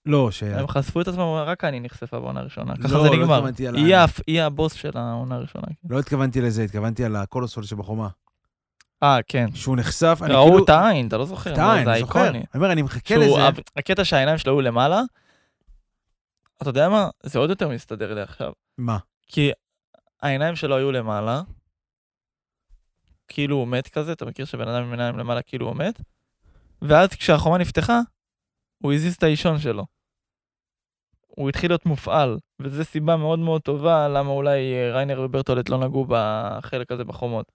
לא, 0.06 0.30
ש... 0.30 0.42
הם 0.42 0.68
חשפו 0.68 1.00
את 1.00 1.08
עצמם, 1.08 1.20
רק 1.46 1.64
אני 1.64 1.80
נחשפה 1.80 2.20
בעונה 2.20 2.40
הראשונה. 2.40 2.76
ככה 2.76 2.88
לא, 2.94 3.02
זה 3.02 3.08
לא 3.08 3.16
נגמר. 3.16 3.34
התכוונתי 3.34 3.68
על 3.68 3.74
היא 3.76 3.96
הפ- 3.96 4.20
היא 4.26 4.42
הבוס 4.42 4.72
של 4.72 4.90
העונה 4.94 5.34
הראשונה. 5.34 5.66
כן. 5.66 5.74
לא 5.90 5.98
התכוונתי 5.98 6.40
לזה, 6.40 6.62
התכוונתי 6.62 7.04
על 7.04 7.16
הקולוסול 7.16 7.64
שבחומה. 7.64 8.08
אה, 9.02 9.18
כן. 9.28 9.46
שהוא 9.54 9.76
נחשף, 9.76 10.18
אני 10.22 10.34
ראו 10.34 10.44
כאילו... 10.50 10.64
את 10.64 10.68
העין, 10.68 11.08
אתה 11.08 11.16
לא 11.18 11.24
זוכר. 11.26 11.52
את 11.52 11.58
לא, 11.58 11.62
העין, 11.62 11.84
זה 11.84 11.90
אני 11.92 12.00
זוכר. 12.00 12.28
אני 12.28 12.42
אומר, 12.54 12.72
אני 12.72 12.82
מחכה 12.82 13.16
לזה. 13.16 13.48
הקטע 13.76 14.04
שהעיניים 14.04 14.38
שלו 14.38 14.52
היו 14.52 14.60
למעלה, 14.60 15.02
אתה 16.62 16.70
יודע 16.70 16.88
מה? 16.88 17.10
זה 17.22 17.38
עוד 17.38 17.50
יותר 17.50 17.68
מסתדר 17.68 18.14
לי 18.14 18.20
עכשיו. 18.20 18.52
מה? 18.78 18.98
כי 19.26 19.50
העיניים 20.22 20.56
שלו 20.56 20.76
היו 20.76 20.92
למעלה, 20.92 21.42
כאילו 23.28 23.56
הוא 23.56 23.68
מת 23.68 23.88
כזה, 23.88 24.12
אתה 24.12 24.24
מכיר 24.24 24.44
שבן 24.44 24.68
אדם 24.68 24.82
עם 24.82 24.90
עיניים 24.90 25.18
למעלה 25.18 25.42
כאילו 25.42 25.66
הוא 25.66 25.76
מת? 25.76 26.00
ואז 26.82 27.08
כשהחומה 27.08 27.58
נפתחה, 27.58 28.00
הוא 28.82 28.92
הזיז 28.92 29.14
את 29.14 29.22
האישון 29.22 29.58
שלו. 29.58 29.84
הוא 31.26 31.48
התחיל 31.48 31.70
להיות 31.70 31.86
מופעל, 31.86 32.38
וזו 32.62 32.84
סיבה 32.84 33.16
מאוד 33.16 33.38
מאוד 33.38 33.62
טובה 33.62 34.08
למה 34.08 34.30
אולי 34.30 34.74
אה, 34.74 34.92
ריינר 34.92 35.20
וברטולט 35.20 35.68
לא 35.68 35.78
נגעו 35.78 36.06
בחלק 36.08 36.92
הזה 36.92 37.04
בחומות. 37.04 37.52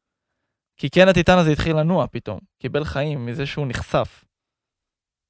כי 0.77 0.89
כן 0.89 1.07
הטיטן 1.07 1.37
הזה 1.37 1.51
התחיל 1.51 1.77
לנוע 1.77 2.07
פתאום, 2.07 2.39
קיבל 2.59 2.83
חיים 2.83 3.25
מזה 3.25 3.45
שהוא 3.45 3.67
נחשף. 3.67 4.25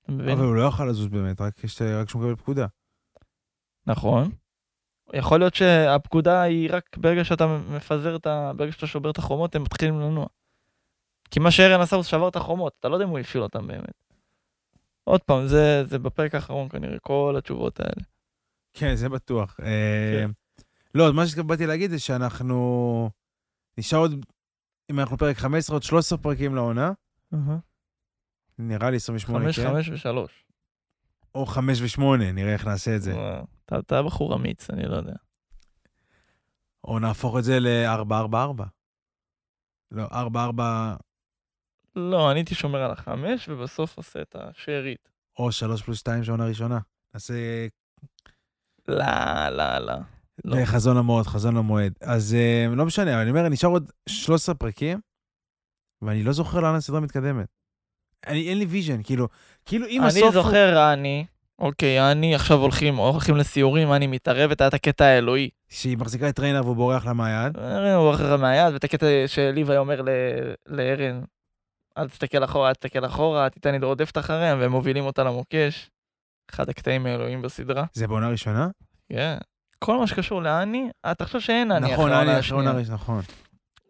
אבל 0.10 0.32
הוא 0.32 0.56
לא 0.56 0.62
יכול 0.62 0.90
לזוז 0.90 1.08
באמת, 1.08 1.42
רק 1.42 1.54
כשהוא 2.06 2.22
מקבל 2.22 2.36
פקודה. 2.36 2.68
נכון. 3.88 4.32
יכול 5.14 5.40
להיות 5.40 5.56
שהפקודה 5.56 6.42
היא 6.42 6.70
רק 6.72 6.98
ברגע 6.98 7.24
שאתה 7.24 7.48
מפזר 7.48 8.16
את 8.16 8.28
ה... 8.28 8.52
ברגע 8.56 8.72
שאתה 8.72 8.88
שובר 8.88 9.10
את 9.10 9.18
החומות, 9.18 9.56
הם 9.56 9.64
מתחילים 9.64 10.00
לנוע. 10.00 10.26
כי 11.32 11.40
מה 11.40 11.52
שארן 11.52 11.82
עשה 11.82 11.96
הוא 11.96 12.04
שבר 12.04 12.28
את 12.28 12.36
החומות, 12.36 12.74
אתה 12.80 12.90
לא 12.90 12.96
יודע 12.96 13.06
אם 13.06 13.10
הוא 13.10 13.20
הפעיל 13.20 13.44
אותם 13.44 13.68
באמת. 13.68 14.04
עוד 15.04 15.22
פעם, 15.22 15.48
זה, 15.48 15.84
זה 15.86 16.00
בפרק 16.00 16.36
האחרון 16.36 16.70
כנראה, 16.70 17.00
כל 17.00 17.36
התשובות 17.38 17.80
האלה. 17.80 18.06
כן, 18.74 18.96
זה 18.96 19.10
בטוח. 19.10 19.60
אה, 19.64 20.26
לא, 20.96 21.08
אז 21.08 21.14
מה 21.14 21.28
שבאתי 21.28 21.66
להגיד 21.66 21.92
זה 21.92 22.00
שאנחנו... 22.00 23.10
נשאר 23.78 24.00
עוד, 24.00 24.26
אם 24.92 25.00
אנחנו 25.00 25.18
פרק 25.18 25.38
15, 25.38 25.76
עוד 25.76 25.84
13 25.84 26.18
פרקים 26.18 26.56
לעונה. 26.56 26.92
נראה 28.60 28.90
לי 28.90 28.98
28, 28.98 29.46
חמש, 29.46 29.60
כן? 29.60 29.68
חמש 29.68 29.90
ושלוש. 29.90 30.46
או 31.36 31.46
5 31.46 31.82
ו-8, 31.82 32.02
נראה 32.34 32.54
איך 32.54 32.68
נעשה 32.68 32.96
את 32.96 33.02
זה. 33.02 33.14
אתה, 33.66 33.80
אתה 33.80 34.04
בחור 34.04 34.36
אמיץ, 34.36 34.70
אני 34.70 34.84
לא 34.84 34.96
יודע. 34.96 35.16
או 36.84 37.00
נהפוך 37.00 37.38
את 37.38 37.44
זה 37.44 37.60
ל-4-4-4. 37.60 38.64
לא, 39.92 40.08
4-4 40.08 40.62
לא, 41.96 42.32
אני 42.32 42.40
הייתי 42.40 42.56
שומר 42.56 42.80
על 42.84 42.92
החמש, 42.92 43.50
ובסוף 43.50 43.98
עושה 43.98 44.22
את 44.22 44.36
השארית. 44.40 45.10
או 45.40 45.52
3 45.52 45.82
פלוס 45.82 46.00
2 46.00 46.24
של 46.24 46.32
עונה 46.32 46.46
ראשונה. 46.46 46.80
נעשה 47.14 47.34
לא, 48.88 49.50
לא, 49.50 49.78
לא. 49.78 49.94
לא. 50.46 50.58
לחזון 50.58 50.98
המועד, 50.98 51.26
חזון 51.26 51.58
המועד. 51.58 51.94
אז 52.02 52.34
אה, 52.34 52.76
לא 52.76 52.86
משנה, 52.86 53.14
אבל 53.14 53.22
אני 53.22 53.30
אומר, 53.30 53.50
נשאר 53.50 53.70
עוד 53.70 53.92
13 54.10 54.56
פרקים, 54.56 55.00
ואני 56.02 56.24
לא 56.24 56.32
זוכר 56.32 56.60
לאן 56.60 56.76
הסדרה 56.76 57.00
מתקדמת. 57.00 57.48
אני, 58.28 58.50
אין 58.50 58.60
לי 58.60 58.66
vision, 58.66 59.04
כאילו, 59.04 59.28
כאילו 59.66 59.88
אם 59.88 60.04
הסוף 60.04 60.18
אני 60.18 60.26
הוא... 60.26 60.34
זוכר, 60.34 60.94
אני, 60.94 61.26
אוקיי, 61.60 62.12
אני 62.12 62.36
עכשיו 62.36 62.58
הולכים, 62.58 62.96
הולכים 62.96 63.36
לסיורים, 63.38 63.94
אני 63.94 64.08
מתערבת, 64.08 64.62
היה 64.62 64.68
את 64.68 64.74
הקטע 64.74 65.06
האלוהי. 65.06 65.50
שהיא 65.70 65.98
מחזיקה 65.98 66.30
את 66.30 66.36
ריינר 66.36 66.62
והוא 66.64 66.76
בורח 66.76 67.06
לה 67.06 67.14
מהיד. 67.14 67.58
אה, 67.58 67.96
הוא 67.96 68.14
אחר 68.14 68.38
מהיד, 68.38 68.74
ואת 68.74 68.84
הקטע 68.84 69.06
שליוואי 69.28 69.78
אומר 69.78 70.02
ל- 70.02 70.10
לארן, 70.68 71.22
אל 71.98 72.10
תסתכל 72.10 72.44
אחורה, 72.44 72.70
אל 72.70 72.74
תסתכל 72.74 73.06
אחורה, 73.06 73.50
טיטאנית 73.50 73.86
רודפת 73.86 74.18
אחריהם, 74.18 74.60
והם 74.60 74.72
מובילים 74.72 75.06
אותה 75.06 75.24
למוקש. 75.24 75.90
אחד 76.50 76.70
הקטעים 76.70 77.06
האלוהים 77.06 77.42
בסדרה. 77.42 77.84
זה 77.94 78.08
בעונה 78.08 78.30
ראשונה? 78.30 78.68
כן. 79.10 79.38
כל 79.80 79.98
מה 79.98 80.08
שקשור 80.08 80.42
לאני, 80.42 80.90
אתה 81.12 81.26
חושב 81.26 81.40
שאין 81.40 81.72
אני 81.72 81.86
אחרי 81.86 81.94
נכון, 81.94 82.12
העונה 82.12 82.32
אני 82.32 82.40
אחרי 82.40 82.58
עונה 82.58 82.70
השנייה. 82.70 82.82
ראשונה, 82.82 82.96
נכון. 82.96 83.22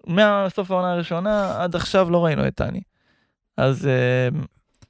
מהסוף 0.07 0.71
העונה 0.71 0.91
הראשונה, 0.93 1.63
עד 1.63 1.75
עכשיו 1.75 2.09
לא 2.09 2.25
ראינו 2.25 2.47
את 2.47 2.61
אני. 2.61 2.81
אז 3.57 3.87
אה, 3.87 4.27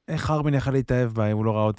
איך 0.08 0.32
ארבין 0.32 0.54
יכל 0.54 0.72
להתאהב 0.72 1.10
בה 1.12 1.32
אם 1.32 1.38
הוא 1.38 1.46
לא 1.46 1.52
ראה 1.58 1.72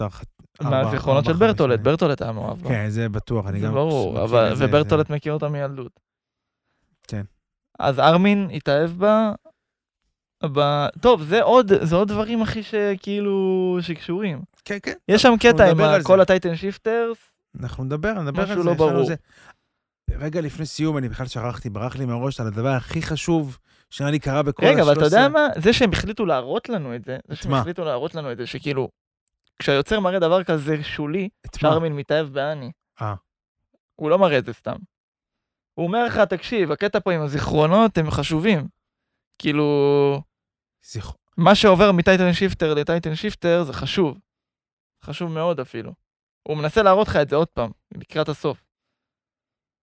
ארבע- 0.62 0.70
מהזיכרונות 0.70 1.24
של 1.24 1.32
ברטולט? 1.32 1.80
ברטולט 1.80 2.22
היה 2.22 2.32
מאוהב 2.32 2.58
בה. 2.62 2.68
כן, 2.68 2.86
זה 2.88 3.08
בטוח, 3.08 3.46
אני 3.46 3.60
זה 3.60 3.66
גם... 3.66 3.74
ברור, 3.74 4.26
זה, 4.26 4.64
וברטולט 4.64 5.08
זה- 5.08 5.14
מכיר 5.14 5.32
אותה 5.32 5.48
מילדות. 5.48 6.00
כן. 7.08 7.22
אז 7.78 7.98
ארמין 7.98 8.48
התאהב 8.52 8.90
בה, 8.90 9.32
ב... 10.52 10.86
טוב, 11.00 11.22
זה 11.22 11.42
עוד, 11.42 11.72
זה 11.82 11.96
עוד 11.96 12.08
דברים, 12.08 12.42
אחי, 12.42 12.62
שכאילו, 12.62 13.32
שקשורים. 13.80 14.42
כן, 14.64 14.78
כן. 14.82 14.94
יש 15.08 15.22
שם 15.22 15.34
קטע 15.40 15.70
עם. 15.70 16.02
כל 16.02 16.20
ה 16.20 16.26
titan 16.26 16.56
shifters, 16.56 17.18
אנחנו 17.60 17.84
נדבר, 17.84 18.12
נדבר 18.12 18.42
על 18.42 18.48
משהו 18.58 18.62
זה. 18.62 18.68
לא 18.68 18.74
יש 18.74 18.80
לנו 18.80 18.90
ברור. 18.90 19.10
רגע 20.10 20.40
לפני 20.40 20.66
סיום, 20.66 20.98
אני 20.98 21.08
בכלל 21.08 21.26
שכחתי, 21.26 21.70
ברח 21.70 21.96
לי 21.96 22.04
מהראש 22.04 22.40
על 22.40 22.46
הדבר 22.46 22.68
הכי 22.68 23.02
חשוב 23.02 23.58
שנראה 23.94 24.10
לי 24.12 24.18
קרה 24.18 24.42
בכל 24.42 24.66
רגע, 24.66 24.82
אבל 24.82 24.92
אתה 24.92 25.04
יודע 25.04 25.20
ה-13. 25.24 25.28
מה? 25.28 25.48
זה 25.56 25.72
שהם 25.72 25.90
החליטו 25.92 26.26
להראות 26.26 26.68
לנו 26.68 26.94
את 26.96 27.04
זה, 27.04 27.18
זה 27.28 27.36
שהם? 27.36 27.54
החליטו 27.54 27.84
להראות 27.84 28.14
לנו 28.14 28.32
את 28.32 28.36
זה, 28.36 28.46
שכאילו, 28.46 28.88
כשהיוצר 29.58 30.00
מראה 30.00 30.18
דבר 30.18 30.44
כזה 30.44 30.82
שולי? 30.82 31.28
שארמין 31.56 31.96
מתאהב 31.96 32.26
באני. 32.26 32.70
אה. 33.02 33.14
הוא 33.96 34.10
לא 34.10 34.18
מראה 34.18 34.38
את 34.38 34.44
זה 34.44 34.52
סתם. 34.52 34.76
הוא 35.74 35.86
אומר 35.86 36.04
לך, 36.04 36.18
תקשיב, 36.18 36.72
הקטע 36.72 37.00
פה 37.00 37.12
עם 37.12 37.20
הזיכרונות 37.20 37.98
הם 37.98 38.10
חשובים. 38.10 38.68
כאילו, 39.38 39.64
זכר- 40.84 41.12
מה 41.36 41.54
שעובר 41.54 41.92
מ 41.92 41.99
titan 41.99 42.32
shifter 42.32 42.74
ל 42.74 42.81
titan 42.81 43.14
shifter 43.14 43.62
זה 43.64 43.72
חשוב. 43.72 44.18
חשוב 45.04 45.30
מאוד 45.32 45.60
אפילו. 45.60 45.92
הוא 46.42 46.56
מנסה 46.56 46.82
להראות 46.82 47.08
לך 47.08 47.16
את 47.16 47.28
זה 47.28 47.36
עוד 47.36 47.48
פעם, 47.48 47.70
לקראת 47.94 48.28
הסוף. 48.28 48.64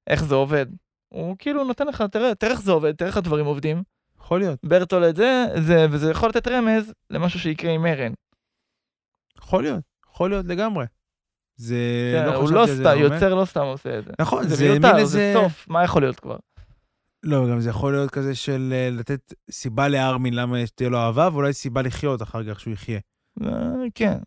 איך 0.07 0.23
זה 0.23 0.35
עובד. 0.35 0.65
הוא 1.09 1.35
כאילו 1.39 1.63
נותן 1.63 1.87
לך, 1.87 2.01
תראה, 2.11 2.35
תראה 2.35 2.51
איך 2.51 2.61
זה 2.61 2.71
עובד, 2.71 2.95
תראה 2.95 3.09
איך 3.09 3.17
הדברים 3.17 3.45
עובדים. 3.45 3.83
יכול 4.31 4.39
להיות, 4.39 4.59
ברטולד 4.63 5.15
זה, 5.15 5.45
זה, 5.61 5.85
וזה 5.91 6.11
יכול 6.11 6.29
לתת 6.29 6.47
רמז 6.47 6.93
למשהו 7.09 7.39
שיקרה 7.39 7.71
עם 7.71 7.85
ארן. 7.85 8.13
יכול 9.37 9.63
להיות, 9.63 9.83
יכול 10.09 10.29
להיות 10.29 10.45
לגמרי. 10.45 10.85
זה, 11.55 11.75
כן, 12.15 12.25
לא 12.25 12.35
הוא 12.35 12.51
לא 12.51 12.65
סתם. 12.65 12.97
יוצר 12.97 13.35
לא 13.35 13.45
סתם 13.45 13.61
עושה 13.61 13.99
את 13.99 14.05
זה. 14.05 14.11
נכון, 14.21 14.47
זה 14.47 14.55
זה 14.55 14.69
מיותר, 14.69 14.97
איזה... 14.97 15.17
זה 15.17 15.33
סוף, 15.41 15.67
מה 15.67 15.83
יכול 15.83 16.01
להיות 16.01 16.19
כבר? 16.19 16.37
לא, 17.23 17.49
גם 17.51 17.59
זה 17.59 17.69
יכול 17.69 17.91
להיות 17.91 18.11
כזה 18.11 18.35
של 18.35 18.69
אה, 18.71 18.89
לתת 18.91 19.33
סיבה 19.51 19.87
לארמין 19.87 20.33
למה 20.33 20.57
תהיה 20.75 20.89
לו 20.89 20.97
אהבה, 20.97 21.29
ואולי 21.31 21.53
סיבה 21.53 21.81
לחיות 21.81 22.21
אחר 22.21 22.53
כך 22.53 22.59
שהוא 22.59 22.73
יחיה. 22.73 22.99
אה, 23.43 23.49
כן. 23.95 24.17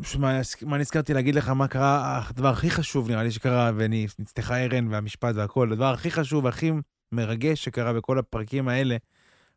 פשוט 0.00 0.20
מה, 0.20 0.40
מה 0.62 0.78
נזכרתי 0.78 1.14
להגיד 1.14 1.34
לך, 1.34 1.48
מה 1.48 1.68
קרה, 1.68 2.22
הדבר 2.28 2.48
הכי 2.48 2.70
חשוב 2.70 3.10
נראה 3.10 3.22
לי 3.22 3.30
שקרה, 3.30 3.70
נצטחה 4.18 4.64
ארן 4.64 4.88
והמשפט 4.88 5.34
והכל, 5.34 5.72
הדבר 5.72 5.92
הכי 5.92 6.10
חשוב 6.10 6.44
והכי 6.44 6.72
מרגש 7.12 7.64
שקרה 7.64 7.92
בכל 7.92 8.18
הפרקים 8.18 8.68
האלה, 8.68 8.96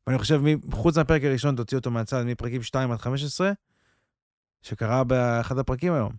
ואני 0.07 0.17
חושב, 0.19 0.41
חוץ 0.71 0.97
מהפרק 0.97 1.21
הראשון, 1.23 1.55
תוציא 1.55 1.77
אותו 1.77 1.91
מהצד, 1.91 2.23
מפרקים 2.23 2.63
2 2.63 2.91
עד 2.91 2.97
15, 2.97 3.51
שקרה 4.61 5.03
באחד 5.03 5.57
הפרקים 5.57 5.93
היום, 5.93 6.11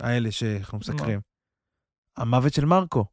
האלה 0.00 0.30
שאנחנו 0.30 0.78
מסקרים. 0.78 1.20
המוות 2.16 2.52
של 2.52 2.64
מרקו. 2.64 3.04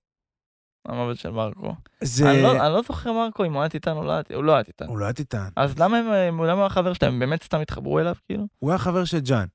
המוות 0.85 1.17
של 1.17 1.29
מרקו. 1.31 1.75
זה... 2.03 2.31
אני 2.31 2.43
לא- 2.43 2.51
אני 2.65 2.73
לא 2.73 2.81
זוכר 2.81 3.11
מרקו 3.13 3.45
אם 3.45 3.53
הוא 3.53 3.61
היה 3.61 3.69
טיטן 3.69 3.91
או 3.91 4.03
לא 4.03 4.11
היה 4.11 4.23
טיטן. 4.23 4.35
הוא 4.35 4.43
לא 4.45 4.53
היה 4.53 4.63
טיטן. 4.63 4.85
הוא 4.87 4.99
לא 4.99 5.03
היה 5.05 5.13
טיטן. 5.13 5.49
אז 5.55 5.79
למה 5.79 5.97
הם, 5.97 6.43
למה 6.43 6.65
החבר 6.65 6.93
שלהם? 6.93 7.13
הם 7.13 7.19
באמת 7.19 7.43
סתם 7.43 7.59
התחברו 7.61 7.99
אליו, 7.99 8.15
כאילו? 8.25 8.47
הוא 8.59 8.69
היה 8.71 8.79
חבר 8.79 9.05
של 9.05 9.19
ג'אן. 9.19 9.45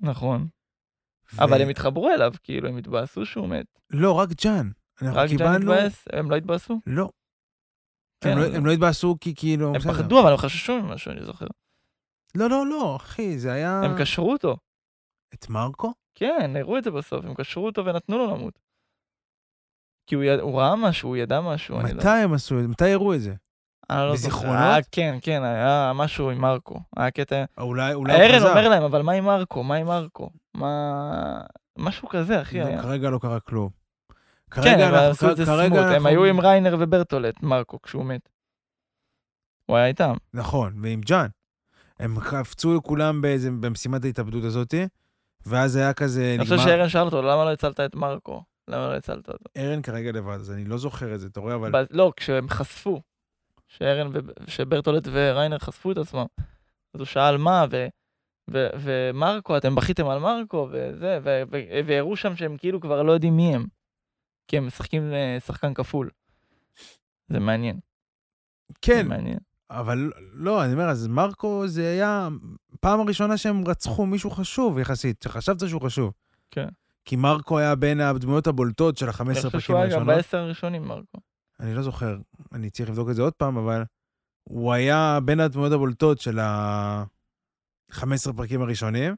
נכון. 0.00 0.46
ו- 1.32 1.44
אבל 1.44 1.62
הם 1.62 1.68
התחברו 1.68 2.10
אליו, 2.10 2.32
כאילו, 2.42 2.68
הם 2.68 2.76
התבאסו 2.76 3.26
שהוא 3.26 3.48
מת. 3.48 3.66
לא, 3.90 4.12
רק 4.12 4.28
ג'אן. 4.44 4.70
רק 5.02 5.14
ג'אן 5.14 5.28
קיבלנו... 5.28 5.72
התבאס? 5.72 6.04
הם 6.12 6.30
לא 6.30 6.36
התבאסו? 6.36 6.80
לא. 6.86 7.10
כן, 8.20 8.30
הם 8.30 8.38
לא- 8.38 8.46
אבל- 8.46 8.56
הם 8.56 8.66
לא 8.66 8.72
התבאסו 8.72 9.16
כי 9.20 9.34
כאילו... 9.34 9.74
הם. 9.74 9.80
פחדו, 9.80 10.20
אבל 10.22 10.30
הם 10.30 10.36
חששו 10.36 10.82
ממשהו, 10.82 11.12
אני 11.12 11.24
זוכר. 11.24 11.46
לא, 12.34 12.50
לא, 12.50 12.66
לא, 12.66 12.96
אחי, 12.96 13.38
זה 13.38 13.52
היה... 13.52 13.80
הם 13.84 13.98
קשרו 13.98 14.32
אותו. 14.32 14.56
את 15.34 15.48
מרקו? 15.48 15.92
כן, 16.14 16.54
הראו 16.58 16.78
את 16.78 16.84
זה 16.84 16.90
בסוף, 16.90 17.24
הם 17.24 17.34
קשרו 17.34 17.66
אותו 17.66 17.84
ונתנו 17.84 18.18
לו 18.18 18.26
למות. 18.26 18.58
כי 20.06 20.14
הוא, 20.14 20.24
יד... 20.24 20.40
הוא 20.40 20.60
ראה 20.60 20.76
משהו, 20.76 21.08
הוא 21.08 21.16
ידע 21.16 21.40
משהו, 21.40 21.80
אני 21.80 21.92
לא... 21.92 21.98
מתי 21.98 22.08
הם 22.08 22.32
עשו 22.32 22.58
את 22.58 22.62
זה? 22.62 22.68
מתי 22.68 22.92
הראו 22.92 23.14
את 23.14 23.20
זה? 23.20 23.34
אני 23.90 23.98
לא. 23.98 24.12
בזיכרונות? 24.12 24.56
היה, 24.56 24.76
כן, 24.92 25.18
כן, 25.22 25.42
היה 25.42 25.92
משהו 25.94 26.30
עם 26.30 26.38
מרקו. 26.38 26.80
היה 26.96 27.10
קטע... 27.10 27.44
אולי, 27.58 27.94
אולי 27.94 28.12
הוא 28.28 28.36
חזר. 28.36 28.50
אומר 28.50 28.68
להם, 28.68 28.82
אבל 28.82 29.02
מה 29.02 29.12
עם 29.12 29.24
מרקו? 29.24 29.62
מה 29.62 29.74
עם 29.74 29.86
מרקו? 29.86 30.30
מה... 30.54 31.40
משהו 31.78 32.08
כזה, 32.08 32.42
אחי, 32.42 32.60
לא. 32.60 32.82
כרגע 32.82 33.10
לא 33.10 33.18
קרה 33.18 33.40
כלום. 33.40 33.79
כן, 34.50 34.62
כרגע 34.62 34.88
הם 34.88 34.94
אנחנו... 34.94 35.10
עשו 35.10 35.30
את 35.30 35.36
זה 35.36 35.44
סמוט, 35.46 35.58
הם 35.58 35.74
אנחנו- 35.74 36.08
היו 36.08 36.24
עם 36.24 36.40
ריינר 36.40 36.76
וברטולט, 36.78 37.42
מרקו, 37.42 37.82
כשהוא 37.82 38.04
מת. 38.04 38.28
הוא 39.66 39.76
היה 39.76 39.86
איתם. 39.86 40.14
נכון, 40.34 40.72
ועם 40.82 41.00
ג'אן. 41.00 41.26
הם 41.98 42.20
קפצו 42.20 42.80
כולם 42.82 43.20
באיזה, 43.20 43.50
במשימת 43.50 44.04
ההתאבדות 44.04 44.44
הזאתי, 44.44 44.86
ואז 45.46 45.76
היה 45.76 45.92
כזה 45.92 46.34
אני 46.34 46.44
חושב 46.44 46.54
נגמר... 46.54 46.66
שארן 46.66 46.88
שאל 46.88 47.02
אותו, 47.02 47.22
למה 47.22 47.44
לא 47.44 47.52
הצלת 47.52 47.80
את 47.80 47.94
מרקו? 47.94 48.42
למה 48.68 48.88
לא 48.88 48.94
הצלת 48.96 49.28
אותו? 49.28 49.44
ארן 49.56 49.82
כרגע 49.82 50.12
לבד, 50.12 50.34
אז 50.34 50.50
אני 50.52 50.64
לא 50.64 50.78
זוכר 50.78 51.14
את 51.14 51.20
זה, 51.20 51.26
אתה 51.26 51.40
רואה, 51.40 51.54
אבל... 51.54 51.72
ב- 51.72 51.86
לא, 51.90 52.12
כשהם 52.16 52.48
חשפו, 52.48 53.00
שארן, 53.68 54.06
ו- 54.12 54.20
שברטולט 54.50 55.08
וריינר 55.12 55.58
חשפו 55.58 55.92
את 55.92 55.96
עצמם, 55.98 56.26
אז 56.94 57.00
הוא 57.00 57.04
שאל 57.06 57.36
מה, 57.36 57.64
ו- 57.70 57.86
ו- 58.50 58.68
ומרקו, 58.80 59.56
אתם 59.56 59.74
בכיתם 59.74 60.08
על 60.08 60.18
מרקו, 60.18 60.68
וזה, 60.72 61.18
והראו 61.86 62.16
שם 62.16 62.36
שהם 62.36 62.56
כאילו 62.56 62.80
כבר 62.80 63.02
לא 63.02 63.12
יודעים 63.12 63.36
מי 63.36 63.54
הם, 63.54 63.66
כי 64.50 64.56
הם 64.56 64.66
משחקים 64.66 65.12
אה, 65.12 65.38
שחקן 65.46 65.74
כפול. 65.74 66.10
זה 67.28 67.40
מעניין. 67.40 67.80
כן, 68.82 69.02
זה 69.02 69.08
מעניין. 69.08 69.38
אבל 69.70 70.12
לא, 70.32 70.64
אני 70.64 70.72
אומר, 70.72 70.84
אז 70.88 71.06
מרקו 71.06 71.68
זה 71.68 71.90
היה 71.90 72.28
פעם 72.80 73.00
הראשונה 73.00 73.36
שהם 73.36 73.68
רצחו 73.68 74.06
מישהו 74.06 74.30
חשוב 74.30 74.78
יחסית, 74.78 75.22
שחשבת 75.22 75.68
שהוא 75.68 75.82
חשוב. 75.82 76.12
כן. 76.50 76.68
כי 77.04 77.16
מרקו 77.16 77.58
היה 77.58 77.74
בין 77.74 78.00
הדמויות 78.00 78.46
הבולטות 78.46 78.96
של 78.96 79.08
ה-15 79.08 79.20
אני 79.20 79.34
חושב 79.34 79.42
פרקים 79.42 79.60
שהוא 79.60 79.76
היה 79.76 79.86
גם 79.86 79.92
הראשונות. 79.92 80.16
בעשר 80.16 80.38
הראשונים, 80.38 80.82
מרקו. 80.82 81.18
אני 81.60 81.74
לא 81.74 81.82
זוכר, 81.82 82.18
אני 82.52 82.70
צריך 82.70 82.88
לבדוק 82.88 83.10
את 83.10 83.14
זה 83.16 83.22
עוד 83.22 83.32
פעם, 83.32 83.56
אבל 83.56 83.82
הוא 84.44 84.72
היה 84.72 85.18
בין 85.24 85.40
הדמויות 85.40 85.72
הבולטות 85.72 86.20
של 86.20 86.38
ה-15 86.38 88.32
פרקים 88.36 88.62
הראשונים, 88.62 89.14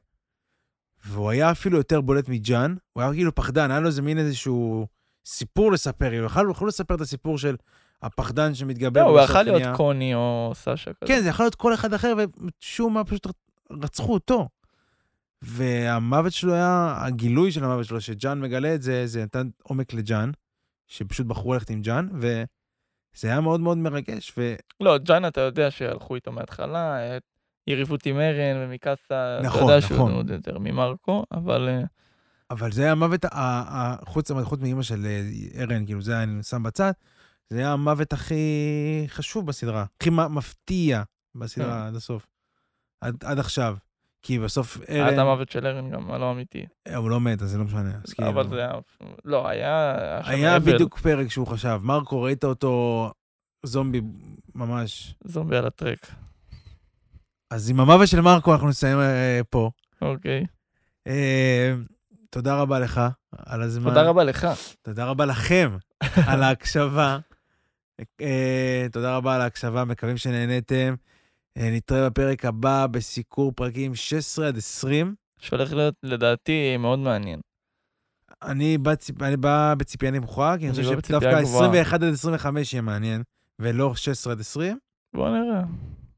והוא 1.05 1.29
היה 1.29 1.51
אפילו 1.51 1.77
יותר 1.77 2.01
בולט 2.01 2.29
מג'אן, 2.29 2.75
הוא 2.93 3.03
היה 3.03 3.13
כאילו 3.13 3.35
פחדן, 3.35 3.71
היה 3.71 3.79
לו 3.79 3.87
איזה 3.87 4.01
מין 4.01 4.17
איזשהו 4.17 4.87
סיפור 5.25 5.71
לספר, 5.71 6.09
כאילו, 6.09 6.25
יכלו 6.25 6.51
יכלו 6.51 6.67
לספר 6.67 6.95
את 6.95 7.01
הסיפור 7.01 7.37
של 7.37 7.55
הפחדן 8.01 8.55
שמתגבר 8.55 9.01
לא, 9.03 9.09
הוא 9.09 9.19
יכול 9.19 9.41
להיות 9.41 9.75
קוני 9.75 10.15
או 10.15 10.51
סאשה 10.55 10.91
כזה. 10.93 11.13
כן, 11.13 11.21
זה 11.21 11.29
יכול 11.29 11.45
להיות 11.45 11.55
כל 11.55 11.73
אחד 11.73 11.93
אחר, 11.93 12.13
ומשום 12.17 12.93
מה 12.93 13.03
פשוט 13.03 13.27
רצחו 13.71 14.13
אותו. 14.13 14.49
והמוות 15.41 16.33
שלו 16.33 16.53
היה, 16.53 16.95
הגילוי 16.97 17.51
של 17.51 17.63
המוות 17.63 17.85
שלו, 17.85 18.01
שג'אן 18.01 18.41
מגלה 18.41 18.75
את 18.75 18.81
זה, 18.81 19.07
זה 19.07 19.23
נתן 19.23 19.49
עומק 19.63 19.93
לג'אן, 19.93 20.31
שפשוט 20.87 21.27
בחרו 21.27 21.53
ללכת 21.53 21.69
עם 21.69 21.81
ג'אן, 21.81 22.07
וזה 22.13 23.27
היה 23.27 23.41
מאוד 23.41 23.59
מאוד 23.59 23.77
מרגש, 23.77 24.33
ו... 24.37 24.55
לא, 24.79 24.97
ג'אן 24.97 25.25
אתה 25.25 25.41
יודע 25.41 25.71
שהלכו 25.71 26.15
איתו 26.15 26.31
מההתחלה, 26.31 26.97
יריבות 27.67 28.05
עם 28.05 28.19
ארן 28.19 28.57
ומקאסה, 28.57 29.37
אתה 29.39 29.47
נכון, 29.47 29.61
יודע 29.61 29.81
שהוא 29.81 29.97
נכון. 29.97 30.11
עוד 30.11 30.29
יותר 30.29 30.59
ממרקו, 30.59 31.23
אבל 31.31 31.69
אה, 31.69 31.81
אבל 32.53 32.71
זה 32.71 32.83
היה 32.83 32.91
המוות, 32.91 33.25
חוץ, 34.05 34.31
חוץ 34.31 34.59
מאימא 34.59 34.83
של 34.83 35.05
אה, 35.05 35.21
ארן, 35.61 35.85
כאילו, 35.85 36.01
זה 36.01 36.23
אני 36.23 36.43
שם 36.43 36.63
בצד, 36.63 36.91
זה 37.49 37.59
היה 37.59 37.71
המוות 37.71 38.13
הכי 38.13 38.35
חשוב 39.07 39.45
בסדרה, 39.47 39.85
הכי 40.01 40.09
מפתיע 40.09 41.03
בסדרה 41.35 41.81
כן. 41.81 41.87
עד 41.87 41.95
הסוף. 41.95 42.27
עד, 43.01 43.23
עד 43.23 43.39
עכשיו. 43.39 43.75
כי 44.21 44.39
בסוף 44.39 44.77
ארן, 44.89 45.19
המוות 45.19 45.51
של 45.51 45.67
ארן 45.67 45.89
גם, 45.89 46.11
הלא 46.11 46.31
אמיתי. 46.31 46.65
הוא 46.95 47.09
לא 47.09 47.19
מת, 47.21 47.41
אז 47.41 47.49
זה 47.49 47.57
לא 47.57 47.63
משנה. 47.63 47.91
כאילו... 48.13 48.29
אבל 48.29 48.49
זה 48.49 48.55
היה, 48.55 48.71
לא, 49.25 49.47
היה, 49.47 49.97
היה 50.23 50.59
בדיוק 50.59 50.97
פרק 50.97 51.27
שהוא 51.27 51.47
חשב. 51.47 51.79
מרקו, 51.83 52.21
ראית 52.21 52.43
אותו 52.43 53.11
זומבי 53.63 54.01
ממש. 54.55 55.15
זומבי 55.25 55.57
על 55.57 55.65
הטרק. 55.65 56.11
אז 57.51 57.69
עם 57.69 57.79
המוות 57.79 58.07
של 58.07 58.21
מרקו 58.21 58.53
אנחנו 58.53 58.67
נסיים 58.67 58.99
אה, 58.99 59.41
פה. 59.49 59.71
אוקיי. 60.01 60.45
תודה 62.33 62.55
רבה 62.55 62.79
לך 62.79 63.01
על 63.37 63.61
הזמן. 63.61 63.89
תודה 63.89 64.03
רבה 64.09 64.23
לך. 64.23 64.47
תודה 64.81 65.05
רבה 65.05 65.25
לכם 65.25 65.77
על 66.29 66.43
ההקשבה. 66.43 67.17
אה, 68.21 68.87
תודה 68.91 69.17
רבה 69.17 69.35
על 69.35 69.41
ההקשבה, 69.41 69.85
מקווים 69.85 70.17
שנהניתם. 70.17 70.95
אה, 71.57 71.69
נתראה 71.71 72.09
בפרק 72.09 72.45
הבא 72.45 72.87
בסיקור 72.87 73.51
פרקים 73.55 73.95
16 73.95 74.47
עד 74.47 74.57
20. 74.57 75.15
שהולך 75.39 75.73
להיות, 75.73 75.95
לדעתי, 76.03 76.77
מאוד 76.77 76.99
מעניין. 76.99 77.39
אני 78.41 78.77
בא, 78.77 78.95
ציפ... 78.95 79.21
אני 79.21 79.37
בא 79.37 79.73
בציפייה 79.77 80.11
נמוכה, 80.11 80.55
כי 80.59 80.65
אני 80.65 80.71
חושב 80.71 80.83
שדווקא 80.83 81.41
גבוהה. 81.41 81.67
21 81.69 81.93
עד 82.03 82.13
25 82.13 82.73
יהיה 82.73 82.81
מעניין, 82.81 83.23
ולא 83.59 83.95
16 83.95 84.33
עד 84.33 84.39
20. 84.39 84.77
בוא 85.15 85.29
נראה. 85.29 85.61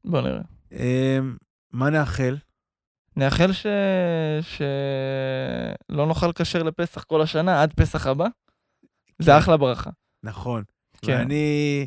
בוא 0.04 0.20
נראה. 0.20 0.42
אה, 0.72 1.18
מה 1.72 1.90
נאחל? 1.90 2.36
נאחל 3.16 3.52
ש... 3.52 3.66
שלא 4.40 6.06
נאכל 6.06 6.32
כשר 6.32 6.62
לפסח 6.62 7.02
כל 7.04 7.22
השנה, 7.22 7.62
עד 7.62 7.72
פסח 7.72 8.06
הבא. 8.06 8.26
זה 9.18 9.30
כן. 9.30 9.38
אחלה 9.38 9.56
ברכה. 9.56 9.90
נכון. 10.22 10.62
כן. 11.02 11.12
ואני, 11.18 11.86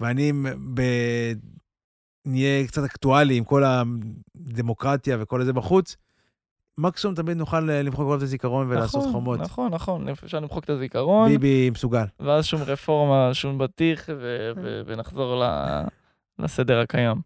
ואני 0.00 0.32
ב... 0.74 0.82
נהיה 2.26 2.66
קצת 2.66 2.84
אקטואלי 2.84 3.36
עם 3.36 3.44
כל 3.44 3.62
הדמוקרטיה 3.64 5.16
וכל 5.20 5.40
הזה 5.40 5.52
בחוץ. 5.52 5.96
מקסימום 6.78 7.16
תמיד 7.16 7.36
נוכל 7.36 7.60
למחוק 7.60 8.16
את 8.16 8.22
הזיכרון 8.22 8.70
ולעשות 8.70 9.00
נכון, 9.00 9.12
חומות. 9.12 9.40
נכון, 9.40 9.74
נכון, 9.74 10.08
אפשר 10.08 10.40
למחוק 10.40 10.64
את 10.64 10.70
הזיכרון, 10.70 11.28
ביבי 11.28 11.70
מסוגל. 11.70 12.04
ואז 12.20 12.44
שום 12.44 12.62
רפורמה, 12.62 13.30
שום 13.34 13.58
בטיח, 13.58 14.04
ו- 14.08 14.52
ו- 14.56 14.82
ונחזור 14.86 15.44
ל- 15.44 15.84
לסדר 16.38 16.80
הקיים. 16.80 17.16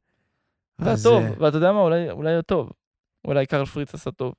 אז, 0.78 1.06
והטוב, 1.06 1.22
אה, 1.22 1.30
ואתה 1.38 1.56
יודע 1.56 1.72
מה, 1.72 1.80
אולי, 1.80 2.10
אולי 2.10 2.34
הטוב. 2.34 2.70
אולי 3.24 3.46
קרל 3.46 3.64
פריץ 3.64 3.94
עשה 3.94 4.10
טוב. 4.10 4.34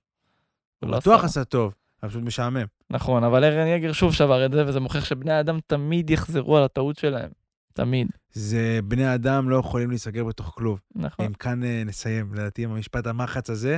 הוא 0.80 0.90
לא 0.90 0.98
בטוח 0.98 1.24
עשה. 1.24 1.44
טוב, 1.44 1.74
אבל 2.04 2.10
פשוט 2.10 2.24
משעמם. 2.24 2.66
נכון, 2.90 3.24
אבל 3.24 3.44
ארן 3.44 3.68
יגר 3.68 3.92
שוב 3.92 4.14
שבר 4.14 4.46
את 4.46 4.52
זה, 4.52 4.66
וזה 4.68 4.80
מוכיח 4.80 5.06
שבני 5.06 5.32
האדם 5.32 5.60
תמיד 5.68 6.10
יחזרו 6.10 6.58
על 6.58 6.64
הטעות 6.64 6.98
שלהם. 6.98 7.30
תמיד. 7.74 8.08
זה 8.32 8.80
בני 8.84 9.16
אדם 9.16 9.50
לא 9.50 9.56
יכולים 9.56 9.90
להיסגר 9.90 10.24
בתוך 10.24 10.54
כלוב. 10.56 10.80
נכון. 10.96 11.26
אם 11.26 11.34
כאן 11.34 11.64
אה, 11.64 11.84
נסיים, 11.86 12.34
לדעתי, 12.34 12.64
עם 12.64 12.72
המשפט 12.72 13.08
המחץ 13.08 13.50
הזה, 13.50 13.78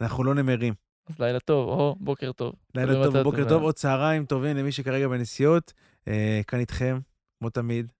אנחנו 0.00 0.24
לא 0.24 0.34
נמרים. 0.34 0.74
אז 1.08 1.18
לילה 1.18 1.40
טוב, 1.40 1.68
או 1.68 1.96
בוקר 2.00 2.32
טוב. 2.32 2.54
לילה 2.74 2.92
טוב, 3.04 3.18
בוקר 3.18 3.48
טוב, 3.48 3.62
או 3.62 3.72
צהריים 3.72 4.24
טובים 4.24 4.56
למי 4.56 4.72
שכרגע 4.72 5.08
בנסיעות. 5.08 5.72
אה, 6.08 6.40
כאן 6.46 6.58
איתכם, 6.58 6.98
כמו 7.38 7.50
תמיד. 7.50 7.92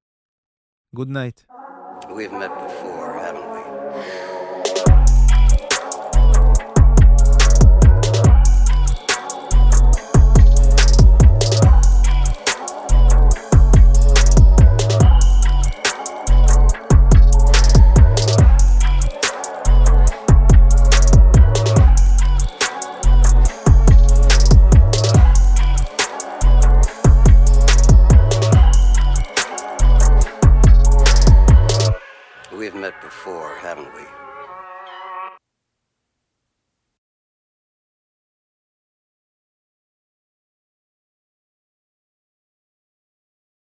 Good 0.95 1.09
night. 1.09 1.41
We've 2.03 2.33
met 2.33 2.53
before, 2.65 3.13
haven't 3.23 3.49
we? 3.49 3.52
before, 33.25 33.55
haven't 33.59 33.95
we? 33.95 34.02